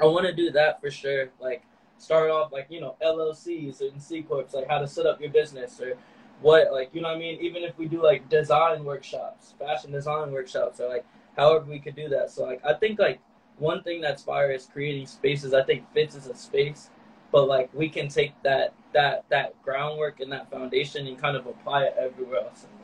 I 0.00 0.06
want 0.06 0.26
to 0.26 0.32
do 0.34 0.50
that 0.52 0.80
for 0.80 0.90
sure. 0.90 1.30
Like 1.40 1.62
start 1.98 2.30
off 2.30 2.52
like 2.52 2.66
you 2.70 2.80
know 2.80 2.96
LLCs 3.02 3.80
and 3.80 4.02
C 4.02 4.22
corps, 4.22 4.44
like 4.52 4.68
how 4.68 4.78
to 4.78 4.86
set 4.88 5.06
up 5.06 5.20
your 5.20 5.30
business 5.30 5.80
or 5.80 5.96
what 6.40 6.72
like 6.72 6.90
you 6.92 7.00
know 7.00 7.08
what 7.08 7.16
I 7.16 7.20
mean. 7.20 7.40
Even 7.40 7.62
if 7.62 7.78
we 7.78 7.86
do 7.86 8.02
like 8.02 8.28
design 8.28 8.84
workshops, 8.84 9.54
fashion 9.58 9.92
design 9.92 10.32
workshops, 10.32 10.80
or 10.80 10.88
like 10.88 11.04
however 11.36 11.64
we 11.68 11.78
could 11.78 11.96
do 11.96 12.08
that. 12.10 12.30
So 12.30 12.44
like 12.44 12.64
I 12.64 12.74
think 12.74 12.98
like 12.98 13.20
one 13.58 13.82
thing 13.82 14.00
that's 14.00 14.22
fire 14.22 14.50
is 14.50 14.66
creating 14.66 15.06
spaces. 15.06 15.54
I 15.54 15.62
think 15.62 15.84
fits 15.94 16.14
is 16.16 16.26
a 16.26 16.34
space, 16.34 16.90
but 17.32 17.46
like 17.48 17.70
we 17.72 17.88
can 17.88 18.08
take 18.08 18.34
that 18.42 18.74
that 18.94 19.24
that 19.28 19.60
groundwork 19.62 20.20
and 20.20 20.32
that 20.32 20.50
foundation 20.50 21.06
and 21.06 21.18
kind 21.18 21.36
of 21.36 21.46
apply 21.46 21.84
it 21.84 21.96
everywhere 21.98 22.40
else 22.40 22.64
in 22.64 22.77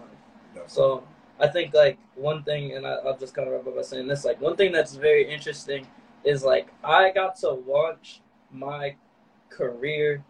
So 0.66 1.04
I 1.40 1.48
think 1.48 1.74
like 1.74 1.98
one 2.14 2.42
thing, 2.42 2.72
and 2.72 2.86
I, 2.86 2.94
I'll 2.94 3.16
just 3.16 3.34
kind 3.34 3.48
of 3.48 3.54
wrap 3.54 3.66
up 3.66 3.76
by 3.76 3.82
saying 3.82 4.06
this: 4.06 4.24
like 4.24 4.40
one 4.40 4.56
thing 4.56 4.72
that's 4.72 4.94
very 4.94 5.30
interesting 5.32 5.86
is 6.24 6.44
like 6.44 6.68
I 6.82 7.10
got 7.10 7.36
to 7.40 7.50
launch 7.50 8.20
my 8.50 8.96
career 9.50 10.24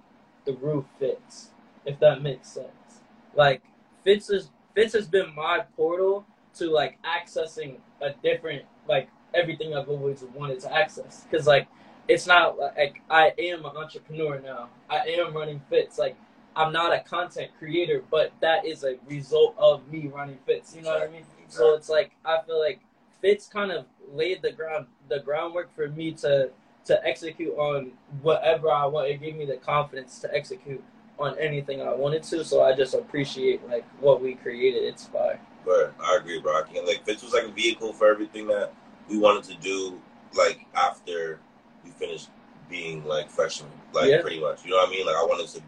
through 0.44 0.86
Fits, 0.98 1.50
if 1.84 1.98
that 2.00 2.22
makes 2.22 2.48
sense. 2.48 3.00
Like 3.34 3.62
Fits 4.04 4.30
is 4.30 4.50
Fits 4.74 4.94
has 4.94 5.06
been 5.06 5.34
my 5.34 5.60
portal 5.76 6.26
to 6.54 6.70
like 6.70 6.98
accessing 7.02 7.76
a 8.00 8.10
different 8.22 8.62
like 8.88 9.08
everything 9.34 9.74
I've 9.74 9.88
always 9.88 10.24
wanted 10.34 10.60
to 10.60 10.74
access. 10.74 11.24
Cause 11.30 11.46
like 11.46 11.68
it's 12.08 12.26
not 12.26 12.58
like 12.58 13.00
I 13.10 13.32
am 13.38 13.64
an 13.64 13.76
entrepreneur 13.76 14.40
now. 14.40 14.68
I 14.90 14.98
am 14.98 15.34
running 15.34 15.60
Fits. 15.70 15.98
Like 15.98 16.16
I'm 16.56 16.72
not 16.72 16.92
a 16.92 17.00
content 17.00 17.50
creator, 17.58 18.02
but 18.10 18.32
that 18.40 18.64
is 18.64 18.84
a 18.84 18.96
result 19.08 19.54
of 19.58 19.86
me 19.90 20.06
running 20.08 20.38
fits. 20.46 20.74
You 20.74 20.82
know 20.82 20.90
what 20.92 21.02
I 21.02 21.10
mean? 21.10 21.24
So 21.48 21.74
it's 21.74 21.88
like 21.88 22.12
I 22.24 22.40
feel 22.46 22.60
like 22.60 22.80
fits 23.20 23.46
kind 23.46 23.72
of 23.72 23.86
laid 24.12 24.42
the 24.42 24.52
ground 24.52 24.86
the 25.08 25.20
groundwork 25.20 25.74
for 25.74 25.88
me 25.88 26.12
to 26.12 26.50
to 26.86 27.06
execute 27.06 27.54
on 27.56 27.92
whatever 28.22 28.70
I 28.70 28.86
want. 28.86 29.08
It 29.08 29.20
gave 29.20 29.36
me 29.36 29.46
the 29.46 29.56
confidence 29.56 30.18
to 30.20 30.34
execute 30.34 30.82
on 31.18 31.38
anything 31.38 31.80
I 31.80 31.94
wanted 31.94 32.22
to. 32.24 32.44
So 32.44 32.62
I 32.62 32.74
just 32.74 32.94
appreciate 32.94 33.66
like 33.68 33.84
what 34.00 34.20
we 34.20 34.34
created. 34.34 34.82
It's 34.84 35.06
fire. 35.06 35.40
But 35.64 35.94
I 36.00 36.16
agree, 36.20 36.40
bro. 36.40 36.58
I 36.58 36.62
can't 36.62 36.86
like 36.86 37.04
Fits 37.04 37.22
was 37.22 37.32
like 37.32 37.44
a 37.44 37.52
vehicle 37.52 37.92
for 37.92 38.10
everything 38.10 38.46
that 38.48 38.72
we 39.08 39.18
wanted 39.18 39.44
to 39.44 39.56
do. 39.56 40.00
Like 40.34 40.66
after 40.74 41.40
we 41.84 41.90
finished 41.90 42.28
being 42.68 43.04
like 43.04 43.30
freshmen, 43.30 43.70
like 43.92 44.10
Yeah. 44.10 44.20
pretty 44.20 44.40
much. 44.40 44.64
You 44.64 44.70
know 44.70 44.76
what 44.78 44.88
I 44.88 44.90
mean? 44.90 45.06
Like 45.06 45.16
I 45.16 45.24
wanted 45.24 45.48
to 45.48 45.62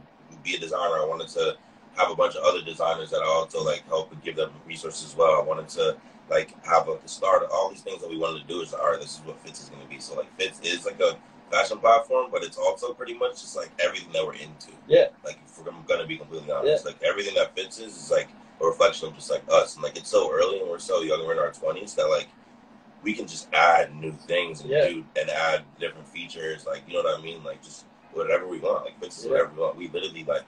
be 0.47 0.57
a 0.57 0.59
designer. 0.61 0.99
I 1.01 1.05
wanted 1.07 1.29
to 1.29 1.57
have 1.97 2.11
a 2.11 2.15
bunch 2.15 2.35
of 2.37 2.45
other 2.45 2.63
designers 2.63 3.11
that 3.11 3.21
I 3.23 3.27
also 3.27 3.63
like 3.65 3.87
help 3.89 4.13
and 4.13 4.23
give 4.23 4.37
them 4.37 4.51
resources 4.67 5.05
as 5.11 5.17
well. 5.17 5.41
I 5.41 5.45
wanted 5.45 5.69
to 5.71 5.97
like 6.31 6.55
have 6.65 6.89
like 6.89 7.03
a 7.05 7.09
start. 7.09 7.43
All 7.53 7.71
these 7.71 7.81
things 7.83 8.01
that 8.03 8.11
we 8.11 8.19
wanted 8.19 8.41
to 8.47 8.47
do 8.47 8.61
is 8.61 8.73
all 8.75 8.91
right. 8.91 9.01
This 9.01 9.15
is 9.19 9.21
what 9.25 9.39
Fits 9.41 9.63
is 9.63 9.69
going 9.69 9.83
to 9.83 9.89
be. 9.89 9.99
So 10.01 10.15
like 10.17 10.35
Fits 10.39 10.61
is 10.63 10.85
like 10.85 11.01
a 11.01 11.17
fashion 11.51 11.79
platform, 11.79 12.29
but 12.31 12.43
it's 12.43 12.59
also 12.59 12.93
pretty 12.93 13.15
much 13.15 13.41
just 13.41 13.57
like 13.57 13.71
everything 13.83 14.13
that 14.13 14.25
we're 14.25 14.35
into. 14.35 14.73
Yeah. 14.89 15.07
Like 15.25 15.39
if 15.47 15.59
we're 15.59 15.71
going 15.73 16.01
to 16.01 16.07
be 16.07 16.17
completely 16.17 16.51
honest, 16.53 16.85
like 16.87 17.03
everything 17.03 17.35
that 17.37 17.55
Fits 17.57 17.79
is 17.79 17.97
is 17.97 18.11
like 18.11 18.29
a 18.61 18.67
reflection 18.67 19.09
of 19.09 19.15
just 19.15 19.31
like 19.31 19.43
us. 19.51 19.75
And 19.75 19.83
like 19.83 19.97
it's 19.97 20.11
so 20.11 20.31
early 20.33 20.61
and 20.61 20.69
we're 20.69 20.79
so 20.79 21.03
young 21.03 21.25
we're 21.27 21.33
in 21.33 21.39
our 21.39 21.53
twenties 21.53 21.95
that 21.95 22.07
like 22.09 22.29
we 23.03 23.13
can 23.15 23.27
just 23.27 23.49
add 23.55 23.95
new 23.95 24.13
things 24.13 24.61
and 24.63 24.71
Yeah. 24.71 24.89
do 24.89 25.05
and 25.19 25.31
add 25.31 25.63
different 25.81 26.09
features. 26.09 26.67
Like 26.67 26.83
you 26.89 26.95
know 26.95 27.03
what 27.03 27.19
I 27.19 27.23
mean? 27.23 27.43
Like 27.45 27.63
just 27.63 27.85
whatever 28.17 28.47
we 28.49 28.59
want. 28.59 28.85
Like 28.85 28.95
is 29.07 29.25
Yeah. 29.25 29.31
whatever 29.33 29.53
we 29.55 29.61
want. 29.61 29.77
We 29.77 29.89
literally 29.89 30.25
like 30.25 30.43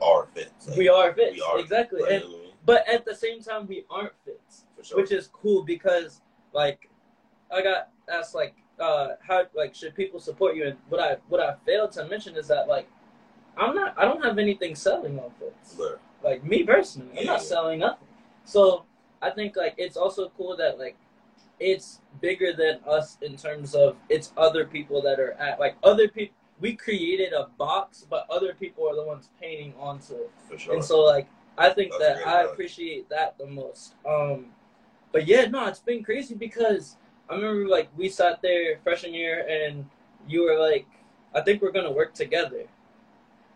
are 0.00 0.26
Fits. 0.34 0.68
Like, 0.68 0.76
we 0.78 0.88
are 0.88 1.12
Fits. 1.14 1.32
we 1.36 1.40
are 1.42 1.58
exactly. 1.58 2.02
Like, 2.02 2.10
And 2.12 2.22
you 2.24 2.28
know 2.30 2.36
I 2.36 2.40
mean? 2.42 2.52
but 2.66 2.88
at 2.88 3.04
the 3.04 3.14
same 3.14 3.40
time 3.42 3.66
we 3.66 3.84
aren't. 3.90 4.12
For 4.76 4.84
sure. 4.84 4.96
which 4.98 5.12
is 5.12 5.28
cool 5.28 5.62
because 5.62 6.20
like 6.52 6.88
I 7.50 7.62
got 7.62 7.90
asked 8.10 8.34
like 8.34 8.54
uh 8.80 9.10
how 9.26 9.44
like 9.54 9.74
should 9.74 9.94
people 9.94 10.18
support 10.18 10.56
you 10.56 10.66
and 10.66 10.76
what 10.88 11.00
I 11.00 11.16
what 11.28 11.40
I 11.40 11.54
failed 11.66 11.92
to 11.92 12.04
mention 12.06 12.36
is 12.36 12.48
that 12.48 12.66
like 12.68 12.88
I'm 13.56 13.74
not 13.74 13.94
I 13.98 14.04
don't 14.04 14.22
have 14.24 14.38
anything 14.38 14.74
selling 14.74 15.18
on. 15.18 15.30
But, 15.78 16.00
Like 16.22 16.42
me 16.44 16.62
personally, 16.64 17.10
I'm 17.18 17.24
Yeah. 17.24 17.32
not 17.32 17.42
selling 17.42 17.80
nothing. 17.80 18.08
So 18.44 18.84
I 19.20 19.30
think 19.30 19.56
like 19.56 19.74
it's 19.76 19.96
also 19.96 20.32
cool 20.36 20.56
that 20.56 20.78
like 20.78 20.96
it's 21.60 22.00
bigger 22.20 22.52
than 22.52 22.80
us 22.88 23.18
in 23.22 23.36
terms 23.36 23.74
of 23.74 23.96
it's 24.08 24.32
other 24.36 24.64
people 24.64 25.00
that 25.02 25.20
are 25.20 25.32
at 25.34 25.60
like 25.60 25.76
other 25.84 26.08
people 26.08 26.34
we 26.62 26.76
created 26.76 27.32
a 27.32 27.48
box 27.58 28.06
but 28.08 28.24
other 28.30 28.54
people 28.54 28.88
are 28.88 28.94
the 28.94 29.02
ones 29.02 29.30
painting 29.40 29.74
onto 29.78 30.14
it. 30.14 30.30
for 30.48 30.56
sure. 30.56 30.74
And 30.74 30.84
so 30.84 31.00
like 31.00 31.28
I 31.58 31.68
think 31.68 31.92
That's 31.98 32.22
that 32.22 32.26
I 32.26 32.44
appreciate 32.44 33.10
that 33.10 33.36
the 33.36 33.46
most. 33.46 33.94
Um 34.08 34.46
but 35.10 35.26
yeah, 35.26 35.46
no, 35.46 35.66
it's 35.66 35.80
been 35.80 36.02
crazy 36.02 36.34
because 36.34 36.96
I 37.28 37.34
remember 37.34 37.68
like 37.68 37.90
we 37.96 38.08
sat 38.08 38.40
there 38.40 38.78
freshman 38.84 39.12
year 39.12 39.46
and 39.46 39.84
you 40.26 40.44
were 40.44 40.58
like, 40.58 40.86
I 41.34 41.40
think 41.42 41.60
we're 41.60 41.72
gonna 41.72 41.92
work 41.92 42.14
together. 42.14 42.64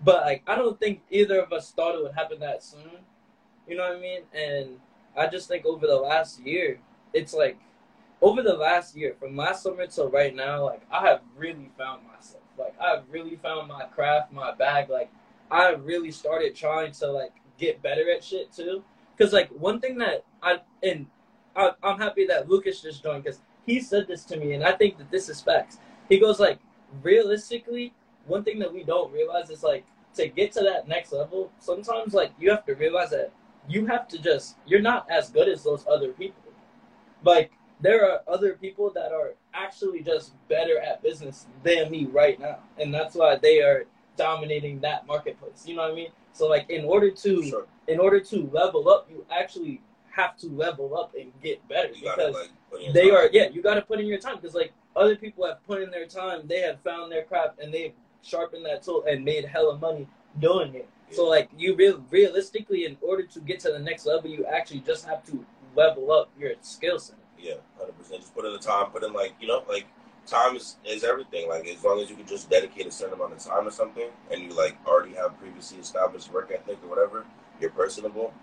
But 0.04 0.22
like 0.24 0.42
I 0.46 0.56
don't 0.56 0.78
think 0.78 1.00
either 1.10 1.40
of 1.40 1.52
us 1.52 1.70
thought 1.70 1.94
it 1.94 2.02
would 2.02 2.12
happen 2.12 2.40
that 2.40 2.64
soon. 2.64 3.04
You 3.68 3.76
know 3.76 3.84
what 3.84 3.96
I 3.96 4.00
mean? 4.00 4.22
And 4.34 4.80
I 5.16 5.28
just 5.28 5.48
think 5.48 5.64
over 5.64 5.86
the 5.86 5.96
last 5.96 6.40
year, 6.40 6.80
it's 7.14 7.32
like 7.32 7.58
over 8.20 8.42
the 8.42 8.54
last 8.54 8.96
year, 8.96 9.14
from 9.18 9.36
last 9.36 9.62
summer 9.62 9.86
till 9.86 10.10
right 10.10 10.34
now, 10.34 10.64
like 10.64 10.82
I 10.90 11.06
have 11.06 11.20
really 11.36 11.70
found 11.78 12.02
myself. 12.06 12.35
Like 12.58 12.74
I've 12.80 13.02
really 13.10 13.36
found 13.36 13.68
my 13.68 13.84
craft, 13.84 14.32
my 14.32 14.54
bag. 14.54 14.88
Like 14.88 15.10
I 15.50 15.70
really 15.70 16.10
started 16.10 16.54
trying 16.54 16.92
to 16.92 17.08
like 17.08 17.32
get 17.58 17.82
better 17.82 18.10
at 18.10 18.22
shit 18.24 18.52
too. 18.52 18.82
Cause 19.18 19.32
like 19.32 19.48
one 19.50 19.80
thing 19.80 19.96
that 19.98 20.24
I 20.42 20.60
and 20.82 21.06
I, 21.54 21.72
I'm 21.82 21.98
happy 21.98 22.26
that 22.26 22.48
Lucas 22.48 22.82
just 22.82 23.02
joined 23.02 23.24
because 23.24 23.40
he 23.64 23.80
said 23.80 24.06
this 24.06 24.24
to 24.26 24.36
me, 24.36 24.52
and 24.52 24.62
I 24.62 24.72
think 24.72 24.98
that 24.98 25.10
this 25.10 25.28
is 25.28 25.40
facts. 25.40 25.78
He 26.08 26.20
goes 26.20 26.38
like, 26.38 26.60
realistically, 27.02 27.94
one 28.26 28.44
thing 28.44 28.58
that 28.60 28.72
we 28.72 28.84
don't 28.84 29.12
realize 29.12 29.50
is 29.50 29.62
like 29.62 29.84
to 30.14 30.28
get 30.28 30.52
to 30.52 30.60
that 30.60 30.86
next 30.86 31.12
level. 31.12 31.50
Sometimes 31.58 32.14
like 32.14 32.32
you 32.38 32.50
have 32.50 32.64
to 32.66 32.74
realize 32.74 33.10
that 33.10 33.32
you 33.68 33.86
have 33.86 34.06
to 34.08 34.18
just 34.18 34.56
you're 34.66 34.80
not 34.80 35.10
as 35.10 35.30
good 35.30 35.48
as 35.48 35.64
those 35.64 35.84
other 35.90 36.12
people. 36.12 36.42
Like 37.24 37.52
there 37.80 38.10
are 38.10 38.20
other 38.26 38.54
people 38.54 38.90
that 38.94 39.12
are 39.12 39.34
actually 39.54 40.02
just 40.02 40.32
better 40.48 40.78
at 40.78 41.02
business 41.02 41.46
than 41.62 41.90
me 41.90 42.06
right 42.06 42.38
now, 42.40 42.58
and 42.78 42.92
that's 42.92 43.14
why 43.14 43.36
they 43.36 43.60
are 43.60 43.84
dominating 44.16 44.80
that 44.80 45.06
marketplace. 45.06 45.64
You 45.66 45.76
know 45.76 45.82
what 45.82 45.92
I 45.92 45.94
mean? 45.94 46.10
So 46.32 46.48
like 46.48 46.68
in 46.70 46.84
order 46.84 47.10
to 47.10 47.42
sure. 47.42 47.66
in 47.88 48.00
order 48.00 48.20
to 48.20 48.50
level 48.52 48.88
up, 48.88 49.08
you 49.10 49.24
actually 49.30 49.80
have 50.16 50.36
to 50.38 50.48
level 50.48 50.98
up 50.98 51.14
and 51.14 51.30
get 51.42 51.66
better 51.68 51.88
You 51.88 52.10
because 52.10 52.34
like 52.34 52.50
put 52.70 52.80
in 52.80 52.86
your 52.86 52.92
they 52.94 53.08
time. 53.10 53.16
are 53.16 53.28
yeah 53.32 53.48
you 53.50 53.62
got 53.62 53.74
to 53.74 53.82
put 53.82 54.00
in 54.00 54.06
your 54.06 54.18
time 54.18 54.36
because 54.36 54.54
like 54.54 54.72
other 54.96 55.14
people 55.14 55.46
have 55.46 55.64
put 55.66 55.82
in 55.82 55.90
their 55.90 56.06
time 56.06 56.46
they 56.46 56.60
have 56.60 56.80
found 56.80 57.12
their 57.12 57.24
craft 57.24 57.60
and 57.60 57.72
they've 57.72 57.92
sharpened 58.22 58.64
that 58.64 58.82
tool 58.82 59.04
and 59.06 59.22
made 59.22 59.44
hella 59.44 59.76
money 59.76 60.08
doing 60.40 60.74
it 60.74 60.88
so 61.10 61.28
like 61.28 61.50
you 61.56 61.76
real 61.76 62.02
realistically 62.10 62.86
in 62.86 62.96
order 63.02 63.24
to 63.24 63.40
get 63.40 63.60
to 63.60 63.70
the 63.70 63.78
next 63.78 64.06
level 64.06 64.30
you 64.30 64.46
actually 64.46 64.80
just 64.80 65.06
have 65.06 65.22
to 65.24 65.44
level 65.76 66.10
up 66.10 66.30
your 66.38 66.52
skill 66.62 66.98
set 66.98 67.16
Yeah, 67.46 67.54
hundred 67.78 67.96
percent. 67.96 68.20
Just 68.22 68.34
put 68.34 68.44
in 68.44 68.52
the 68.52 68.58
time. 68.58 68.90
Put 68.90 69.04
in 69.04 69.12
like 69.12 69.34
you 69.40 69.46
know, 69.46 69.62
like 69.68 69.86
time 70.26 70.56
is 70.56 70.76
is 70.84 71.04
everything. 71.04 71.48
Like 71.48 71.66
as 71.68 71.84
long 71.84 72.00
as 72.00 72.10
you 72.10 72.16
can 72.16 72.26
just 72.26 72.50
dedicate 72.50 72.86
a 72.86 72.90
certain 72.90 73.14
amount 73.14 73.34
of 73.34 73.38
time 73.38 73.68
or 73.68 73.70
something, 73.70 74.08
and 74.32 74.42
you 74.42 74.50
like 74.50 74.76
already 74.84 75.14
have 75.14 75.38
previously 75.38 75.78
established 75.78 76.32
work 76.32 76.50
ethic 76.52 76.78
or 76.82 76.88
whatever, 76.88 77.24
you're 77.60 77.70
personable. 77.70 78.34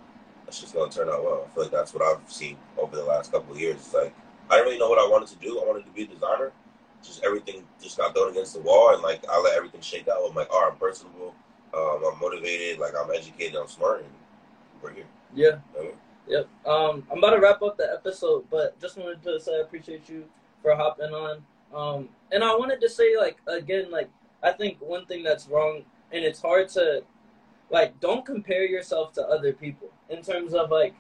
It's 0.48 0.62
just 0.62 0.74
gonna 0.74 0.90
turn 0.90 1.10
out 1.10 1.22
well. 1.22 1.46
I 1.46 1.54
feel 1.54 1.64
like 1.64 1.72
that's 1.74 1.94
what 1.94 2.02
I've 2.02 2.32
seen 2.32 2.56
over 2.78 2.96
the 2.96 3.04
last 3.04 3.32
couple 3.32 3.54
of 3.54 3.60
years. 3.60 3.76
It's 3.76 3.94
like 3.94 4.16
I 4.50 4.56
didn't 4.56 4.68
really 4.68 4.80
know 4.80 4.90
what 4.90 5.00
I 5.00 5.10
wanted 5.10 5.28
to 5.30 5.36
do. 5.46 5.60
I 5.60 5.66
wanted 5.68 5.86
to 5.86 5.92
be 5.92 6.04
a 6.04 6.08
designer. 6.08 6.54
Just 7.04 7.24
everything 7.26 7.64
just 7.82 7.98
got 7.98 8.16
thrown 8.16 8.32
against 8.32 8.54
the 8.54 8.62
wall, 8.62 8.94
and 8.94 9.04
like 9.04 9.26
I 9.30 9.38
let 9.42 9.58
everything 9.58 9.82
shake 9.82 10.08
out. 10.08 10.20
I'm 10.26 10.34
like, 10.34 10.48
oh, 10.50 10.70
I'm 10.72 10.78
personable. 10.78 11.36
Um, 11.74 12.04
I'm 12.06 12.20
motivated, 12.20 12.80
like 12.80 12.94
I'm 12.98 13.12
educated, 13.12 13.56
I'm 13.56 13.68
smart, 13.68 14.02
and 14.02 14.14
we're 14.82 14.94
here. 14.94 15.06
Yeah. 15.34 15.46
You 15.46 15.52
know 15.52 15.80
I 15.80 15.84
mean? 15.86 15.96
Yep. 16.28 16.48
Um, 16.66 17.06
I'm 17.12 17.18
about 17.18 17.32
to 17.32 17.40
wrap 17.40 17.62
up 17.62 17.78
the 17.78 17.92
episode, 17.92 18.46
but 18.50 18.80
just 18.80 18.98
wanted 18.98 19.22
to 19.24 19.40
say 19.40 19.58
I 19.58 19.62
appreciate 19.62 20.08
you 20.08 20.26
for 20.62 20.76
hopping 20.76 21.14
on. 21.14 21.44
Um, 21.74 22.10
and 22.32 22.44
I 22.44 22.56
wanted 22.56 22.80
to 22.82 22.90
say 22.90 23.18
like 23.18 23.38
again, 23.48 23.92
like 23.92 24.10
I 24.44 24.52
think 24.52 24.78
one 24.82 25.06
thing 25.06 25.24
that's 25.24 25.48
wrong, 25.48 25.84
and 26.12 26.24
it's 26.24 26.42
hard 26.42 26.68
to, 26.70 27.04
like, 27.70 28.00
don't 28.02 28.26
compare 28.26 28.66
yourself 28.66 29.14
to 29.14 29.22
other 29.24 29.54
people 29.54 29.90
in 30.10 30.22
terms 30.22 30.54
of 30.54 30.70
like, 30.70 30.94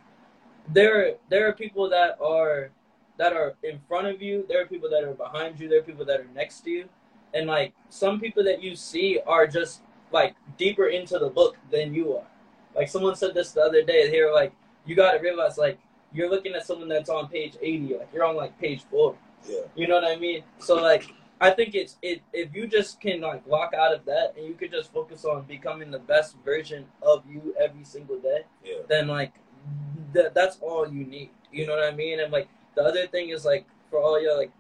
there 0.69 1.15
there 1.30 1.47
are 1.47 1.51
people 1.51 1.89
that 1.89 2.17
are 2.21 2.71
that 3.17 3.34
are 3.34 3.53
in 3.63 3.80
front 3.88 4.07
of 4.07 4.21
you, 4.21 4.45
there 4.47 4.61
are 4.61 4.65
people 4.65 4.89
that 4.89 5.03
are 5.03 5.13
behind 5.13 5.59
you, 5.59 5.67
there 5.67 5.80
are 5.80 5.84
people 5.84 6.05
that 6.05 6.21
are 6.21 6.28
next 6.34 6.61
to 6.61 6.69
you, 6.69 6.89
and 7.34 7.47
like 7.47 7.74
some 7.89 8.19
people 8.19 8.43
that 8.45 8.63
you 8.63 8.76
see 8.76 9.19
are 9.28 9.45
just 9.45 9.82
like 10.11 10.36
deeper 10.57 10.88
into 10.88 11.19
the 11.19 11.30
book 11.30 11.57
than 11.69 11.93
you 11.93 12.15
are. 12.15 12.28
Like 12.76 12.88
someone 12.88 13.15
said 13.15 13.34
this 13.34 13.51
the 13.51 13.61
other 13.61 13.84
day, 13.84 14.09
they 14.09 14.21
were 14.21 14.32
like, 14.32 14.53
you 14.86 14.96
got 14.96 15.12
to 15.14 15.20
realize 15.20 15.58
like 15.58 15.78
you're 16.14 16.30
looking 16.30 16.54
at 16.54 16.66
someone 16.66 16.88
that's 16.90 17.10
on 17.10 17.28
page 17.28 17.56
80, 17.62 17.96
like 17.98 18.10
you're 18.14 18.26
on 18.26 18.36
like 18.36 18.58
page 18.60 18.84
four. 18.90 19.16
Yeah. 19.48 19.62
You 19.76 19.88
know 19.88 19.96
what 19.96 20.06
I 20.06 20.16
mean? 20.16 20.44
So 20.60 20.76
like 20.76 21.06
I 21.42 21.50
think 21.52 21.76
it's 21.76 21.98
it 22.02 22.22
if 22.32 22.56
you 22.56 22.68
just 22.68 23.02
can 23.02 23.22
like 23.22 23.46
walk 23.48 23.74
out 23.74 23.94
of 23.94 24.06
that 24.06 24.34
and 24.38 24.46
you 24.46 24.54
could 24.54 24.72
just 24.72 24.94
focus 24.94 25.26
on 25.26 25.44
becoming 25.44 25.92
the 25.92 26.00
best 26.00 26.36
version 26.46 26.86
of 27.02 27.24
you 27.30 27.54
every 27.60 27.84
single 27.84 28.20
day, 28.20 28.44
Yeah. 28.64 28.78
then 28.88 29.08
like 29.08 29.34
th- 30.14 30.32
that's 30.34 30.58
all 30.62 30.88
you 30.88 31.04
need. 31.06 31.30
You 31.52 31.68
know 31.68 31.76
what 31.76 31.84
I 31.84 31.96
mean? 31.96 32.20
And 32.20 32.32
like 32.32 32.48
the 32.76 32.84
other 32.84 33.08
thing 33.08 33.30
is 33.30 33.44
like 33.46 33.66
for 33.90 34.00
all 34.00 34.22
your 34.22 34.38
like 34.38 34.52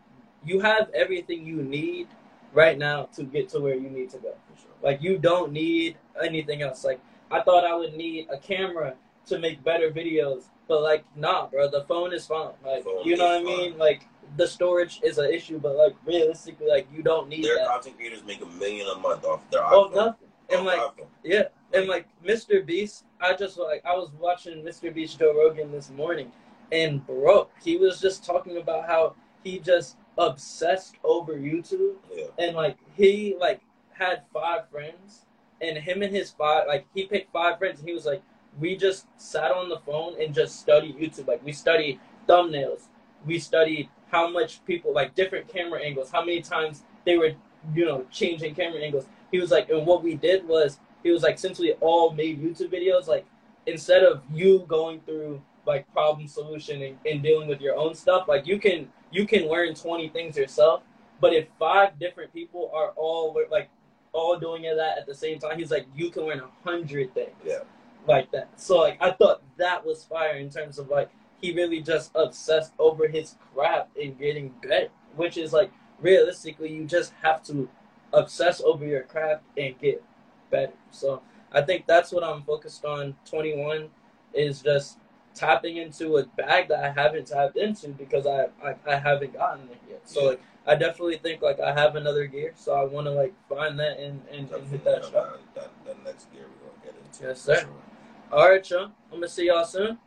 you 0.45 0.59
have 0.59 0.89
everything 0.93 1.45
you 1.45 1.61
need 1.63 2.07
right 2.53 2.77
now 2.77 3.03
to 3.15 3.23
get 3.23 3.49
to 3.49 3.59
where 3.59 3.75
you 3.75 3.89
need 3.89 4.09
to 4.11 4.17
go. 4.17 4.33
For 4.53 4.61
sure. 4.61 4.71
Like 4.81 5.01
you 5.01 5.17
don't 5.17 5.51
need 5.53 5.95
anything 6.21 6.61
else. 6.61 6.83
Like 6.83 6.99
I 7.31 7.41
thought 7.41 7.63
I 7.65 7.75
would 7.75 7.93
need 7.95 8.27
a 8.29 8.37
camera 8.37 8.95
to 9.27 9.39
make 9.39 9.63
better 9.63 9.89
videos, 9.91 10.45
but 10.67 10.81
like 10.81 11.03
nah, 11.15 11.47
bro, 11.47 11.69
the 11.69 11.83
phone 11.83 12.13
is 12.13 12.25
fine. 12.27 12.51
Like 12.65 12.83
Phone 12.83 13.03
you 13.05 13.15
know 13.17 13.25
what 13.25 13.41
I 13.41 13.43
mean? 13.43 13.77
Like 13.77 14.07
the 14.37 14.47
storage 14.47 14.99
is 15.03 15.17
an 15.17 15.31
issue, 15.31 15.59
but 15.59 15.75
like 15.75 15.95
realistically, 16.05 16.67
like 16.67 16.87
you 16.93 17.03
don't 17.03 17.29
need 17.29 17.43
Their 17.45 17.57
that. 17.57 17.67
content 17.67 17.97
creators 17.97 18.23
make 18.23 18.41
a 18.41 18.45
million 18.45 18.87
a 18.87 18.95
month 18.99 19.23
off 19.25 19.41
their 19.51 19.61
iPhone. 19.61 19.71
Oh 19.71 19.91
nothing. 19.93 20.27
And 20.49 20.65
like 20.65 20.79
iPhone. 20.79 21.07
yeah, 21.23 21.43
and 21.73 21.87
like 21.87 22.07
Mr. 22.25 22.65
Beast, 22.65 23.05
I 23.21 23.33
just 23.35 23.57
like 23.57 23.81
I 23.85 23.95
was 23.95 24.11
watching 24.19 24.63
Mr. 24.63 24.93
Beast 24.93 25.17
Joe 25.19 25.33
Rogan 25.37 25.71
this 25.71 25.89
morning, 25.89 26.31
and 26.71 27.05
bro, 27.07 27.47
he 27.63 27.77
was 27.77 28.01
just 28.01 28.25
talking 28.25 28.57
about 28.57 28.85
how 28.85 29.15
he 29.43 29.59
just 29.59 29.97
obsessed 30.17 30.95
over 31.03 31.33
YouTube, 31.33 31.95
Yeah. 32.13 32.25
and 32.37 32.55
like 32.55 32.77
he 32.95 33.35
like 33.39 33.61
had 33.93 34.23
five 34.33 34.69
friends, 34.69 35.25
and 35.61 35.77
him 35.77 36.01
and 36.01 36.13
his 36.13 36.31
five 36.31 36.65
like 36.67 36.85
he 36.93 37.05
picked 37.05 37.31
five 37.31 37.57
friends, 37.57 37.79
and 37.79 37.87
he 37.87 37.93
was 37.95 38.05
like, 38.05 38.21
we 38.59 38.75
just 38.75 39.05
sat 39.17 39.51
on 39.51 39.69
the 39.69 39.79
phone 39.79 40.21
and 40.21 40.33
just 40.33 40.59
studied 40.59 40.97
YouTube. 40.97 41.27
Like 41.27 41.43
we 41.43 41.51
studied 41.51 41.99
thumbnails, 42.27 42.83
we 43.25 43.39
studied 43.39 43.89
how 44.11 44.29
much 44.29 44.63
people 44.65 44.93
like 44.93 45.15
different 45.15 45.47
camera 45.47 45.81
angles, 45.81 46.11
how 46.11 46.23
many 46.23 46.41
times 46.41 46.83
they 47.05 47.17
were 47.17 47.31
you 47.73 47.85
know 47.85 48.05
changing 48.11 48.55
camera 48.55 48.81
angles. 48.81 49.05
He 49.31 49.39
was 49.39 49.51
like, 49.51 49.69
and 49.69 49.85
what 49.85 50.03
we 50.03 50.15
did 50.15 50.47
was 50.47 50.79
he 51.03 51.11
was 51.11 51.23
like, 51.23 51.39
since 51.39 51.59
we 51.59 51.73
all 51.73 52.11
made 52.11 52.41
YouTube 52.41 52.71
videos, 52.71 53.07
like 53.07 53.25
instead 53.65 54.03
of 54.03 54.21
you 54.33 54.65
going 54.67 55.01
through 55.01 55.41
like 55.65 55.91
problem 55.93 56.27
solution 56.27 56.81
and, 56.81 56.97
and 57.05 57.23
dealing 57.23 57.47
with 57.47 57.61
your 57.61 57.75
own 57.75 57.95
stuff, 57.95 58.27
like 58.27 58.45
you 58.45 58.59
can 58.59 58.87
you 59.11 59.25
can 59.25 59.49
learn 59.49 59.73
twenty 59.73 60.09
things 60.09 60.37
yourself. 60.37 60.83
But 61.19 61.33
if 61.33 61.47
five 61.57 61.97
different 61.99 62.33
people 62.33 62.71
are 62.73 62.89
all 62.95 63.35
like 63.49 63.69
all 64.11 64.37
doing 64.37 64.63
that 64.63 64.97
at 64.97 65.05
the 65.05 65.15
same 65.15 65.39
time, 65.39 65.57
he's 65.57 65.71
like, 65.71 65.87
you 65.95 66.11
can 66.11 66.23
learn 66.23 66.39
a 66.39 66.49
hundred 66.69 67.13
things 67.13 67.35
Yeah. 67.43 67.59
Like 68.07 68.31
that. 68.31 68.59
So 68.59 68.79
like 68.79 68.97
I 69.01 69.11
thought 69.11 69.41
that 69.57 69.85
was 69.85 70.03
fire 70.03 70.37
in 70.37 70.49
terms 70.49 70.79
of 70.79 70.89
like 70.89 71.09
he 71.41 71.53
really 71.53 71.81
just 71.81 72.11
obsessed 72.15 72.73
over 72.79 73.07
his 73.07 73.35
craft 73.53 73.97
and 74.01 74.17
getting 74.17 74.53
better, 74.61 74.89
which 75.15 75.37
is 75.37 75.53
like 75.53 75.71
realistically 75.99 76.73
you 76.73 76.85
just 76.85 77.13
have 77.21 77.43
to 77.43 77.69
obsess 78.13 78.61
over 78.61 78.85
your 78.85 79.03
craft 79.03 79.43
and 79.57 79.77
get 79.79 80.03
better. 80.49 80.73
So 80.91 81.21
I 81.51 81.61
think 81.61 81.85
that's 81.87 82.11
what 82.11 82.23
I'm 82.23 82.43
focused 82.43 82.85
on. 82.85 83.15
21 83.25 83.89
is 84.33 84.61
just 84.61 84.99
tapping 85.35 85.77
into 85.77 86.17
a 86.17 86.25
bag 86.25 86.67
that 86.69 86.83
I 86.83 86.91
haven't 86.91 87.27
tapped 87.27 87.57
into 87.57 87.89
because 87.89 88.25
I 88.25 88.47
I, 88.63 88.75
I 88.87 88.95
haven't 88.95 89.33
gotten 89.33 89.69
it 89.69 89.81
yet. 89.89 90.01
So 90.07 90.25
like 90.25 90.41
I 90.65 90.75
definitely 90.75 91.17
think 91.17 91.41
like 91.41 91.59
I 91.59 91.73
have 91.73 91.95
another 91.95 92.25
gear, 92.25 92.53
so 92.55 92.73
I 92.73 92.85
want 92.85 93.07
to 93.07 93.11
like 93.11 93.33
find 93.49 93.79
that 93.79 93.99
and 93.99 94.21
and, 94.31 94.49
and 94.51 94.67
hit 94.69 94.83
that 94.85 95.03
shot. 95.03 95.13
That, 95.13 95.39
that, 95.55 95.85
that 95.85 96.03
next 96.05 96.31
gear 96.31 96.45
we're 96.45 96.69
gonna 96.69 96.85
get 96.85 96.95
into. 97.05 97.27
Yes, 97.27 97.41
sir. 97.41 97.59
sure. 97.61 97.92
All 98.33 98.49
right, 98.49 98.67
y'all. 98.67 98.85
I'm 99.11 99.19
gonna 99.19 99.27
see 99.27 99.45
y'all 99.45 99.63
soon. 99.63 99.99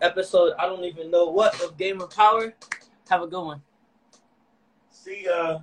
Episode 0.00 0.54
I 0.58 0.64
don't 0.64 0.82
even 0.82 1.10
know 1.10 1.26
what 1.26 1.62
of 1.62 1.76
Game 1.76 2.00
of 2.00 2.08
Power. 2.08 2.54
Have 3.10 3.20
a 3.20 3.26
good 3.26 3.44
one. 3.44 3.60
See 4.88 5.24
ya. 5.26 5.58